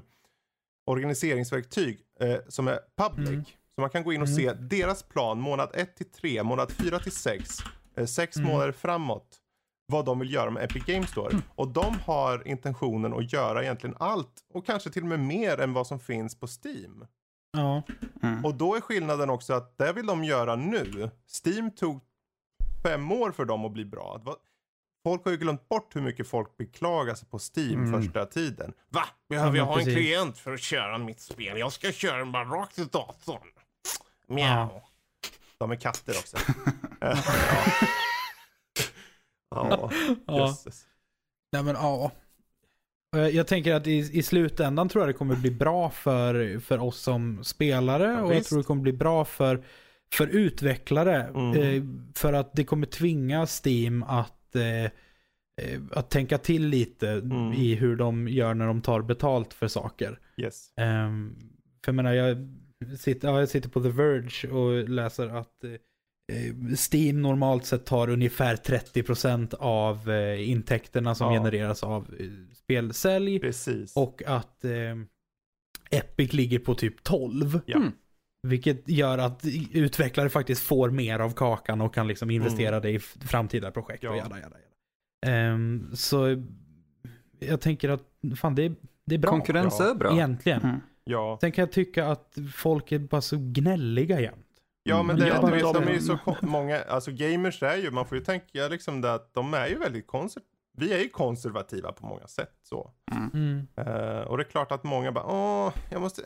[0.86, 3.28] organiseringsverktyg eh, som är public.
[3.30, 3.44] Mm.
[3.44, 4.36] Så man kan gå in och Mm.
[4.40, 7.48] se deras plan månad 1 till 3, månad 4 till 6,
[8.06, 8.48] 6 Mm.
[8.50, 9.40] månader framåt.
[9.86, 11.36] Vad de vill göra med Epic Games Store.
[11.54, 15.72] Och de har intentionen att göra egentligen allt och kanske till och med mer än
[15.72, 17.06] vad som finns på Steam.
[17.54, 17.82] Ja.
[18.22, 18.44] Mm.
[18.44, 21.10] Och då är skillnaden också att det vill de göra nu.
[21.44, 22.00] Steam tog
[22.82, 24.20] fem år för dem att bli bra.
[24.24, 24.36] Var-
[25.06, 28.02] Folk har ju glömt bort hur mycket folk beklagar sig på Steam Mm.
[28.02, 28.72] första tiden.
[28.88, 29.04] Va?
[29.28, 29.94] Behöver Ja, jag ha en precis.
[29.94, 31.58] klient för att köra mitt spel?
[31.58, 33.48] Jag ska köra den bara rakt i datorn.
[34.26, 34.68] Mjau.
[35.58, 36.36] De är katter också.
[37.00, 37.16] ja.
[39.50, 39.90] ja.
[40.26, 40.38] Ja.
[40.38, 40.86] Jösses.
[41.52, 42.10] Nej men ja.
[43.14, 46.58] Och Jag, jag tänker att i, i slutändan tror jag det kommer bli bra för,
[46.58, 48.48] för oss som spelare Ja, och jag visst.
[48.48, 49.64] tror det kommer bli bra för,
[50.12, 51.22] för utvecklare.
[51.22, 51.56] Mm.
[51.60, 51.82] Eh,
[52.14, 57.52] för att det kommer tvinga Steam att, eh, eh, att tänka till lite Mm.
[57.52, 60.18] i hur de gör när de tar betalt för saker.
[60.36, 60.68] Yes.
[60.76, 61.36] Ehm,
[61.84, 62.36] för jag menar, jag
[62.98, 65.70] sitter, ja, jag sitter på The Verge och läser att eh,
[66.92, 71.38] Steam normalt sett tar ungefär 30% av eh, intäkterna som Ja.
[71.40, 73.38] genereras av eh, spelsälj.
[73.40, 73.96] Precis.
[73.96, 74.70] Och att eh,
[75.90, 77.60] Epic ligger på typ 12.
[77.66, 77.76] Ja.
[77.76, 77.92] Mm.
[78.46, 82.82] Vilket gör att utvecklare faktiskt får mer av kakan och kan liksom investera Mm.
[82.82, 84.10] det i framtida projekt Ja.
[84.10, 85.36] och jada, jada, jada.
[85.36, 86.42] Ehm, så
[87.38, 88.02] jag tänker att
[88.36, 88.74] fan det är,
[89.06, 89.30] det är bra.
[89.30, 89.90] Konkurrens Ja.
[89.90, 90.12] är bra.
[90.14, 90.60] Egentligen.
[90.62, 90.80] Mm.
[91.04, 91.38] Ja.
[91.40, 94.43] Sen kan jag tycka att folk är bara så gnälliga jämt.
[94.86, 95.28] Ja men Mm.
[95.28, 98.06] det, Ja, du men vet, de är ju så många, alltså gamers är ju, man
[98.06, 100.50] får ju tänka liksom det att de är ju väldigt konservativa.
[100.76, 102.90] Vi är ju konservativa på många sätt så.
[103.32, 103.66] Mm.
[103.76, 106.22] Eh, och det är klart att många bara, åh, jag måste,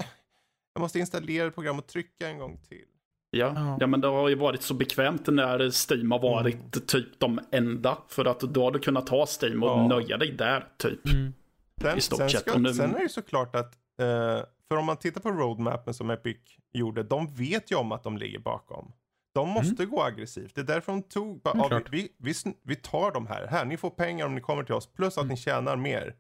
[0.74, 2.84] jag måste installera ett program och trycka en gång till.
[3.30, 3.52] Ja.
[3.56, 3.76] Ja.
[3.80, 5.58] ja, men det har ju varit så bekvämt när
[5.92, 6.70] Steam har varit Mm.
[6.86, 7.98] typ de enda.
[8.08, 9.88] För att då har du kunnat ha Steam och Ja.
[9.88, 11.06] nöja dig där, typ.
[11.12, 11.32] Mm.
[11.80, 14.40] Sen, I stort sen, sett, ska, och nu- sen är det ju såklart att, eh,
[14.68, 16.36] för om man tittar på roadmappen som Epic
[16.72, 18.92] gjorde, de vet ju om att de ligger bakom.
[19.34, 20.54] De måste gå aggressivt.
[20.54, 23.46] Det är därför de tog, bara, Mm, ja, vi, vi, vi, vi tar de här.
[23.46, 24.86] Här, ni får pengar om ni kommer till oss.
[24.86, 25.28] Plus att Mm.
[25.34, 26.14] ni tjänar mer.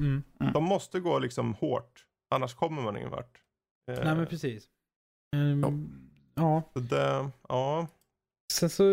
[0.00, 0.22] Mm.
[0.52, 2.04] De måste gå liksom hårt.
[2.34, 3.40] Annars kommer man ingen vart.
[3.90, 4.64] Eh, Nej men precis.
[5.36, 5.88] Ehm,
[6.34, 6.62] ja.
[6.72, 7.86] så det, ja.
[8.52, 8.84] Sen så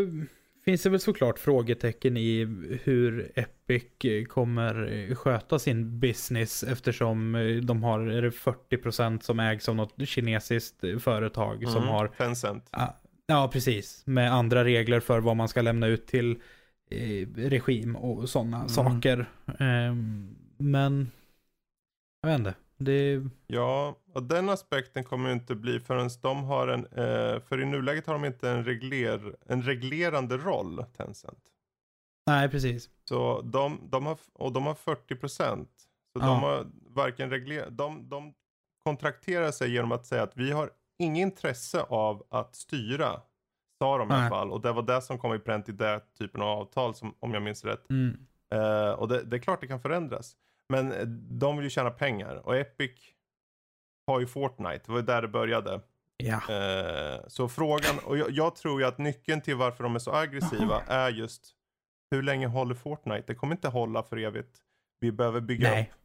[0.65, 2.45] finns det väl såklart frågetecken i
[2.84, 3.84] hur Epic
[4.30, 10.07] kommer sköta sin business eftersom eh, de har är det 40% som ägs av något
[10.10, 12.69] kinesiskt eh, företag som Mm, har Tencent.
[12.72, 14.03] Ja, Ja, precis.
[14.06, 16.31] Med andra regler för vad man ska lämna ut till
[16.91, 18.69] eh, regim och sådana Mm.
[18.69, 19.26] saker.
[19.60, 21.11] Ehm, men,
[22.22, 22.53] jag vet inte.
[22.77, 27.61] Det, Ja, och den aspekten kommer ju inte bli förrän de har en, eh, för
[27.61, 31.44] i nuläget har de inte en, regler, en reglerande roll, Tencent.
[32.27, 32.90] nej, precis.
[33.10, 35.69] Så de, de har, och de har 40 procent.
[36.14, 36.26] Så Ja.
[36.27, 38.34] de har varken regler, de, de
[38.85, 40.69] kontrakterar sig genom att säga att vi har
[40.99, 43.22] inget intresse av att styra
[43.80, 44.52] Sa de i alla fall.
[44.52, 47.34] Och det var det som kom i pränt i den typen av avtal som, om
[47.34, 47.90] jag minns rätt.
[47.90, 48.26] Mm.
[48.53, 50.35] Eh, och det, det är klart det kan förändras.
[50.69, 51.06] Men eh,
[51.40, 52.35] de vill ju tjäna pengar.
[52.35, 52.91] Och Epic
[54.07, 54.81] har ju Fortnite.
[54.85, 55.81] Det var där det började.
[56.17, 56.41] Ja.
[56.49, 60.11] Eh, så frågan, och jag, jag tror ju att nyckeln till varför de är så
[60.13, 61.55] aggressiva är just
[62.11, 63.23] hur länge håller Fortnite?
[63.27, 64.57] Det kommer inte hålla för evigt.
[64.99, 65.91] Vi behöver bygga Nej.
[65.93, 65.99] upp.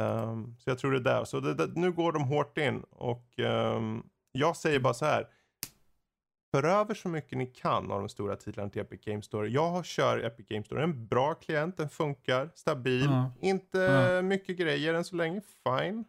[0.00, 1.24] Ehm, så jag tror det är där.
[1.24, 4.02] Så det, det, nu går de hårt in och ehm,
[4.32, 5.28] jag säger bara så här.
[6.54, 9.48] För över så mycket ni kan av de stora titlarna till Epic Games Store.
[9.48, 10.82] Jag kör Epic Games Store.
[10.82, 13.04] En bra klient, den funkar, stabil.
[13.04, 13.32] Ja.
[13.40, 14.22] Inte Ja.
[14.22, 16.04] mycket grejer än så länge, fine.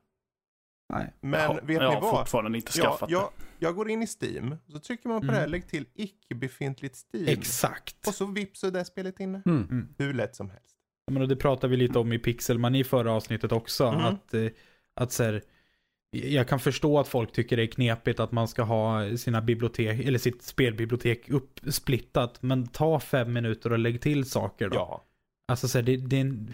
[0.94, 1.14] Nej.
[1.22, 2.20] Men Ja, vet jag ni har vad?
[2.20, 3.30] fortfarande inte Ja, skaffat jag,
[3.60, 5.36] jag går in i Steam, så trycker man på Mm.
[5.36, 7.28] det här, lägg till icke befintligt Steam.
[7.28, 8.08] Exakt.
[8.08, 9.42] Och så vips så är det spelet inne.
[9.46, 9.88] Mm.
[9.98, 10.76] Hur lätt som helst.
[11.06, 13.92] Jag menar, det pratade vi lite om i Pixelman i förra avsnittet också.
[13.92, 14.06] Mhm.
[14.06, 14.48] Att, eh,
[14.96, 15.42] att så här,
[16.12, 20.06] jag kan förstå att folk tycker det är knepigt att man ska ha sina bibliotek,
[20.06, 22.42] eller sitt spelbibliotek uppsplittat.
[22.42, 24.76] Men ta fem minuter och lägg till saker då.
[24.76, 25.04] Ja.
[25.48, 26.54] Alltså så här, det, det är en...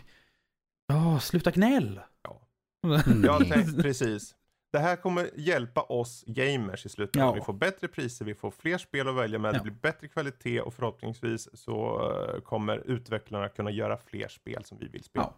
[0.88, 2.00] Ja, sluta gnäll!
[2.24, 2.42] Ja.
[2.84, 3.24] Mm.
[3.24, 4.36] Jag tänkte, precis.
[4.72, 7.28] Det här kommer hjälpa oss gamers i slutändan.
[7.28, 7.34] Ja.
[7.34, 9.64] Vi får bättre priser, vi får fler spel att välja med, det Ja.
[9.64, 14.88] blir bättre kvalitet och förhoppningsvis så eh, kommer utvecklarna kunna göra fler spel som vi
[14.88, 15.34] vill spela.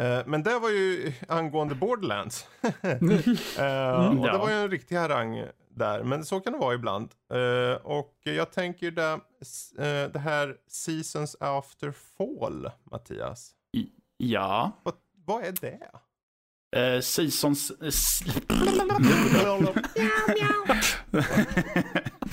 [0.00, 2.46] Eh, Men det var ju angående Borderlands.
[2.62, 4.38] Eh, och det Ja.
[4.38, 7.10] var ju en riktig harang där, men så kan det vara ibland.
[7.82, 9.20] Och jag tänker det,
[10.12, 13.50] det här Seasons After Fall, Mattias.
[14.16, 14.72] Ja.
[14.82, 14.94] Vad,
[15.26, 15.80] vad är det?
[16.76, 17.70] Eh, seasons...
[17.70, 17.88] eh,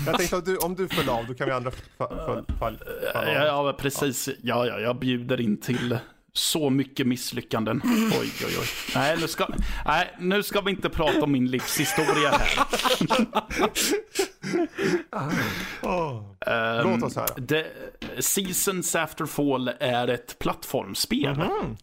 [0.06, 2.78] Jag tänkte att du, om du föll av, då kan vi andra fa- fall, fall,
[3.14, 4.30] fall Ja, precis.
[4.42, 5.98] Ja, ja, jag bjuder in till
[6.34, 7.82] så mycket misslyckanden.
[8.22, 8.68] Oj, oj, oj.
[8.96, 9.48] Nej, nu ska,
[9.86, 12.60] nej, nu ska vi inte prata om min livshistoria här.
[16.48, 17.64] Ehm, Låt oss höra.
[18.20, 21.36] Seasons After Fall är ett plattformsspel.
[21.38, 21.78] Mhm.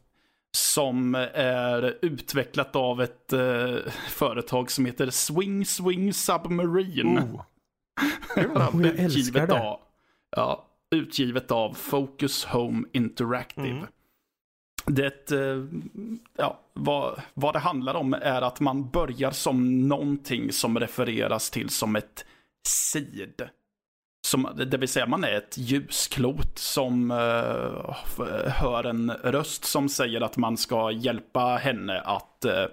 [0.52, 3.76] Som är utvecklat av ett eh,
[4.08, 7.18] företag som heter Swing Swing Submarine.
[7.18, 7.42] Oh.
[8.36, 9.60] Oh, jag älskar utgivet det.
[9.60, 9.80] Av,
[10.36, 13.68] ja, utgivet av Focus Home Interactive.
[13.68, 13.86] Mm.
[14.86, 15.64] Det, eh,
[16.36, 21.68] ja, vad, vad det handlar om är att man börjar som någonting som refereras till
[21.68, 22.24] som ett
[22.68, 23.48] seed.
[24.22, 27.10] Som, det vill säga man är ett ljusklot som
[27.90, 32.64] f- hör en röst som säger att man ska hjälpa henne att eh,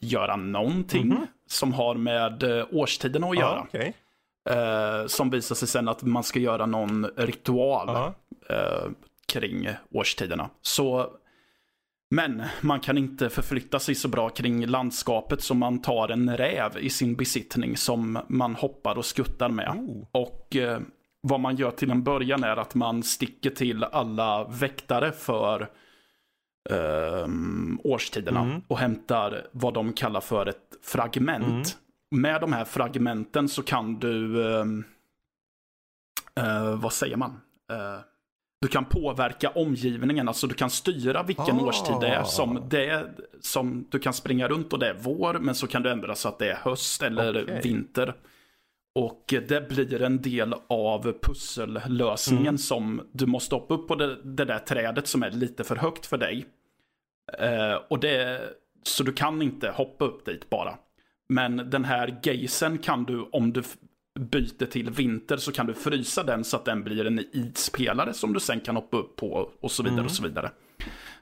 [0.00, 1.26] göra någonting Mhm.
[1.46, 3.56] som har med eh, årstiden att göra.
[3.56, 3.94] Ja, okej.
[4.50, 7.88] Eh, som visar sig sen att man ska göra någon ritual
[8.48, 8.88] eh,
[9.26, 10.48] kring årstiderna.
[10.62, 11.10] Så,
[12.10, 16.78] men man kan inte förflytta sig så bra kring landskapet så man tar en räv
[16.78, 19.68] i sin besittning som man hoppar och skuttar med.
[19.68, 20.06] Oh.
[20.12, 20.80] Och eh,
[21.20, 25.68] vad man gör till en början är att man sticker till alla väktare för
[26.70, 28.60] ehm, årstiderna Mm.
[28.68, 31.76] och hämtar vad de kallar för ett fragment.
[32.10, 34.84] Med de här fragmenten så kan du, ehm,
[36.34, 37.40] eh, vad säger man?
[38.60, 41.62] Du kan påverka omgivningen, alltså du kan styra vilken Ah.
[41.64, 43.10] årstid det är som det är,
[43.40, 46.28] som du kan springa runt och det är vår, men så kan du ändra så
[46.28, 47.60] att det är höst eller Okej.
[47.64, 48.14] vinter.
[48.94, 52.58] Och det blir en del av pussellösningen Mm.
[52.58, 56.06] som du måste hoppa upp på det, det där trädet som är lite för högt
[56.06, 56.46] för dig.
[57.38, 58.40] Eh, och det,
[58.82, 60.74] så du kan inte hoppa upp dit bara.
[61.28, 63.62] Men den här geisen kan du, om du
[64.20, 68.32] byter till vinter, så kan du frysa den så att den blir en ispelare som
[68.32, 70.04] du sen kan hoppa upp på och så vidare Mm.
[70.06, 70.50] och så vidare.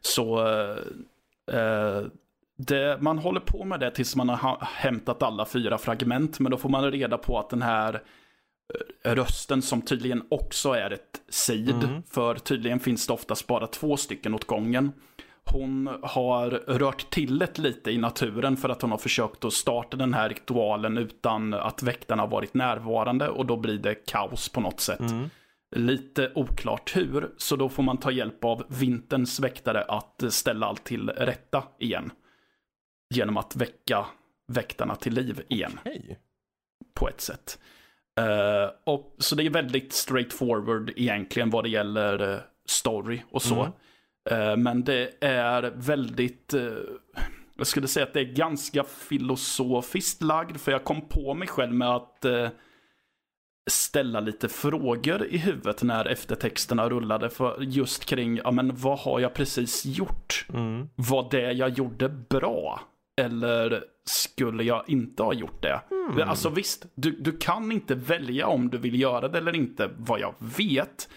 [0.01, 0.47] Så
[1.53, 2.07] eh,
[2.59, 6.51] det, man håller på med det tills man har ha- hämtat alla fyra fragment, men
[6.51, 8.03] då får man reda på att den här
[9.05, 12.03] eh, rösten som tydligen också är ett seed, Mm.
[12.03, 14.93] för tydligen finns det oftast bara två stycken åt gången.
[15.53, 19.97] Hon har rört till det lite i naturen för att hon har försökt att starta
[19.97, 24.61] den här ritualen utan att väktarna har varit närvarande och då blir det kaos på
[24.61, 25.01] något sätt.
[25.01, 25.31] Mm.
[25.77, 30.85] Lite oklart hur, så då får man ta hjälp av vinterns väktare att ställa allt
[30.85, 32.11] till rätta igen.
[33.15, 34.07] Genom att väcka
[34.53, 36.19] väktarna till liv igen Hej.
[36.95, 37.59] på ett sätt.
[38.21, 43.61] Eh, och, så det är väldigt straightforward egentligen vad det gäller eh, story och så.
[43.61, 43.73] Mm.
[44.31, 46.63] Eh, men det är väldigt, eh,
[47.57, 51.75] jag skulle säga att det är ganska filosofiskt lagd, för jag kom på mig själv
[51.75, 52.49] med att eh,
[53.71, 59.21] ställa lite frågor i huvudet när eftertexterna rullade, för just kring, ja men vad har
[59.21, 60.47] jag precis gjort?
[60.55, 60.89] Mm.
[60.95, 62.81] Var det jag gjorde bra?
[63.21, 65.81] Eller skulle jag inte ha gjort det?
[65.91, 66.29] Hmm.
[66.29, 70.21] Alltså visst, du, du kan inte välja om du vill göra det eller inte, vad
[70.21, 71.09] jag vet.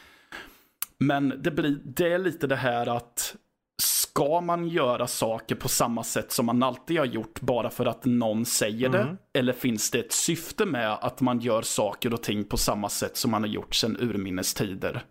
[1.01, 3.35] Men det, blir, det är lite det här att
[3.81, 8.05] ska man göra saker på samma sätt som man alltid har gjort bara för att
[8.05, 9.17] någon säger det?
[9.33, 13.17] Eller finns det ett syfte med att man gör saker och ting på samma sätt
[13.17, 15.03] som man har gjort sedan urminnes tider?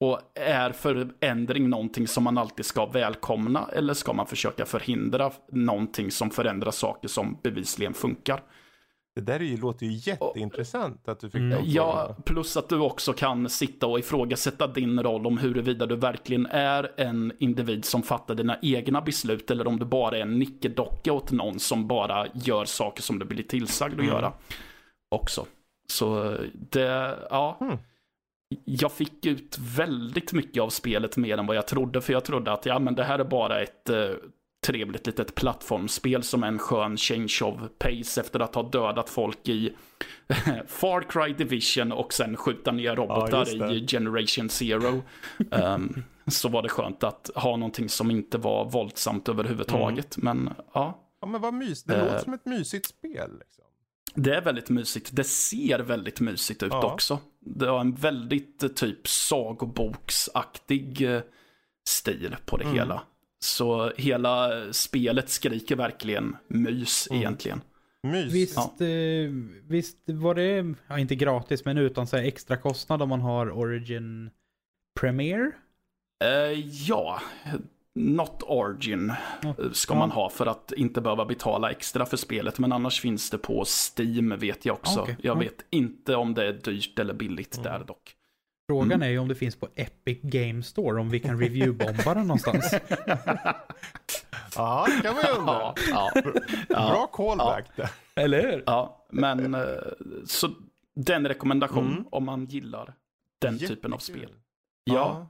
[0.00, 6.10] Och är förändring någonting som man alltid ska välkomna eller ska man försöka förhindra någonting
[6.10, 8.42] som förändrar saker som bevisligen funkar?
[9.14, 11.58] Det där är ju, låter ju jätteintressant att du fick Mm.
[11.64, 16.46] Ja, plus att du också kan sitta och ifrågasätta din roll om huruvida du verkligen
[16.46, 21.12] är en individ som fattar dina egna beslut eller om du bara är en nickedocka
[21.12, 24.12] åt någon som bara gör saker som du blir tillsagd att Mm.
[24.14, 24.32] göra.
[25.10, 25.46] Också.
[25.88, 27.58] Så det, ja.
[27.60, 27.78] Mm.
[28.64, 32.52] Jag fick ut väldigt mycket av spelet mer än vad jag trodde, för jag trodde
[32.52, 34.08] att ja, men det här är bara ett eh,
[34.66, 39.74] trevligt litet plattformsspel som en skön change of pace efter att ha dödat folk i
[40.66, 43.74] Far Cry Division och sen skjuta ner robotar det.
[43.74, 45.02] i Generation Zero.
[45.50, 50.16] Ehm, så var det skönt att ha någonting som inte var våldsamt överhuvudtaget.
[50.16, 51.84] Men ja, Ja, men vad mys.
[51.84, 52.04] Det Eh.
[52.04, 53.30] låter som ett mysigt spel.
[53.38, 53.64] Liksom.
[54.14, 55.08] det är väldigt mysigt.
[55.12, 56.92] Det ser väldigt mysigt ut Ja.
[56.92, 57.18] också.
[57.40, 61.20] Det har en väldigt eh, typ sagoboksaktig eh,
[61.88, 62.76] stil på det Mm.
[62.76, 63.02] hela.
[63.42, 67.20] Så hela spelet skriker verkligen mys Mm.
[67.22, 67.60] egentligen.
[68.02, 68.32] Mys.
[68.32, 68.86] Visst, Ja.
[68.86, 69.30] eh,
[69.68, 73.50] visst var det, ja, inte gratis, men utan så här extra kostnad om man har
[73.58, 74.30] Origin
[75.00, 75.50] Premiere?
[76.24, 77.20] Eh, ja,
[77.94, 79.10] Not Origin
[79.42, 82.58] eh, ska man ha för att inte behöva betala extra för spelet.
[82.58, 83.64] Men annars finns det på
[83.96, 85.00] Steam vet jag också.
[85.00, 85.16] Ah, okej.
[85.22, 85.40] Jag Ja.
[85.40, 87.64] vet inte om det är dyrt eller billigt Mm.
[87.72, 88.14] där dock.
[88.72, 89.02] Frågan Mm.
[89.02, 92.74] är ju om det finns på Epic Game Store, om vi kan reviewbomba den någonstans.
[94.56, 95.74] Ja, det kan man ju undra.
[95.90, 96.10] Ja,
[96.68, 97.90] ja, Bra callback där.
[98.14, 98.62] Eller hur?
[98.66, 99.60] ja, men eh,
[100.26, 100.50] så
[100.94, 102.04] den rekommendation Mm.
[102.10, 102.94] om man gillar
[103.40, 104.22] den typen av Jättekul.
[104.28, 104.36] spel.
[104.84, 105.26] Ja,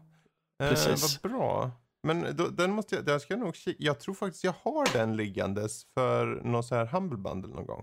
[0.62, 1.20] Eh, precis.
[1.23, 1.70] vad bra.
[2.02, 5.16] Men då, den måste jag, den ska jag nog Jag tror faktiskt jag har den
[5.16, 7.82] liggandes för någon så här Humble Bundle någon gång.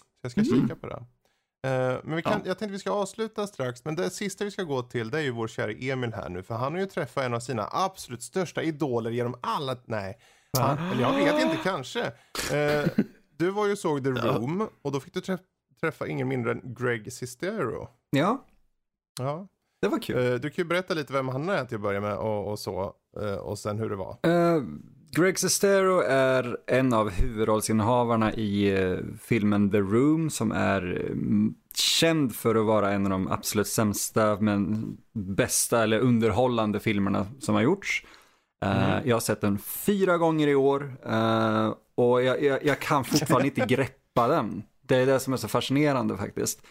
[0.00, 0.62] Så jag ska Mm.
[0.62, 1.04] kika på det.
[1.64, 2.40] Eh, men vi kan, Ja.
[2.44, 3.84] jag tänkte vi ska avsluta strax.
[3.84, 6.42] Men det sista vi ska gå till det är ju vår kära Emil här nu.
[6.42, 9.76] För han har ju träffat en av sina absolut största idoler genom alla...
[9.84, 10.18] Nej,
[10.58, 12.00] han, eller jag vet inte, kanske.
[12.52, 12.84] Eh,
[13.36, 15.40] du var ju såg The Room och då fick du träff,
[15.80, 17.88] träffa ingen mindre än Greg Sestero.
[18.10, 18.44] Ja,
[19.18, 19.48] Ja.
[19.80, 20.32] det var kul.
[20.32, 22.58] Eh, Du kan ju berätta lite vem han är till att börja med och, och
[22.58, 22.94] så.
[23.40, 24.18] Och sen hur det var.
[24.22, 24.62] Eh,
[25.16, 32.34] Greg Sestero är en av huvudrollsinnehavarna i eh, filmen The Room som är mm, känd
[32.34, 37.62] för att vara en av de absolut sämsta men bästa eller underhållande filmerna som har
[37.62, 38.04] gjorts.
[38.64, 43.04] Eh, Jag har sett den fyra gånger i år eh, och jag, jag, jag kan
[43.04, 44.62] fortfarande inte greppa den.
[44.86, 46.62] Det är det som är så fascinerande faktiskt.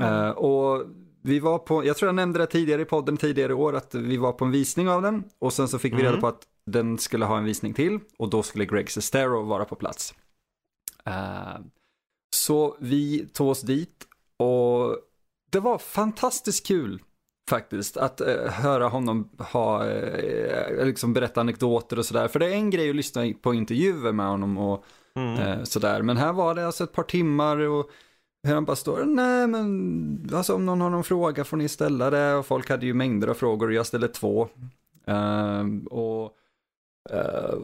[0.00, 0.84] Eh, och
[1.22, 3.94] vi var på, jag tror jag nämnde det tidigare i podden tidigare i år, att
[3.94, 5.24] vi var på en visning av den.
[5.38, 8.30] Och sen så fick vi reda på att den skulle ha en visning till och
[8.30, 10.14] då skulle Greg Sestero vara på plats.
[11.04, 11.58] Eh,
[12.34, 14.06] så vi tog oss dit
[14.36, 14.96] och
[15.50, 17.02] det var fantastiskt kul
[17.50, 22.28] faktiskt att eh, höra honom ha, eh, liksom berätta anekdoter och sådär.
[22.28, 24.84] För det är en grej att lyssna på intervjuer med honom och
[25.14, 25.66] Mm.
[25.66, 26.02] Sådär.
[26.02, 27.90] Men här var det alltså ett par timmar och
[28.42, 32.10] hur han bara står, nej men alltså om någon har någon fråga får ni ställa
[32.10, 34.48] det och folk hade ju mängder av frågor och jag ställde två.
[35.90, 36.36] Och
[37.10, 37.58] eh,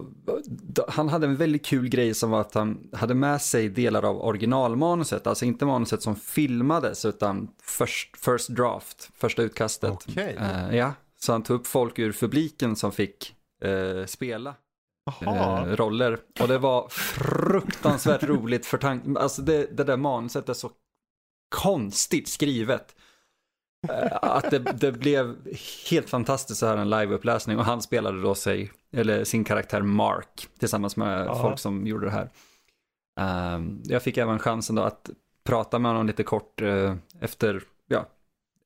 [0.89, 4.25] han hade en väldigt kul grej som var att han hade med sig delar av
[4.25, 9.93] originalmanuset, alltså inte manuset som filmades utan first, first draft, första utkastet.
[9.93, 10.37] Okej.
[10.41, 14.55] Eh, ja, så han tog upp folk ur publiken som fick eh, spela
[15.67, 16.19] roller.
[16.41, 20.71] Och det var fruktansvärt roligt för tanken, alltså det, det där manuset är så
[21.55, 22.97] konstigt skrivet.
[24.23, 25.37] Att det, det blev
[25.91, 30.49] helt fantastiskt så här en liveuppläsning och han spelade då sig, eller sin karaktär Mark
[30.59, 31.43] tillsammans med Ja.
[31.43, 32.31] folk som gjorde det här.
[33.21, 35.11] Ehm, jag fick även chansen då att
[35.45, 38.07] prata med honom lite kort eh, efter, ja,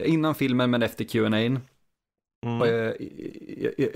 [0.04, 1.28] innan filmen men efter Q&A.
[1.28, 1.60] Mm.
[2.60, 2.92] Och, eh,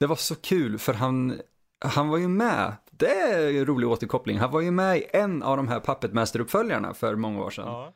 [0.00, 1.40] det var så kul för han,
[1.84, 5.42] han var ju med, det är en rolig återkoppling, han var ju med i en
[5.42, 7.66] av de här Puppet Master-uppföljarna för många år sedan.
[7.66, 7.92] Ja.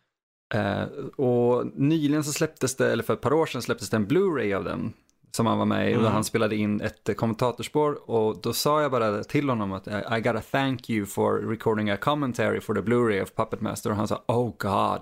[0.55, 0.83] Eh,
[1.17, 4.57] och nyligen så släpptes det, eller för ett par år sedan släpptes det en Blu-ray
[4.57, 4.93] av den.
[5.33, 6.13] Som han var med i och Mm.
[6.13, 9.91] han spelade in ett eh, kommentatorspår och då sa jag bara till honom att I
[9.91, 13.97] I gotta thank you for recording a commentary for the Blu-ray of Puppet Master och
[13.97, 15.01] han sa oh god,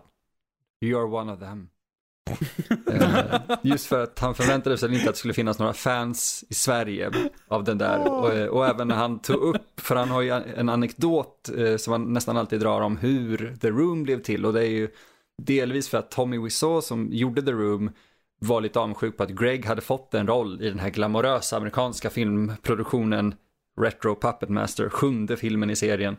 [0.85, 1.69] you are one of them.
[2.93, 6.55] Eh, Just för att han förväntade sig inte att det skulle finnas några fans i
[6.55, 7.11] Sverige
[7.49, 8.09] av den där.
[8.12, 11.77] Och, eh, och även när han tog upp, för han har ju en anekdot eh,
[11.77, 14.47] som han nästan alltid drar om hur The Room blev till.
[14.47, 14.89] Och det är ju
[15.43, 17.90] delvis för att Tommy Wiseau som gjorde The Room
[18.40, 22.10] var lite avundsjuk på att Greg hade fått en roll i den här glamorösa amerikanska
[22.10, 23.35] filmproduktionen
[23.81, 26.16] Retro Puppet Master, sjunde filmen i serien.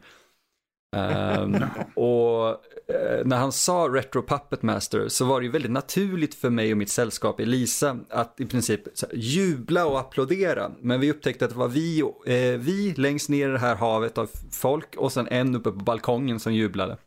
[0.96, 1.56] Ehm,
[1.96, 2.50] och
[2.94, 6.72] eh, när han sa Retro Puppet Master så var det ju väldigt naturligt för mig
[6.72, 10.72] och mitt sällskap Elisa att i princip här, jubla och applådera.
[10.80, 14.18] Men vi upptäckte att det var vi, eh, vi längst ner i det här havet
[14.18, 16.98] av folk och sen en uppe på balkongen som jublade.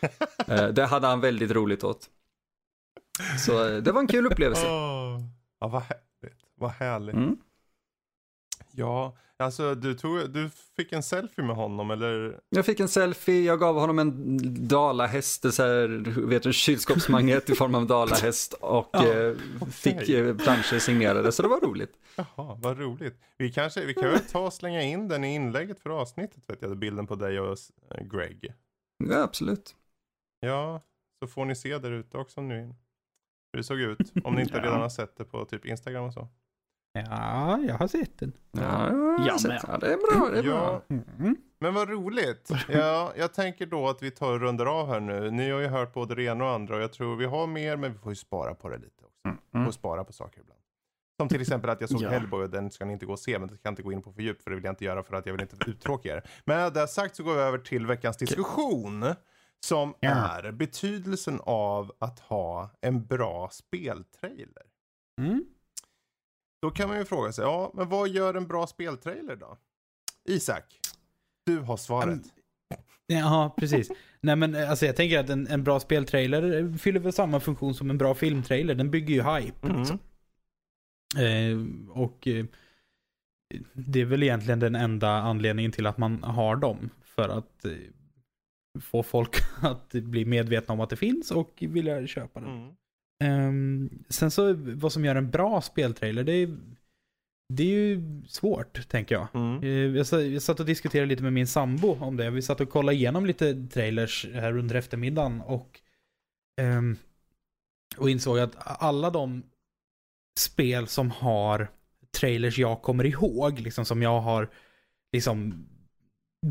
[0.48, 2.10] Eh, det hade han väldigt roligt åt.
[3.46, 4.66] Så eh, det var en kul upplevelse.
[4.66, 5.20] Åh.
[5.60, 6.42] Ja, vad härligt.
[6.54, 7.14] Vad härligt.
[7.14, 7.36] Mm.
[8.70, 12.40] Ja, alltså du, tog, du fick en selfie med honom eller?
[12.48, 15.88] Jag fick en selfie, jag gav honom en dalahäst, så här,
[16.26, 19.34] vet du, kylskåpsmagnet i form av dalahäst och Ja, eh,
[19.70, 21.92] fick eh, planscher signerade, så det var roligt.
[22.16, 23.20] Jaha, vad roligt.
[23.38, 26.62] Vi, kanske, vi kan väl ta och slänga in den i inlägget för avsnittet, vet
[26.62, 27.58] jag, bilden på dig och
[28.10, 28.52] Greg.
[28.98, 29.74] Ja, absolut.
[30.40, 30.80] Ja,
[31.20, 32.74] så får ni se där ute också om ni vill.
[33.52, 34.62] Hur det såg ut, om ni inte Ja.
[34.64, 36.28] redan har sett det på typ Instagram och så.
[36.92, 38.32] Ja, jag har sett den.
[38.52, 39.60] Ja, Jag jag med.
[39.68, 40.82] ja, det är bra, det är bra.
[40.88, 41.36] Ja, Mm.
[41.58, 42.50] men vad roligt.
[42.68, 45.30] Ja, jag tänker då att vi tar och rundar av här nu.
[45.30, 47.76] Ni har ju hört både det ena och andra och jag tror vi har mer,
[47.76, 49.38] men vi får ju spara på det lite också.
[49.50, 50.60] Vi får spara på saker ibland.
[51.20, 52.08] Som till exempel att jag såg Ja.
[52.10, 53.92] Hellboy och den ska ni inte gå och se, men det kan jag inte gå
[53.92, 55.56] in på för djupt för det vill jag inte göra för att jag vill inte
[55.70, 56.22] uttråka er.
[56.44, 59.04] Men med det sagt så går vi över till veckans diskussion.
[59.64, 60.10] Som Ja.
[60.10, 64.62] är betydelsen av att ha en bra speltrailer.
[65.20, 65.44] Mm.
[66.62, 69.58] Då kan man ju fråga sig, ja, men vad gör en bra speltrailer då?
[70.28, 70.80] Isak,
[71.46, 72.22] du har svaret.
[73.06, 73.90] Ja, precis.
[74.20, 77.90] Nej men alltså jag tänker att en, en bra speltrailer fyller väl samma funktion som
[77.90, 78.74] en bra filmtrailer.
[78.74, 79.66] Den bygger ju hype.
[79.66, 79.78] Mm.
[79.78, 79.98] liksom.
[81.16, 81.58] Eh,
[81.96, 82.44] och eh,
[83.72, 86.90] det är väl egentligen den enda anledningen till att man har dem.
[87.04, 87.72] För att eh,
[88.80, 92.50] få folk att bli medvetna om att det finns och vilja köpa den.
[92.50, 92.74] Mm.
[93.24, 96.56] Ehm, sen så vad som gör en bra speltrailer, det är,
[97.54, 99.28] det är ju svårt tänker jag.
[99.34, 99.62] Mm.
[99.62, 102.30] Eh, Jag jag satt och diskuterade lite med min sambo om det.
[102.30, 105.80] Vi satt och kollade igenom lite trailers här under eftermiddagen och,
[106.60, 106.96] ehm,
[107.96, 109.42] och insåg att alla de
[110.38, 111.68] spel som har
[112.20, 114.48] trailers jag kommer ihåg, liksom som jag har
[115.12, 115.66] liksom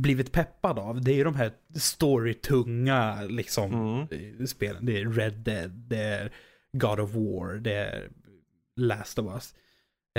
[0.02, 4.40] blivit peppad av, det är ju de här storytunga liksom Mm.
[4.40, 4.86] eh, spelen.
[4.86, 6.32] Det är Red Dead, det är
[6.74, 8.10] God of War, det är
[8.80, 9.56] Last of Us.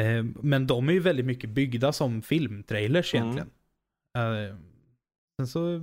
[0.00, 3.26] Eh, Men de är ju väldigt mycket byggda som filmtrailers Mm.
[3.28, 3.50] egentligen.
[4.18, 4.56] Eh,
[5.40, 5.78] Sen så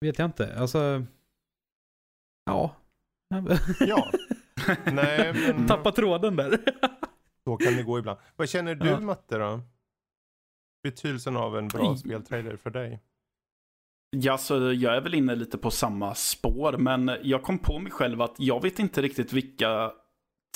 [0.00, 1.06] vet jag inte, alltså...
[2.46, 2.76] Ja.
[3.80, 4.10] Ja.
[4.92, 6.58] Nej, men Tappa tråden där.
[7.44, 8.18] så kan det gå ibland.
[8.36, 9.00] Vad känner du Ja.
[9.00, 9.60] Matte då?
[10.84, 13.00] Betydelsen av en bra speltrailer för dig?
[14.10, 17.92] Ja, så jag är väl inne lite på samma spår, men jag kom på mig
[17.92, 19.92] själv att jag vet inte riktigt vilka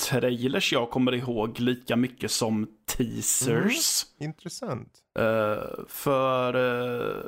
[0.09, 4.05] trailers jag kommer ihåg lika mycket som teasers.
[4.19, 4.99] Intressant.
[5.19, 7.23] Eh, för eh,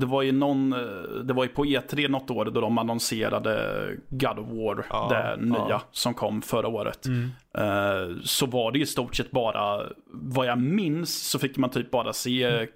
[0.00, 0.78] det var ju någon, eh,
[1.24, 5.44] det var ju på E3 något år då de annonserade God of War, Ja, det
[5.44, 5.82] nya ja.
[5.90, 7.06] som kom förra året.
[7.06, 7.30] Mm.
[7.54, 11.90] Eh, så var det ju stort sett bara, vad jag minns så fick man typ
[11.90, 12.66] bara se eh,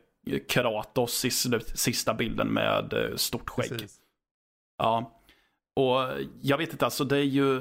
[0.48, 1.30] Kratos i
[1.74, 3.68] sista bilden med eh, stort skägg.
[3.70, 3.96] Precis.
[4.78, 5.20] Ja,
[5.76, 6.09] och
[6.40, 7.60] jag vet inte, alltså det är ju...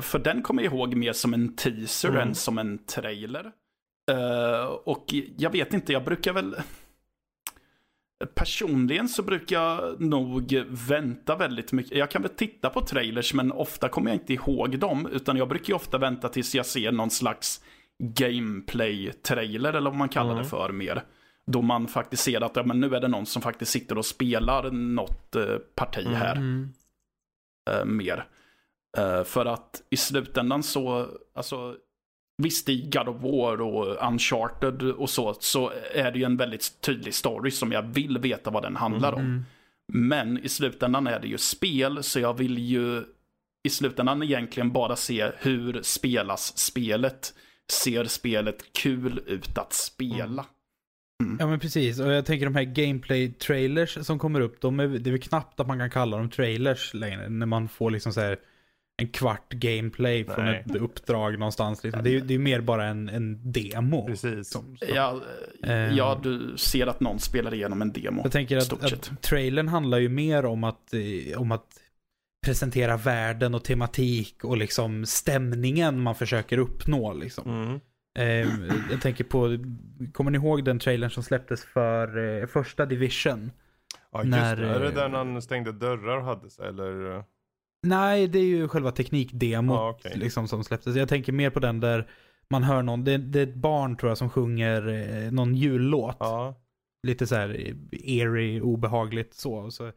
[0.00, 2.20] För den kommer jag ihåg mer som en teaser Mm.
[2.20, 3.52] än som en trailer.
[4.84, 5.04] Och
[5.36, 6.56] jag vet inte, jag brukar väl...
[8.34, 11.98] Personligen så brukar jag nog vänta väldigt mycket.
[11.98, 15.06] Jag kan väl titta på trailers men ofta kommer jag inte ihåg dem.
[15.12, 17.64] Utan jag brukar ju ofta vänta tills jag ser någon slags
[18.02, 20.42] gameplay-trailer eller vad man kallar Mm.
[20.42, 21.02] det för mer.
[21.46, 24.06] Då man faktiskt ser att ja, men nu är det någon som faktiskt sitter och
[24.06, 26.68] spelar något eh, parti här Mm.
[27.70, 28.26] eh, mer.
[28.98, 31.76] Eh, för att i slutändan så, alltså
[32.42, 36.80] visst i God of War och Uncharted och så, så är det ju en väldigt
[36.80, 39.20] tydlig story som jag vill veta vad den handlar om.
[39.20, 39.44] Mm.
[39.92, 43.04] Men i slutändan är det ju spel, så jag vill ju
[43.64, 47.34] i slutändan egentligen bara se hur spelas spelet.
[47.72, 50.46] Ser spelet kul ut att spela?
[51.38, 55.10] Ja men precis, och jag tänker de här gameplay-trailers som kommer upp, de är, det
[55.10, 57.28] är väl knappt att man kan kalla dem trailers längre.
[57.28, 58.38] När man får liksom så här
[58.96, 60.64] en kvart gameplay från Nej.
[60.66, 61.84] ett uppdrag någonstans.
[61.84, 62.02] Liksom.
[62.02, 64.06] Det, är, ju- det är mer bara en, en demo.
[64.06, 64.48] Precis.
[64.50, 64.88] Som, som.
[64.94, 65.20] Ja,
[65.62, 65.72] Eh.
[65.96, 68.20] ja, du ser att någon spelar igenom en demo.
[68.24, 71.66] Jag tänker att, att trailern handlar ju mer om att, eh, om att
[72.46, 77.50] presentera världen och tematik och liksom stämningen man försöker uppnå liksom.
[77.50, 77.80] Mm.
[78.18, 78.48] Eh,
[78.90, 79.58] jag tänker på,
[80.12, 83.50] kommer ni ihåg den trailern som släpptes för eh, första Division?
[84.12, 84.68] Ja, just När, det.
[84.68, 87.24] Är det där han stängde dörrar och hade sig, eller?
[87.84, 90.12] Eh, Nej, det är ju själva teknikdemot Ja, okej.
[90.16, 90.96] liksom, som släpptes.
[90.96, 92.08] Jag tänker mer på den där
[92.50, 96.16] man hör någon, det, det är ett barn tror jag som sjunger eh, någon jullåt.
[96.20, 96.54] Ja.
[97.02, 99.54] Lite så här eerie, obehagligt så.
[99.54, 99.92] Och så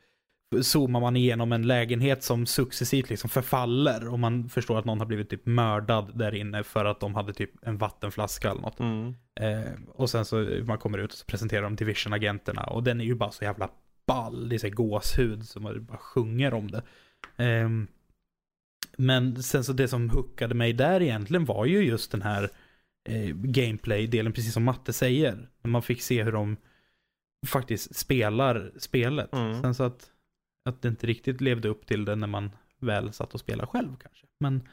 [0.61, 5.05] zoomar man igenom en lägenhet som successivt liksom förfaller och man förstår att någon har
[5.05, 8.79] blivit typ mördad där inne för att de hade typ en vattenflaska eller något.
[8.79, 9.15] Mm.
[9.39, 13.05] Eh, och sen så man kommer ut och så presenterar de Division-agenterna och den är
[13.05, 13.69] ju bara så jävla
[14.07, 14.49] ball.
[14.49, 16.81] Det är så här gåshud som man bara sjunger om det.
[17.37, 17.87] Ehm,
[18.97, 22.49] men sen så det som hookade mig där egentligen var ju just den här
[23.09, 25.49] eh, gameplay-delen, precis som Matte säger.
[25.61, 26.57] När man fick se hur de
[27.47, 29.33] faktiskt spelar spelet.
[29.33, 29.61] Mm.
[29.61, 30.11] Sen så att,
[30.65, 33.95] att det inte riktigt levde upp till det när man väl satt och spelade själv
[33.95, 34.25] kanske.
[34.39, 34.67] Men,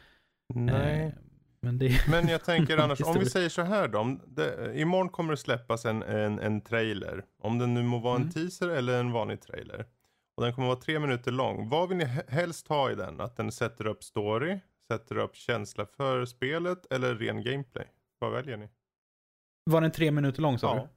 [0.55, 1.01] Nej.
[1.07, 1.13] eh,
[1.61, 3.99] men det Men jag tänker annars, om vi säger så här då.
[3.99, 7.25] Om det, imorgon kommer det släppas en, en, en trailer.
[7.43, 8.33] Om den nu må vara en Mm.
[8.33, 9.87] teaser eller en vanlig trailer.
[10.37, 11.69] Och den kommer vara tre minuter lång.
[11.69, 13.21] Vad vill ni he- helst ha i den?
[13.21, 14.59] Att den sätter upp story,
[14.93, 17.87] sätter upp känsla för spelet eller ren gameplay?
[18.19, 18.69] Vad väljer ni?
[19.65, 20.83] Var den tre minuter lång sa Ja.
[20.83, 20.89] du?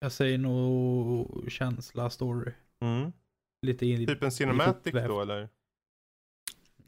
[0.00, 2.52] Jag säger nog känsla, story.
[2.80, 3.12] Mm.
[3.62, 5.48] Lite in, Typ en cinematic då eller?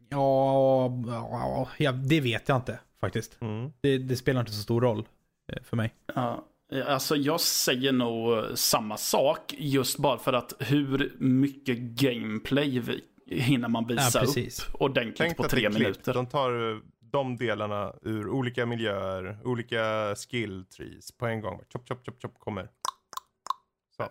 [0.08, 3.40] ja, ja, ja, det vet jag inte faktiskt.
[3.40, 3.72] Mm.
[3.80, 5.08] Det, det spelar inte så stor roll
[5.52, 5.94] eh, för mig.
[6.14, 6.44] Ja,
[6.86, 12.82] alltså jag säger nog samma sak just bara för att hur mycket gameplay
[13.26, 14.68] hinner man visa Ja, precis.
[14.68, 16.14] upp ordentligt Tänk på tre minuter.
[16.14, 21.60] De tar eh, de delarna ur olika miljöer, olika skill trees på en gång.
[21.72, 22.68] Chop, chop, chop, chop kommer.
[23.96, 24.08] Så.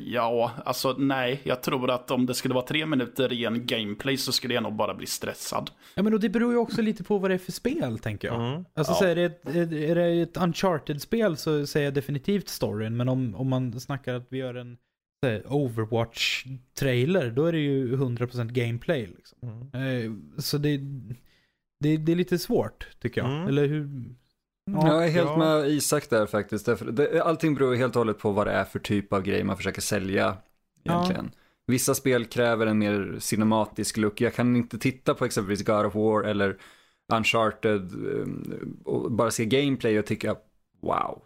[0.00, 4.16] Ja, alltså nej, jag tror att om det skulle vara tre minuter i en gameplay
[4.16, 5.70] så skulle jag nog bara bli stressad.
[5.94, 8.28] Ja men och det beror ju också lite på vad det är för spel tänker
[8.28, 8.48] jag.
[8.48, 8.64] Mm.
[8.74, 8.96] Alltså Ja.
[8.96, 12.96] så är, det ett, är det ett uncharted-spel så säger jag definitivt storyn.
[12.96, 14.78] Men om, om man snackar att vi gör en
[15.48, 19.06] Overwatch-trailer då är det ju 100% gameplay.
[19.16, 19.38] Liksom.
[19.72, 20.06] Mm.
[20.06, 20.76] Eh, så det,
[21.80, 23.30] det, det är lite svårt tycker jag.
[23.30, 23.48] Mm.
[23.48, 24.04] Eller hur?
[24.64, 25.36] Jag är helt Ja.
[25.36, 26.68] med Isak där faktiskt.
[27.22, 29.80] Allting beror helt och hållet på vad det är för typ av grej man försöker
[29.80, 30.36] sälja
[30.84, 31.30] egentligen.
[31.66, 34.20] Vissa spel kräver en mer cinematisk look.
[34.20, 36.56] Jag kan inte titta på exempelvis God of War eller
[37.12, 40.36] Uncharted um, och bara se gameplay och tycka
[40.80, 41.22] wow.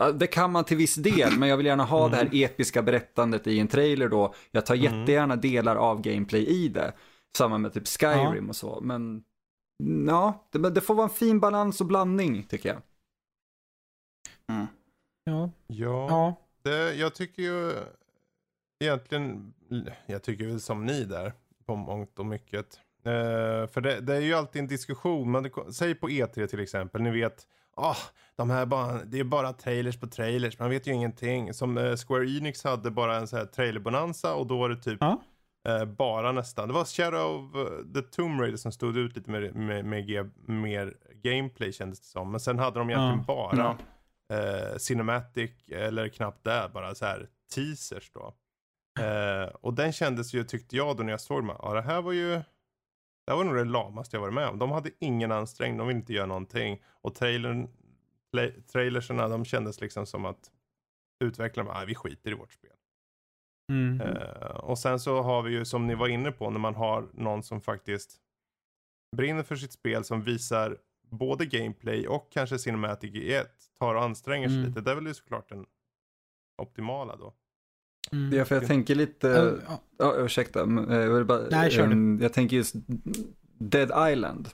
[0.00, 2.82] Ja, Det kan man till viss del, men jag vill gärna ha det här episka
[2.82, 4.34] berättandet i en trailer då.
[4.50, 4.84] Jag tar Mm.
[5.00, 6.92] jättegärna delar av gameplay i det.
[7.36, 9.22] Samma med typ Skyrim och så, men
[10.06, 12.82] ja, det, men det får vara en fin balans och blandning tycker jag.
[14.48, 14.66] Mm.
[15.24, 15.50] Ja.
[15.66, 16.34] Ja, ja.
[16.62, 17.72] Det, jag tycker ju
[18.80, 19.54] egentligen,
[20.06, 21.32] jag tycker väl som ni där
[21.66, 22.80] på mångt och mycket.
[23.04, 26.60] Eh, för det, det är ju alltid en diskussion, men det, säg på E3 till
[26.60, 27.46] exempel, ni vet,
[27.76, 27.96] ah,
[28.36, 31.54] de här bara, det är bara trailers på trailers, man vet ju ingenting.
[31.54, 34.98] Som eh, Square Enix hade bara en sån här trailerbonanza och då var det typ
[35.00, 35.22] Ja.
[35.68, 39.30] Eh, bara nästan, det var Shadow of eh, the Tomb Raider som stod ut lite
[39.30, 42.30] med, med, med mer gameplay kändes det som.
[42.30, 43.52] Men sen hade de egentligen Ja.
[43.58, 43.78] bara
[44.38, 48.34] eh, Cinematic eller knappt där, bara så här teasers då.
[49.04, 52.02] Eh, och den kändes ju, tyckte jag då när jag såg den, ja det här
[52.02, 52.28] var ju,
[53.26, 54.58] det här var nog det lamaste jag varit med om.
[54.58, 56.82] De hade ingen ansträngning, de ville inte göra någonting.
[57.02, 57.68] Och trailern,
[58.34, 60.50] tra- trailerserna, de kändes liksom som att
[61.24, 62.70] utvecklarna, nej vi skiter i vårt spel.
[63.70, 64.00] Mm.
[64.00, 67.08] Eh, och sen så har vi ju som ni var inne på när man har
[67.14, 68.16] någon som faktiskt
[69.16, 70.76] brinner för sitt spel som visar
[71.10, 73.54] både gameplay och kanske cinematic i ett.
[73.78, 74.68] Tar och anstränger sig Mm.
[74.68, 74.80] lite.
[74.80, 75.66] Det är väl ju såklart den
[76.62, 77.34] optimala då.
[78.12, 78.38] Mm.
[78.38, 79.80] Ja, för jag tänker lite, Ja, ja.
[79.98, 81.92] ja, ursäkta, eh, jag vill bara, Nej, kör du.
[81.92, 82.74] ehm, jag tänker just
[83.58, 84.48] Dead Island.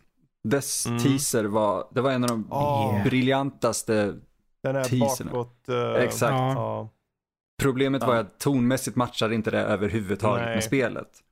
[0.49, 0.99] Dess Mm.
[0.99, 3.03] teaser var, det var en av de Ah.
[3.05, 4.15] briljantaste
[4.63, 5.33] Den här Teaserna.
[5.33, 5.69] bakåt...
[5.69, 6.33] eh, Exakt.
[6.33, 6.89] Ja.
[7.63, 8.09] Problemet Ja.
[8.09, 10.55] var att tonmässigt matchade inte det överhuvudtaget Nej.
[10.55, 11.23] med spelet.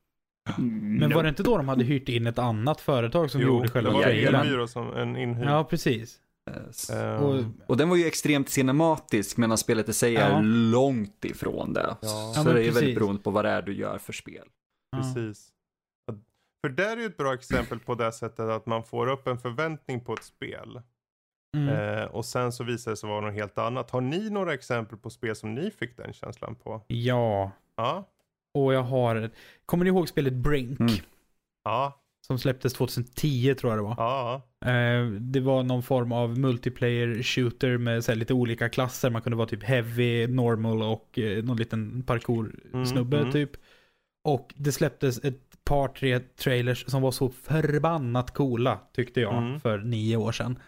[0.59, 3.65] Men var det inte då de hade hyrt in ett annat företag som Jo, gjorde
[3.67, 4.35] det själva var en trailern.
[4.35, 5.49] elbyrå som en inhyrd.
[5.49, 6.19] Ja, precis.
[6.51, 10.31] Eh, s- Eh, Och, Och den var ju extremt cinematisk medan spelet i sig är
[10.31, 10.41] Ja.
[10.43, 11.97] långt ifrån det.
[12.03, 12.09] Ja.
[12.35, 12.77] Så Ja, det är precis.
[12.77, 14.45] väldigt beroende på vad det är du gör för spel.
[14.97, 15.49] Precis.
[16.67, 19.39] För där är ju ett bra exempel på det sättet att man får upp en
[19.39, 20.81] förväntning på ett spel.
[21.55, 21.99] Mm.
[21.99, 23.91] Eh, och sen så visar det sig vara något helt annat.
[23.91, 26.83] Har ni några exempel på spel som ni fick den känslan på?
[26.87, 28.09] Ja, Ja.
[28.55, 29.31] och jag har...
[29.67, 30.81] Kommer ni ihåg spelet Brink?
[30.81, 30.93] Mm.
[31.65, 32.01] Ja.
[32.27, 33.95] Som släpptes 2010 tror jag det var.
[33.99, 34.43] Ja.
[34.71, 39.11] Eh, det var någon form av multiplayer shooter med så här, lite olika klasser.
[39.11, 43.33] Man kunde vara typ heavy, normal och eh, någon liten parkour-snubbe Mm, mm.
[43.33, 43.51] typ.
[44.25, 49.61] Och det släpptes ett par, tre trailers som var så förbannat coola, tyckte jag, Mm.
[49.61, 50.59] för nio år sedan.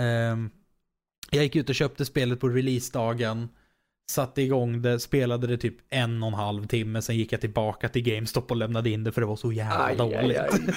[0.00, 0.50] Ehm,
[1.30, 3.48] jag gick ut och köpte spelet på releasedagen,
[4.10, 7.88] satte igång det, spelade det typ en och en halv timme, sen gick jag tillbaka
[7.88, 10.38] till GameStop och lämnade in det för det var så jävla Aj, dåligt.
[10.38, 10.60] aj, aj.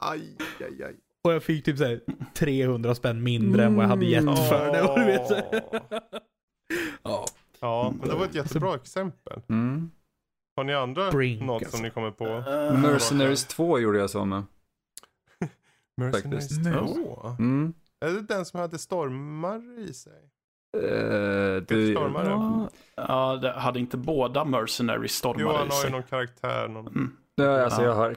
[0.00, 0.96] Aj, aj, aj.
[1.24, 2.00] Och jag fick typ så här
[2.34, 4.36] 300 spänn mindre än vad jag hade gett Mm.
[4.36, 4.82] för det.
[4.82, 5.30] Och du vet,
[7.02, 7.26] ja.
[7.62, 9.40] Ja, men det var ett jättebra exempel.
[9.48, 9.90] Mm.
[10.56, 11.76] Har ni andra Brink, något alltså.
[11.76, 12.24] som ni kommer på?
[12.26, 14.42] Eh, Mercenaries 2 gjorde jag så med.
[15.96, 16.64] Mercenaries faktiskt.
[16.78, 17.36] 2?
[17.38, 17.72] Mm.
[18.00, 20.12] Är det den som hade stormar i sig?
[20.76, 20.80] Eh,
[21.60, 22.26] Peter du, Stormare?
[22.28, 25.90] Ja, Ja, det hade inte båda Mercenary Jo, stormar han i har ju sig.
[25.90, 26.68] någon karaktär.
[26.68, 26.86] Någon...
[26.86, 27.16] Mm.
[27.34, 27.86] Ja, alltså Ja.
[27.88, 28.14] jag har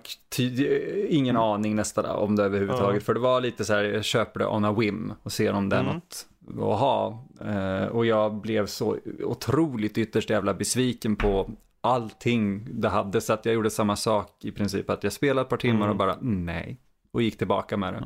[1.10, 3.02] ingen aning nästan om det överhuvudtaget.
[3.02, 3.06] Ja.
[3.06, 5.70] För det var lite så här, jag köper det on a whim och ser om
[5.70, 5.94] det är Mm.
[5.94, 6.28] något
[6.74, 7.26] att ha.
[7.42, 11.50] Eh, och jag blev så otroligt ytterst jävla besviken på
[11.82, 13.22] allting det hade.
[13.22, 14.90] Så att jag gjorde samma sak i princip.
[14.90, 15.90] Att jag spelade ett par timmar Mm.
[15.90, 16.78] och bara mm, nej.
[17.12, 18.04] Och gick tillbaka med det.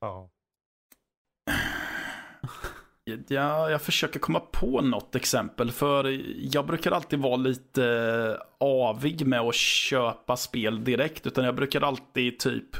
[0.00, 0.28] ja.
[1.46, 1.52] Ja.
[3.28, 5.70] Ja, jag försöker komma på något exempel.
[5.72, 6.20] För
[6.54, 11.26] jag brukar alltid vara lite avig med att köpa spel direkt.
[11.26, 12.76] Utan jag brukar alltid typ,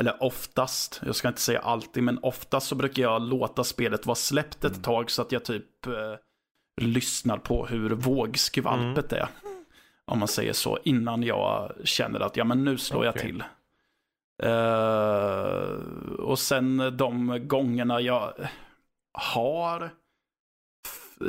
[0.00, 4.14] eller oftast, jag ska inte säga alltid, men oftast så brukar jag låta spelet vara
[4.14, 5.92] släppt ett tag så att jag typ eh,
[6.80, 9.28] lyssnar på hur vågskvalpet är.
[10.04, 13.22] Om man säger så, innan jag känner att ja men nu slår jag Okej.
[13.22, 13.44] till.
[14.42, 15.64] Eh,
[16.18, 18.32] och sen de gångerna jag
[19.12, 19.90] har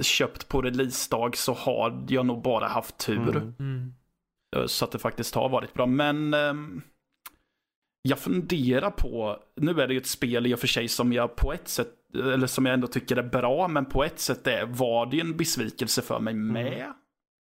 [0.02, 3.30] köpt på releasedag så har jag nog bara haft tur.
[3.38, 3.54] Mm.
[3.60, 3.94] Mm.
[4.68, 5.86] Så att det faktiskt har varit bra.
[5.86, 6.82] Men ehm,
[8.02, 11.36] jag funderar på, nu är det ju ett spel i och för sig som jag
[11.36, 14.66] på ett sätt, eller som jag ändå tycker är bra, men på ett sätt är,
[14.66, 16.94] var det ju en besvikelse för mig med.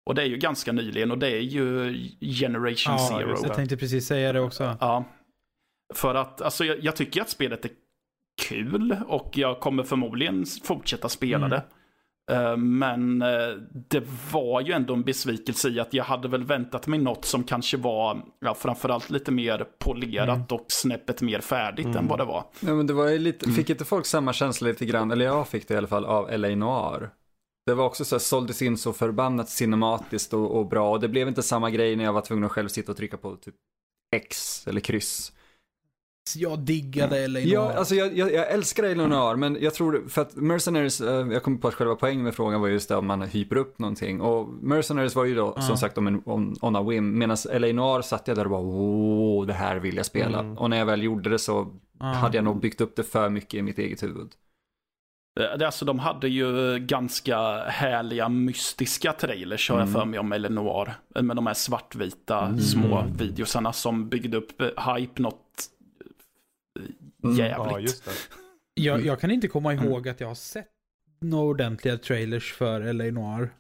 [0.06, 3.36] Och det är ju ganska nyligen och det är ju Generation Ja, Zero.
[3.42, 4.76] jag tänkte precis säga det också.
[4.80, 5.04] Ja.
[5.92, 7.70] För att, alltså jag, jag tycker att spelet är
[8.48, 11.50] kul och jag kommer förmodligen fortsätta spela Mm.
[11.50, 11.62] det.
[12.34, 13.28] Eh, Men eh,
[13.88, 14.02] det
[14.32, 17.76] var ju ändå en besvikelse i att jag hade väl väntat mig något som kanske
[17.76, 20.46] var, ja, framförallt lite mer polerat Mm.
[20.50, 21.98] och snäppet mer färdigt Mm.
[21.98, 22.44] än vad det var.
[22.60, 25.48] Ja, men det var ju lite, fick inte folk samma känsla lite grann, eller jag
[25.48, 27.10] fick det i alla fall, av LA Noir?
[27.66, 31.08] Det var också så här, såldes in så förbannat cinematiskt och, och bra och det
[31.08, 33.54] blev inte samma grej när jag var tvungen att själv sitta och trycka på typ
[34.16, 35.32] X eller kryss.
[36.36, 37.76] Jag diggade LA Ja, Noir.
[37.76, 41.42] alltså jag, jag, jag älskar LA Noir, men jag tror, för att Mercenaries, eh, jag
[41.42, 44.20] kom på att själva poängen med frågan var just det om man hyper upp någonting.
[44.20, 45.62] Och Mercenaries var ju då Ja.
[45.62, 48.50] som sagt om en, on, on a whim, medan LA Noir satt jag där och
[48.50, 50.38] bara åh, det här vill jag spela.
[50.38, 50.58] Mm.
[50.58, 51.68] Och när jag väl gjorde det så
[51.98, 52.06] Ja.
[52.06, 54.28] hade jag nog byggt upp det för mycket i mitt eget huvud.
[55.40, 60.00] Eh, det- Alltså de hade ju ganska härliga mystiska trailers har jag Mm.
[60.00, 60.92] för mig om Eleanor.
[61.22, 65.41] Med de här svartvita små videosarna som byggde upp eh, hype något eh, Mm.
[67.22, 67.72] Jävligt.
[67.72, 68.10] Ja, just det.
[68.74, 69.06] Jag, Mm.
[69.06, 70.68] jag kan inte komma ihåg att jag har sett
[71.20, 73.50] några ordentliga trailers för LA Noir.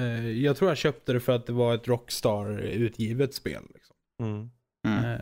[0.00, 3.62] Eh, jag tror jag köpte det för att det var ett Rockstar-utgivet spel.
[3.74, 3.96] Liksom.
[4.22, 4.50] Mm.
[4.88, 5.04] Mm.
[5.14, 5.20] Eh,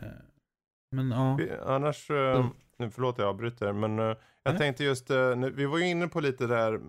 [0.91, 1.39] men ja.
[1.65, 2.47] Annars, eh,
[2.77, 4.57] nu förlåt jag avbryter, men jag Nej.
[4.57, 6.79] tänkte just, nu, vi var ju inne på lite där,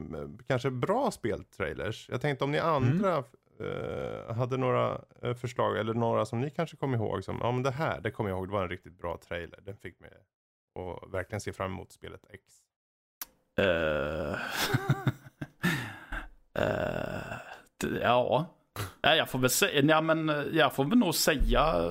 [0.47, 2.09] kanske bra speltrailers.
[2.13, 3.25] Jag tänkte om ni andra
[3.61, 5.01] eh, hade några
[5.41, 8.31] förslag, eller några som ni kanske kom ihåg som, ja men det här, det kommer
[8.31, 9.61] jag ihåg, det var en riktigt bra trailer.
[9.63, 10.11] Den fick mig
[10.77, 12.43] att verkligen se fram emot spelet X.
[13.61, 14.33] Eh,
[16.63, 17.37] eh,
[17.81, 18.47] d- ja.
[19.01, 21.91] ja, jag får väl säga, ja, men eh, jag får väl nog säga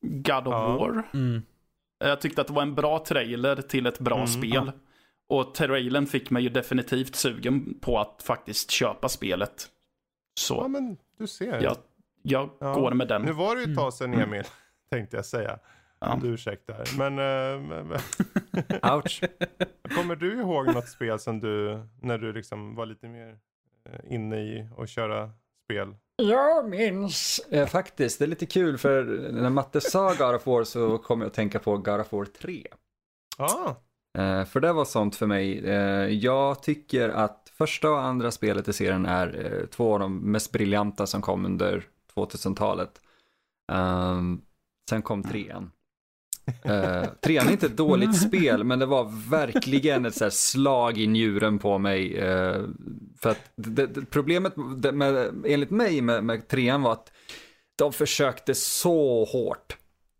[0.00, 0.76] God of Ja.
[0.78, 1.02] War.
[1.14, 1.42] Mm.
[1.98, 4.72] Jag tyckte att det var en bra trailer till ett bra Mm, spel.
[5.28, 9.52] Och trailern fick mig ju definitivt sugen på att faktiskt köpa spelet.
[9.58, 11.60] Ja Så men du ser.
[11.62, 11.76] jag,
[12.22, 12.74] jag Ja.
[12.74, 13.22] går med den.
[13.22, 14.28] Nu var det ju ett tag sedan Mm.
[14.28, 14.44] Emil,
[14.90, 15.58] tänkte jag säga.
[16.02, 16.12] Ja.
[16.12, 16.84] Om du ursäktar.
[16.98, 17.98] Men, eh, men, men
[18.96, 19.22] Ouch.
[19.96, 23.38] kommer du ihåg något spel som du, när du liksom var lite mer
[23.88, 25.30] eh, inne i att köra
[25.64, 25.94] spel?
[26.16, 30.64] Jag minns eh, faktiskt, det är lite kul för när Matte sa God of War
[30.64, 32.66] så kom jag att tänka på God of War 3.
[33.38, 33.74] Ah,
[34.18, 35.66] Eh, för det var sånt för mig.
[35.66, 40.18] Eh, jag tycker att första och andra spelet i serien är eh, två av de
[40.18, 41.84] mest briljanta som kom under
[42.14, 43.00] 2000-talet.
[43.72, 44.40] Ehm,
[44.90, 45.70] sen kom trean.
[46.66, 51.06] Uh, trean är inte ett dåligt spel, men det var verkligen ett så slag i
[51.06, 52.18] njuren på mig.
[52.18, 52.60] eh,
[53.20, 57.12] för att det, det, problemet med, med, enligt mig med, med trean var att
[57.76, 59.76] de försökte så hårt.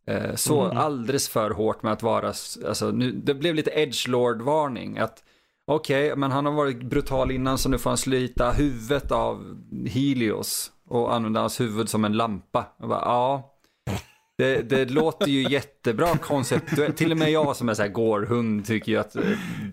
[0.06, 0.76] Eh, så Mm.
[0.76, 2.26] alldeles för hårt med att vara,
[2.68, 4.98] alltså nu, det blev lite edgelord-varning.
[4.98, 5.22] Att
[5.66, 10.72] okej, men han har varit brutal innan så nu får han slita huvudet av Helios
[10.88, 12.66] och använda hans huvud som en lampa.
[12.78, 13.51] Jag bara, ja,
[14.38, 16.96] Det, det låter ju jättebra koncept.
[16.96, 19.22] Till och med jag som är så här gårdhund tycker ju att eh,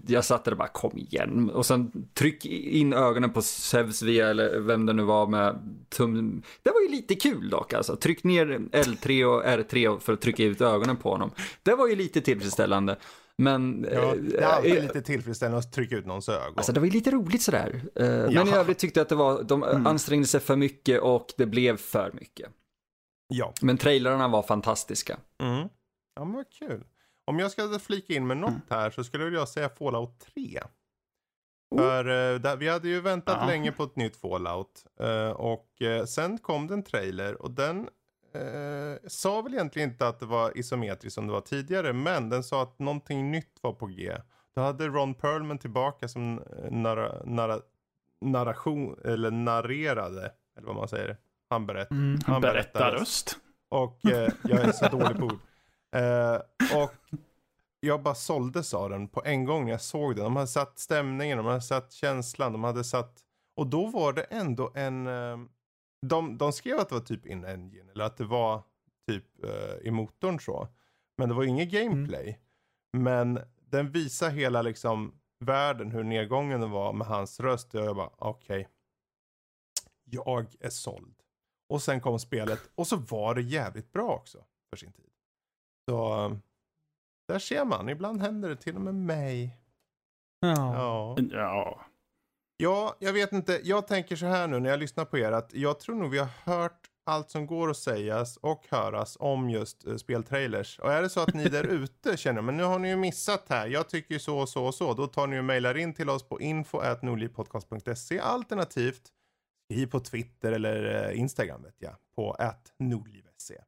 [0.08, 1.50] jag satt där och bara kom igen.
[1.50, 5.60] Och sen tryck in ögonen på Sevs via, eller vem det nu var med
[5.90, 6.44] tum.
[6.64, 7.96] Det var ju lite kul dock alltså.
[7.96, 11.32] Tryck ner L3 och R3 för att trycka ut ögonen på honom.
[11.64, 12.98] Det var ju lite tillfredsställande.
[13.38, 13.88] Men...
[13.94, 16.54] Ja, det är alltid eh, lite tillfredsställande att trycka ut någons ögon.
[16.56, 17.82] Alltså det var ju lite roligt sådär.
[17.96, 18.60] Eh, Men i Jaha.
[18.60, 22.12] övrigt tyckte jag att det var, de ansträngde sig för mycket och det blev för
[22.14, 22.50] mycket.
[23.30, 23.54] Ja.
[23.62, 25.18] Men trailrarna var fantastiska.
[25.42, 25.70] Mm.
[26.16, 26.84] Ja, men vad kul.
[27.26, 28.62] Om jag ska flika in med något Mm.
[28.70, 30.60] här så skulle jag säga Fallout 3.
[31.78, 33.48] För eh, där, vi hade ju väntat Ja.
[33.48, 34.86] länge på ett nytt Fallout.
[35.00, 37.90] eh, och eh, sen kom det en trailer och den
[38.34, 41.94] eh, sa väl egentligen inte att det var isometriskt som det var tidigare.
[41.94, 44.16] Men den sa att någonting nytt var på G.
[44.56, 46.42] Då hade Ron Perlman tillbaka som
[46.72, 47.60] narra, narra,
[48.22, 50.32] narration, eller narrerade.
[50.58, 51.18] Eller vad man säger.
[51.50, 52.02] Han berättade.
[52.02, 52.20] Mm.
[52.26, 53.38] Han Berättarröst.
[53.70, 55.40] Och eh, jag är så dålig på ord.
[55.96, 56.36] Eh,
[56.78, 56.94] och
[57.80, 60.24] jag bara såldes av den på en gång när jag såg den.
[60.24, 63.20] De hade satt stämningen, de hade satt känslan, de hade satt...
[63.56, 65.08] Och då var det ändå en...
[65.08, 65.38] Eh,
[66.02, 68.64] de, de skrev att det var typ in engine eller att det var
[69.08, 70.68] typ eh, i motorn så.
[71.18, 72.40] Men det var inget gameplay.
[72.98, 77.76] Men den visar hela liksom världen, hur nedgången var med hans röst.
[77.76, 78.68] Och jag bara, okej.
[80.04, 81.16] Jag är såld.
[81.70, 85.10] Och sen kom spelet och så var det jävligt bra också för sin tid.
[85.90, 86.32] Så
[87.28, 89.58] där ser man, ibland händer det till och med mig.
[90.40, 90.76] Ja.
[90.76, 91.18] Ja.
[91.32, 91.86] Ja.
[92.58, 93.62] ja, jag vet inte.
[93.64, 96.18] Jag tänker så här nu när jag lyssnar på er att jag tror nog vi
[96.18, 100.80] har hört allt som går att sägas och höras om just uh, speltrailers.
[100.80, 103.46] Och är det så att ni där ute känner, men nu har ni ju missat
[103.50, 105.94] här, jag tycker ju så och så och så, då tar ni och mejlar in
[105.94, 109.12] till oss på info.nordlivpodcast.se alternativt
[109.70, 112.36] skriv på Twitter eller eh, Instagram vet jag, på
[112.78, 113.56] @nordliv.se.
[113.56, 113.62] Eh,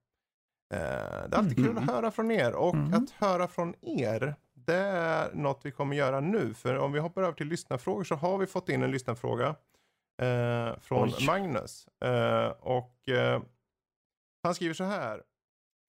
[0.69, 5.33] det är alltid kul att höra från er och att höra från er det är
[5.33, 6.53] något vi kommer göra nu.
[6.53, 9.55] För om vi hoppar över till lyssnarfrågor så har vi fått in en lyssnarfråga
[10.21, 11.25] eh, från Oj.
[11.25, 11.87] Magnus.
[11.87, 13.41] Eh, och eh,
[14.43, 15.23] han skriver så här.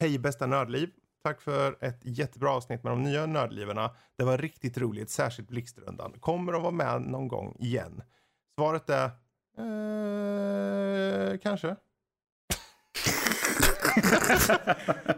[0.01, 0.91] Hej bästa nördliv.
[1.25, 3.95] Tack för ett jättebra avsnitt med de nya nördliverna.
[4.17, 6.13] Det var riktigt roligt, särskilt Blixtrundan.
[6.21, 8.03] Kommer de vara med någon gång igen?
[8.59, 9.11] Svaret är
[9.59, 11.77] eh, kanske.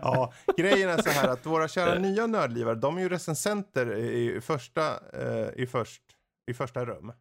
[0.02, 4.40] ja, grejen är så här att våra kära nya nördlivare, de är ju recensenter i
[4.40, 6.02] första, eh, i först,
[6.50, 7.12] i första rum.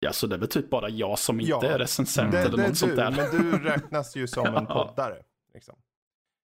[0.00, 2.68] ja, så det är väl typ bara jag som inte Ja, är recensent Det, eller
[2.68, 3.10] något sånt du, där.
[3.10, 4.86] men du räknas ju som en Ja.
[4.88, 5.16] poddare.
[5.54, 5.74] Liksom.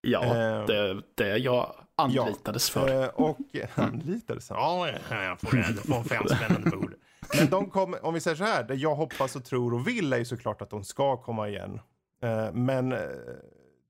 [0.01, 3.03] Ja, Eh, det, det jag anlitades för.
[3.03, 3.39] Eh, och
[3.75, 4.51] anlitades?
[4.51, 6.95] Ja, jag får, jag får fem spännande bord.
[7.39, 10.13] Men de kommer, om vi säger så här, det jag hoppas och tror och vill
[10.13, 11.81] är ju såklart att de ska komma igen.
[12.23, 12.99] Eh, men eh,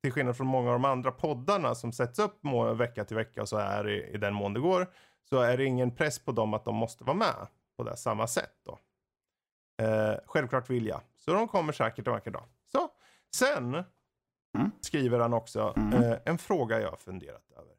[0.02, 2.40] till skillnad från många av de andra poddarna som sätts upp
[2.76, 4.86] vecka till vecka och så är i, i den mån det går.
[5.28, 7.46] Så är det ingen press på dem att de måste vara med
[7.76, 8.78] på det samma sätt då.
[9.84, 11.00] Eh, självklart vill jag.
[11.16, 12.44] Så de kommer säkert en vacker dag.
[12.72, 12.88] Så,
[13.34, 13.84] sen
[14.56, 14.70] Mm.
[14.80, 16.02] skriver han också Mm.
[16.02, 17.72] eh, en fråga jag har funderat över.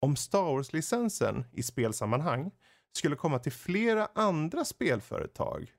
[0.00, 2.50] Om Star Wars-licensen i spelsammanhang
[2.96, 5.70] skulle komma till flera andra spelföretag,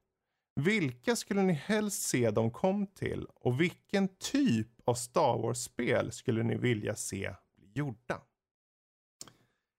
[0.62, 6.44] vilka skulle ni helst se de kom till och vilken typ av Star Wars-spel skulle
[6.44, 8.22] ni vilja se bli gjorda?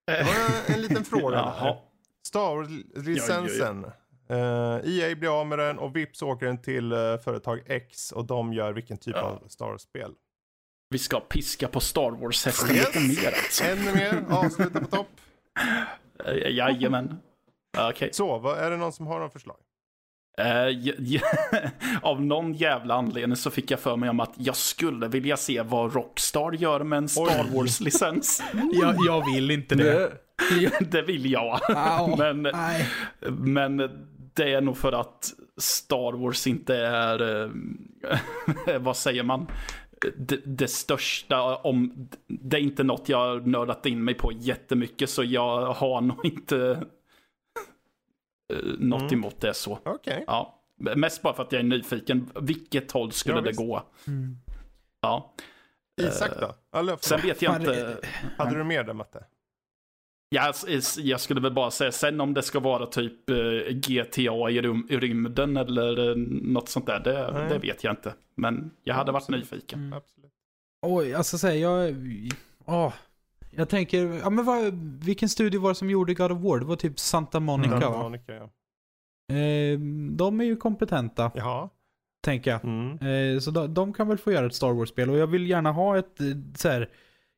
[0.07, 1.81] Det var en liten fråga där.
[2.27, 3.85] Star Wars-licensen.
[4.29, 4.37] Eh,
[4.85, 8.53] EA blir av med den och vips åker den till eh, företag X och de
[8.53, 9.23] gör vilken typ Ja.
[9.23, 10.15] av Star Wars-spel.
[10.89, 12.87] Vi ska piska på Star Wars-hästen Yes.
[12.95, 13.65] lite mer alltså.
[13.65, 15.09] Ännu mer, avsluta på topp.
[16.25, 17.17] Eh, Jajamän.
[17.79, 18.09] Okej.
[18.13, 19.57] Så, vad, är det någon som har några förslag?
[20.39, 21.71] Eh,
[22.03, 25.63] av någon jävla anledning så fick jag för mig om att jag skulle vilja se
[25.63, 27.55] vad Rockstar gör med en Star.
[27.55, 28.43] Wars-licens.
[28.73, 30.13] Jag, jag vill inte det.
[30.91, 31.61] Det, vill jag.
[32.19, 32.89] Men, Nej.
[33.29, 33.77] men
[34.35, 39.47] det är nog för att Star Wars inte är, eh, vad säger man,
[40.17, 45.11] det, det största om, det är inte något jag har nördat in mig på jättemycket
[45.11, 46.87] så jag har nog inte
[48.53, 49.15] eh, något Mm.
[49.15, 49.79] emot det så.
[49.85, 50.25] Okej.
[50.27, 52.31] Ja, mest bara för att jag är nyfiken.
[52.41, 53.83] Vilket håll skulle Ja, det gå?
[54.07, 54.37] Mm.
[55.01, 55.35] Ja.
[56.01, 56.97] Isak då?
[57.01, 57.97] Sen vet jag inte.
[58.39, 59.25] hade du mer där Matte?
[60.29, 60.55] Jag,
[60.99, 63.37] jag skulle väl bara säga sen om det ska vara typ eh,
[63.73, 67.01] GTA i, rum, rymden eller eh, något sånt där.
[67.01, 68.15] Det, det vet jag inte.
[68.35, 69.51] Men jag hade varit Absolut.
[69.53, 69.79] nyfiken.
[69.79, 69.93] Mm.
[69.93, 70.31] Absolut.
[70.87, 71.95] Oj, alltså säga jag...
[72.65, 72.93] Åh.
[73.51, 74.75] Jag tänker, ja men vad,
[75.05, 76.59] vilken studio var det som gjorde God of War?
[76.59, 78.03] Det var typ Santa Monica Santa va?
[78.03, 78.51] Monica, ja.
[79.35, 79.79] Eh,
[80.11, 81.69] de är ju kompetenta, Jaha.
[82.25, 82.65] tänker jag.
[82.65, 83.35] Mm.
[83.35, 85.73] Eh, så de, de kan väl få göra ett Star Wars-spel och jag vill gärna
[85.73, 86.27] ha ett eh,
[86.57, 86.91] så här.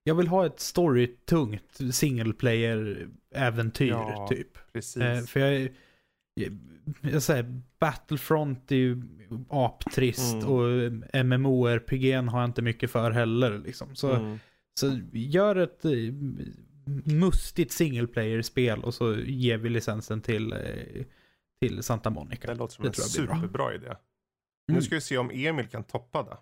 [0.06, 4.72] Jag vill ha ett storytungt single player-äventyr Ja, typ.
[4.72, 5.02] Precis.
[5.02, 5.68] Eh, för jag,
[6.34, 6.58] jag,
[7.00, 9.02] jag säger, Battlefront är ju
[9.48, 10.46] aptrist Mm.
[10.48, 10.92] och
[11.26, 13.58] MMORPG har jag inte mycket för heller.
[13.58, 13.94] Liksom.
[13.96, 14.38] Så, mm.
[14.80, 15.90] så gör ett eh,
[17.04, 20.58] mustigt single player-spel och så ger vi licensen till, eh,
[21.60, 22.48] till Santa Monica.
[22.48, 23.94] Det låter som det en superbra idé.
[24.68, 24.82] Nu Mm.
[24.82, 26.36] ska vi se om Emil kan toppa det.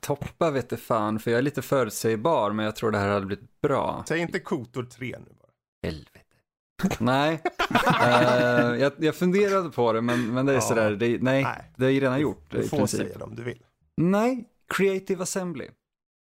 [0.00, 3.26] Toppa vet det fan, för jag är lite förutsägbar, men jag tror det här hade
[3.26, 4.04] blivit bra.
[4.08, 5.48] Säg inte Kotor 3 nu bara.
[5.82, 6.20] Helvete.
[6.98, 7.42] Nej,
[8.02, 10.60] Eh, jag, jag funderade på det, men, men det är Ja.
[10.60, 11.70] sådär, det, nej, Nej.
[11.76, 13.00] det är ju redan gjort Du i får princip.
[13.00, 13.62] säga det om du vill.
[13.96, 15.68] Nej, Creative Assembly.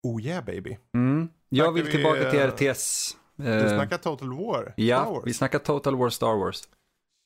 [0.07, 0.77] Oh yeah baby.
[0.98, 1.30] Mm.
[1.49, 3.18] Jag vill vi, tillbaka till eh, RTS.
[3.36, 4.73] Du Eh, snackar Total War.
[4.77, 6.64] Ja, vi snackar Total War Star Wars.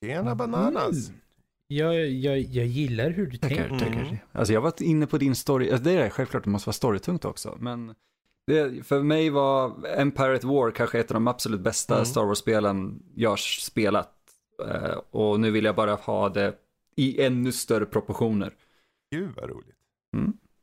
[0.06, 1.10] Tjena bananas.
[1.10, 1.20] Mm.
[1.72, 3.86] Jag, jag, jag gillar hur du Tackar, tänker.
[3.86, 4.02] tackar.
[4.02, 4.18] Mm.
[4.32, 7.26] Alltså jag var inne på din story, alltså det är självklart det måste vara storytungt
[7.26, 7.96] också, men
[8.48, 12.06] det, för mig var Empire at War kanske ett av de absolut bästa Mm.
[12.06, 14.14] Star Wars-spelen jag har spelat.
[14.68, 16.56] Eh, och nu vill jag bara ha det
[16.96, 18.54] i ännu större proportioner.
[19.12, 19.76] Gud vad roligt.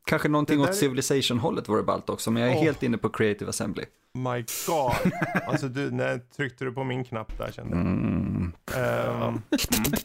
[0.07, 2.63] Kanske någonting Det åt Civilization-hållet vore ballt också, men jag är Åh.
[2.63, 3.85] helt inne på Creative Assembly.
[4.13, 5.11] My God.
[5.47, 7.85] alltså du, när tryckte du på min knapp där kände jag.
[7.85, 8.51] Mm.
[8.75, 9.41] Ehm,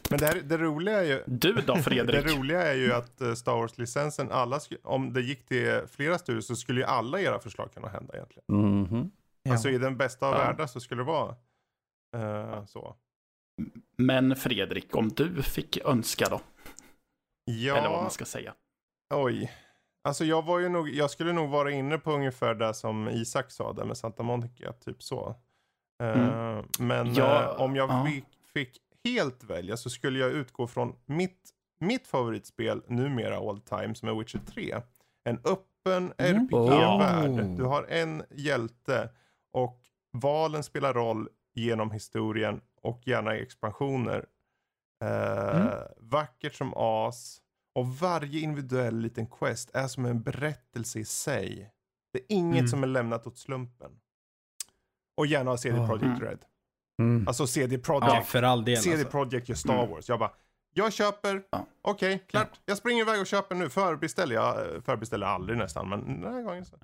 [0.09, 1.23] Men det, här, det roliga är ju.
[1.27, 2.37] Du då Det Fredrik?
[2.37, 6.55] roliga är ju att eh, Star Wars-licensen, alla, om det gick till flera studier så
[6.55, 8.43] skulle ju alla era förslag kunna hända egentligen.
[8.81, 9.11] Mhm.
[9.43, 9.51] Ja.
[9.51, 10.37] Alltså i den bästa av Ja.
[10.39, 11.35] världar så skulle det vara
[12.17, 12.95] eh, så.
[13.97, 16.41] Men Fredrik, om du fick önska då?
[17.45, 18.53] Ja, Eller vad man ska säga.
[19.13, 19.51] oj.
[20.05, 23.51] Alltså jag var ju nog, jag skulle nog vara inne på ungefär det som Isak
[23.51, 25.35] sa där med Santa Monica, typ så.
[26.03, 28.05] Eh, Men Ja, eh, om jag ja.
[28.05, 31.49] fick, fick helt välja så skulle jag utgå från mitt,
[31.79, 34.81] mitt favoritspel numera all time som är Witcher 3.
[35.23, 36.47] En öppen Mm.
[36.47, 37.29] RPG-värld.
[37.29, 37.55] Oh.
[37.55, 39.09] Du har en hjälte
[39.51, 39.79] och
[40.11, 44.25] valen spelar roll genom historien och gärna i expansioner.
[45.03, 45.67] Eh, Mm.
[45.97, 47.39] Vackert som as.
[47.75, 51.71] Och varje individuell liten quest är som en berättelse i sig.
[52.13, 52.67] Det är inget Mm.
[52.67, 53.91] som är lämnat åt slumpen.
[55.17, 55.87] Och gärna ha CD Ja.
[55.87, 56.19] Projekt Mm.
[56.21, 56.39] Red.
[57.01, 57.27] Mm.
[57.27, 58.27] Alltså CD Ja, Projekt.
[58.27, 59.09] för all del CD alltså.
[59.11, 59.89] Projekt gör Star Mm.
[59.89, 60.09] Wars.
[60.09, 60.31] Jag bara,
[60.73, 61.43] jag köper.
[61.49, 61.67] Ja.
[61.81, 62.59] Okej, klart.
[62.65, 63.69] Jag springer iväg och köper nu.
[63.69, 64.75] Förbeställer jag.
[64.75, 66.77] eh, Förbeställer aldrig nästan, men den här gången så.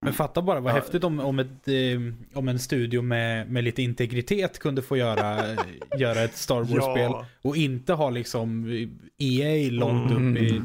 [0.00, 0.74] Men fatta bara vad Ja.
[0.76, 5.38] häftigt om, om, ett, eh, om en studio med, med lite integritet kunde få göra,
[5.98, 7.10] göra ett Star Wars-spel.
[7.10, 7.26] Ja.
[7.42, 8.66] Och inte ha liksom
[9.18, 10.32] EA långt Mm.
[10.32, 10.62] upp i...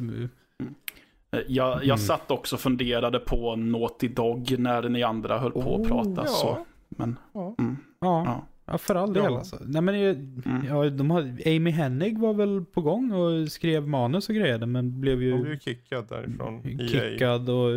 [1.47, 1.97] Jag, jag Mm.
[1.97, 6.21] satt också och funderade på Naughty Dog när ni andra höll på att Oh, prata.
[6.25, 6.27] ja.
[6.27, 6.65] Så.
[6.89, 7.55] Men, Ja.
[7.59, 8.77] mm, Ja, ja.
[8.77, 9.37] för all del Ja.
[9.37, 9.57] alltså.
[9.65, 10.65] Nej men Mm.
[10.67, 15.01] ja, de har, Amy Hennig var väl på gång och skrev manus och grejer men
[15.01, 16.61] blev De blev ju ju kickad därifrån.
[16.65, 16.87] E EA.
[16.87, 17.69] kickad och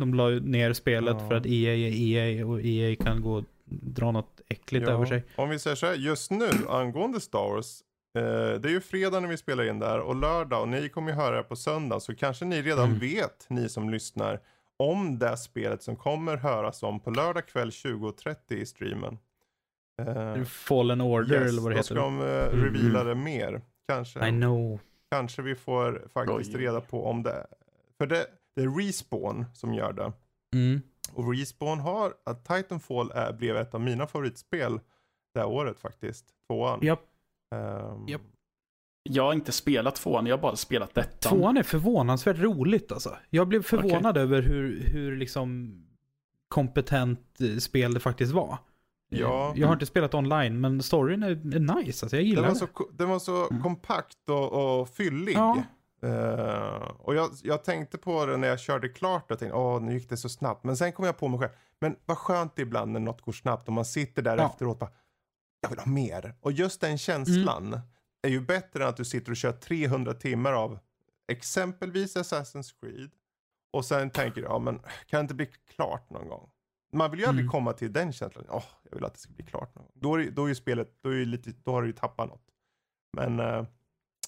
[0.00, 1.28] de la ju ner spelet Ja.
[1.28, 4.92] för att EA är EA och EA kan gå och dra något äckligt Ja.
[4.94, 5.24] över sig.
[5.36, 7.80] Om vi säger så här, just nu angående Star Wars.
[8.18, 11.10] Eh, det är ju fredag när vi spelar in där och lördag och ni kommer
[11.10, 12.00] ju höra det på söndag.
[12.00, 12.98] Så kanske ni redan Mm.
[12.98, 14.40] vet, ni som lyssnar,
[14.76, 19.18] om det spelet som kommer höras om på lördag kväll 20.30 i streamen.
[20.02, 21.94] Eh, Fallen Order yes, eller vad det då heter.
[21.94, 23.62] ska de uh, reveala det mer.
[23.88, 24.28] Kanske.
[24.28, 24.80] I know.
[25.10, 26.60] Kanske vi får faktiskt Oj.
[26.60, 27.46] reda på om det.
[27.98, 28.26] För det,
[28.56, 30.12] det är Respawn som gör det.
[30.54, 30.82] Mm.
[31.12, 34.80] Och Respawn har, att Titanfall är, blev ett av mina favoritspel
[35.34, 36.26] det här året faktiskt.
[36.48, 36.78] Tvåan.
[36.82, 37.00] Japp.
[37.54, 38.22] Ehm, Japp.
[39.02, 41.38] Jag har inte spelat tvåan, jag har bara spelat ettan.
[41.38, 43.16] Tvåan är förvånansvärt roligt alltså.
[43.30, 45.78] Jag blev förvånad över hur, hur liksom
[46.48, 48.58] kompetent eh, spel det faktiskt var.
[49.20, 49.52] Ja.
[49.56, 52.04] Jag har inte spelat online, men storyn är, är nice.
[52.04, 52.54] Alltså jag Den gillar var det.
[52.56, 53.62] så, den var så Mm.
[53.62, 55.34] kompakt och, och fyllig.
[55.36, 55.62] Ja.
[56.02, 59.94] Eh, och jag, jag tänkte på det när jag körde klart och tänkte, åh nu
[59.94, 60.64] gick det så snabbt.
[60.64, 63.32] Men sen kom jag på mig själv, men vad skönt det ibland när något går
[63.32, 64.46] snabbt och man sitter där Ja.
[64.46, 64.90] efteråt och bara,
[65.60, 66.34] jag vill ha mer.
[66.40, 67.80] Och just den känslan Mm.
[68.22, 70.78] är ju bättre än att du sitter och kör 300 timmar av
[71.32, 73.10] exempelvis Assassin's Creed.
[73.72, 76.48] Och sen tänker du, ja men kan det inte bli klart någon gång?
[76.94, 77.52] Man vill ju aldrig Mm.
[77.52, 79.74] komma till den känslan, åh jag vill att det ska bli klart.
[79.94, 82.44] Då är, då är ju spelet, då, är lite, då har du ju tappat något.
[83.16, 83.64] Men eh,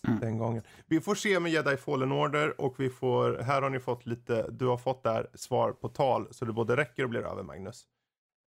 [0.08, 0.20] Mm.
[0.20, 0.62] den gången.
[0.86, 4.46] Vi får se med Jedi Fallen Order och vi får, här har ni fått lite,
[4.50, 7.84] du har fått där svar på tal så det både räcker och blir över Magnus.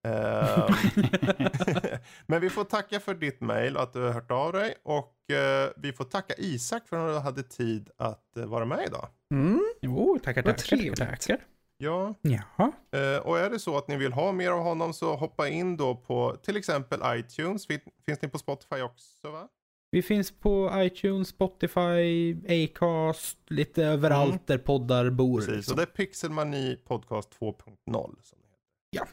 [0.07, 0.69] Eh,
[2.25, 5.31] Men vi får tacka för ditt mail och att du har hört av dig och
[5.31, 9.07] eh, vi får tacka Isak för att du hade tid att vara med idag.
[9.33, 9.61] Mm.
[9.81, 10.95] Jo, tackar, Vad tackar, trevligt.
[10.99, 11.37] tackar.
[11.81, 12.71] Ja, Jaha.
[12.91, 15.77] eh, och är det så att ni vill ha mer av honom så hoppa in
[15.77, 17.67] då på till exempel iTunes.
[17.67, 19.47] Fin- Finns ni på Spotify också va?
[19.91, 22.35] Vi finns på iTunes, Spotify,
[22.65, 24.41] Acast, lite överallt Mm.
[24.45, 25.37] där poddar bor.
[25.39, 25.71] Precis, liksom.
[25.73, 28.15] och det är Pixelmani Podcast 2.0.
[28.21, 28.59] Som det heter.
[28.89, 29.05] Ja.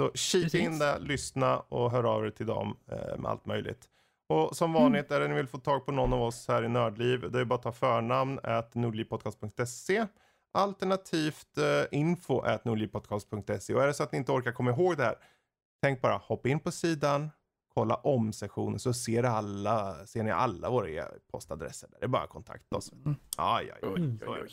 [0.00, 0.60] Så kika Precis.
[0.60, 3.88] in där, lyssna och hör av er till dem eh, med allt möjligt.
[4.28, 4.54] Och Mm.
[4.54, 7.30] som vanligt, är det ni vill få tag på någon av oss här i Nördliv,
[7.30, 10.06] det är bara att ta förnamn at nordlivpodcast.se
[10.52, 13.74] alternativt eh, info at nordlivpodcast.se.
[13.74, 15.14] Och är det så att ni inte orkar komma ihåg det här,
[15.82, 17.30] tänk bara hoppa in på sidan,
[17.74, 21.88] kolla om sektionen så ser, alla, ser ni alla våra e-postadresser.
[21.88, 21.98] där.
[22.00, 22.92] Det är bara att kontakta oss.
[22.92, 23.16] Mm.
[23.36, 23.74] Ja, ja.
[23.82, 24.52] Oj, oj, oj.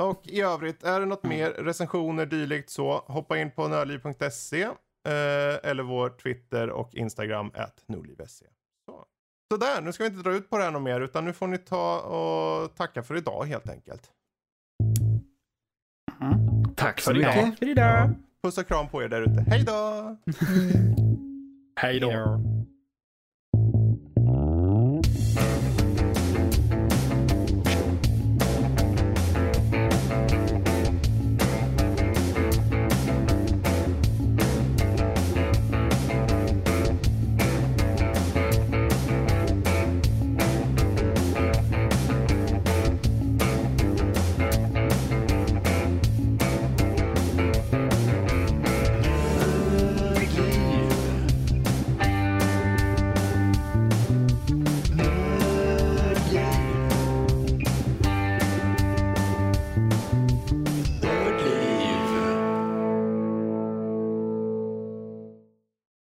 [0.00, 5.70] Och i övrigt, är det något mer, recensioner, dylikt så, hoppa in på nördliv.se eh,
[5.70, 8.46] eller vår Twitter och Instagram, at nordliv.se.
[8.86, 9.04] Så.
[9.52, 11.32] så där, nu ska vi inte dra ut på det här något mer, utan nu
[11.32, 14.12] får ni ta och tacka för idag helt enkelt.
[16.76, 17.36] Tack så för idag.
[17.44, 17.58] mycket.
[17.58, 18.10] För idag.
[18.42, 19.44] Puss och kram på er där ute.
[19.48, 20.16] Hej då!
[21.80, 22.10] Hej då.
[22.10, 22.40] Hej då.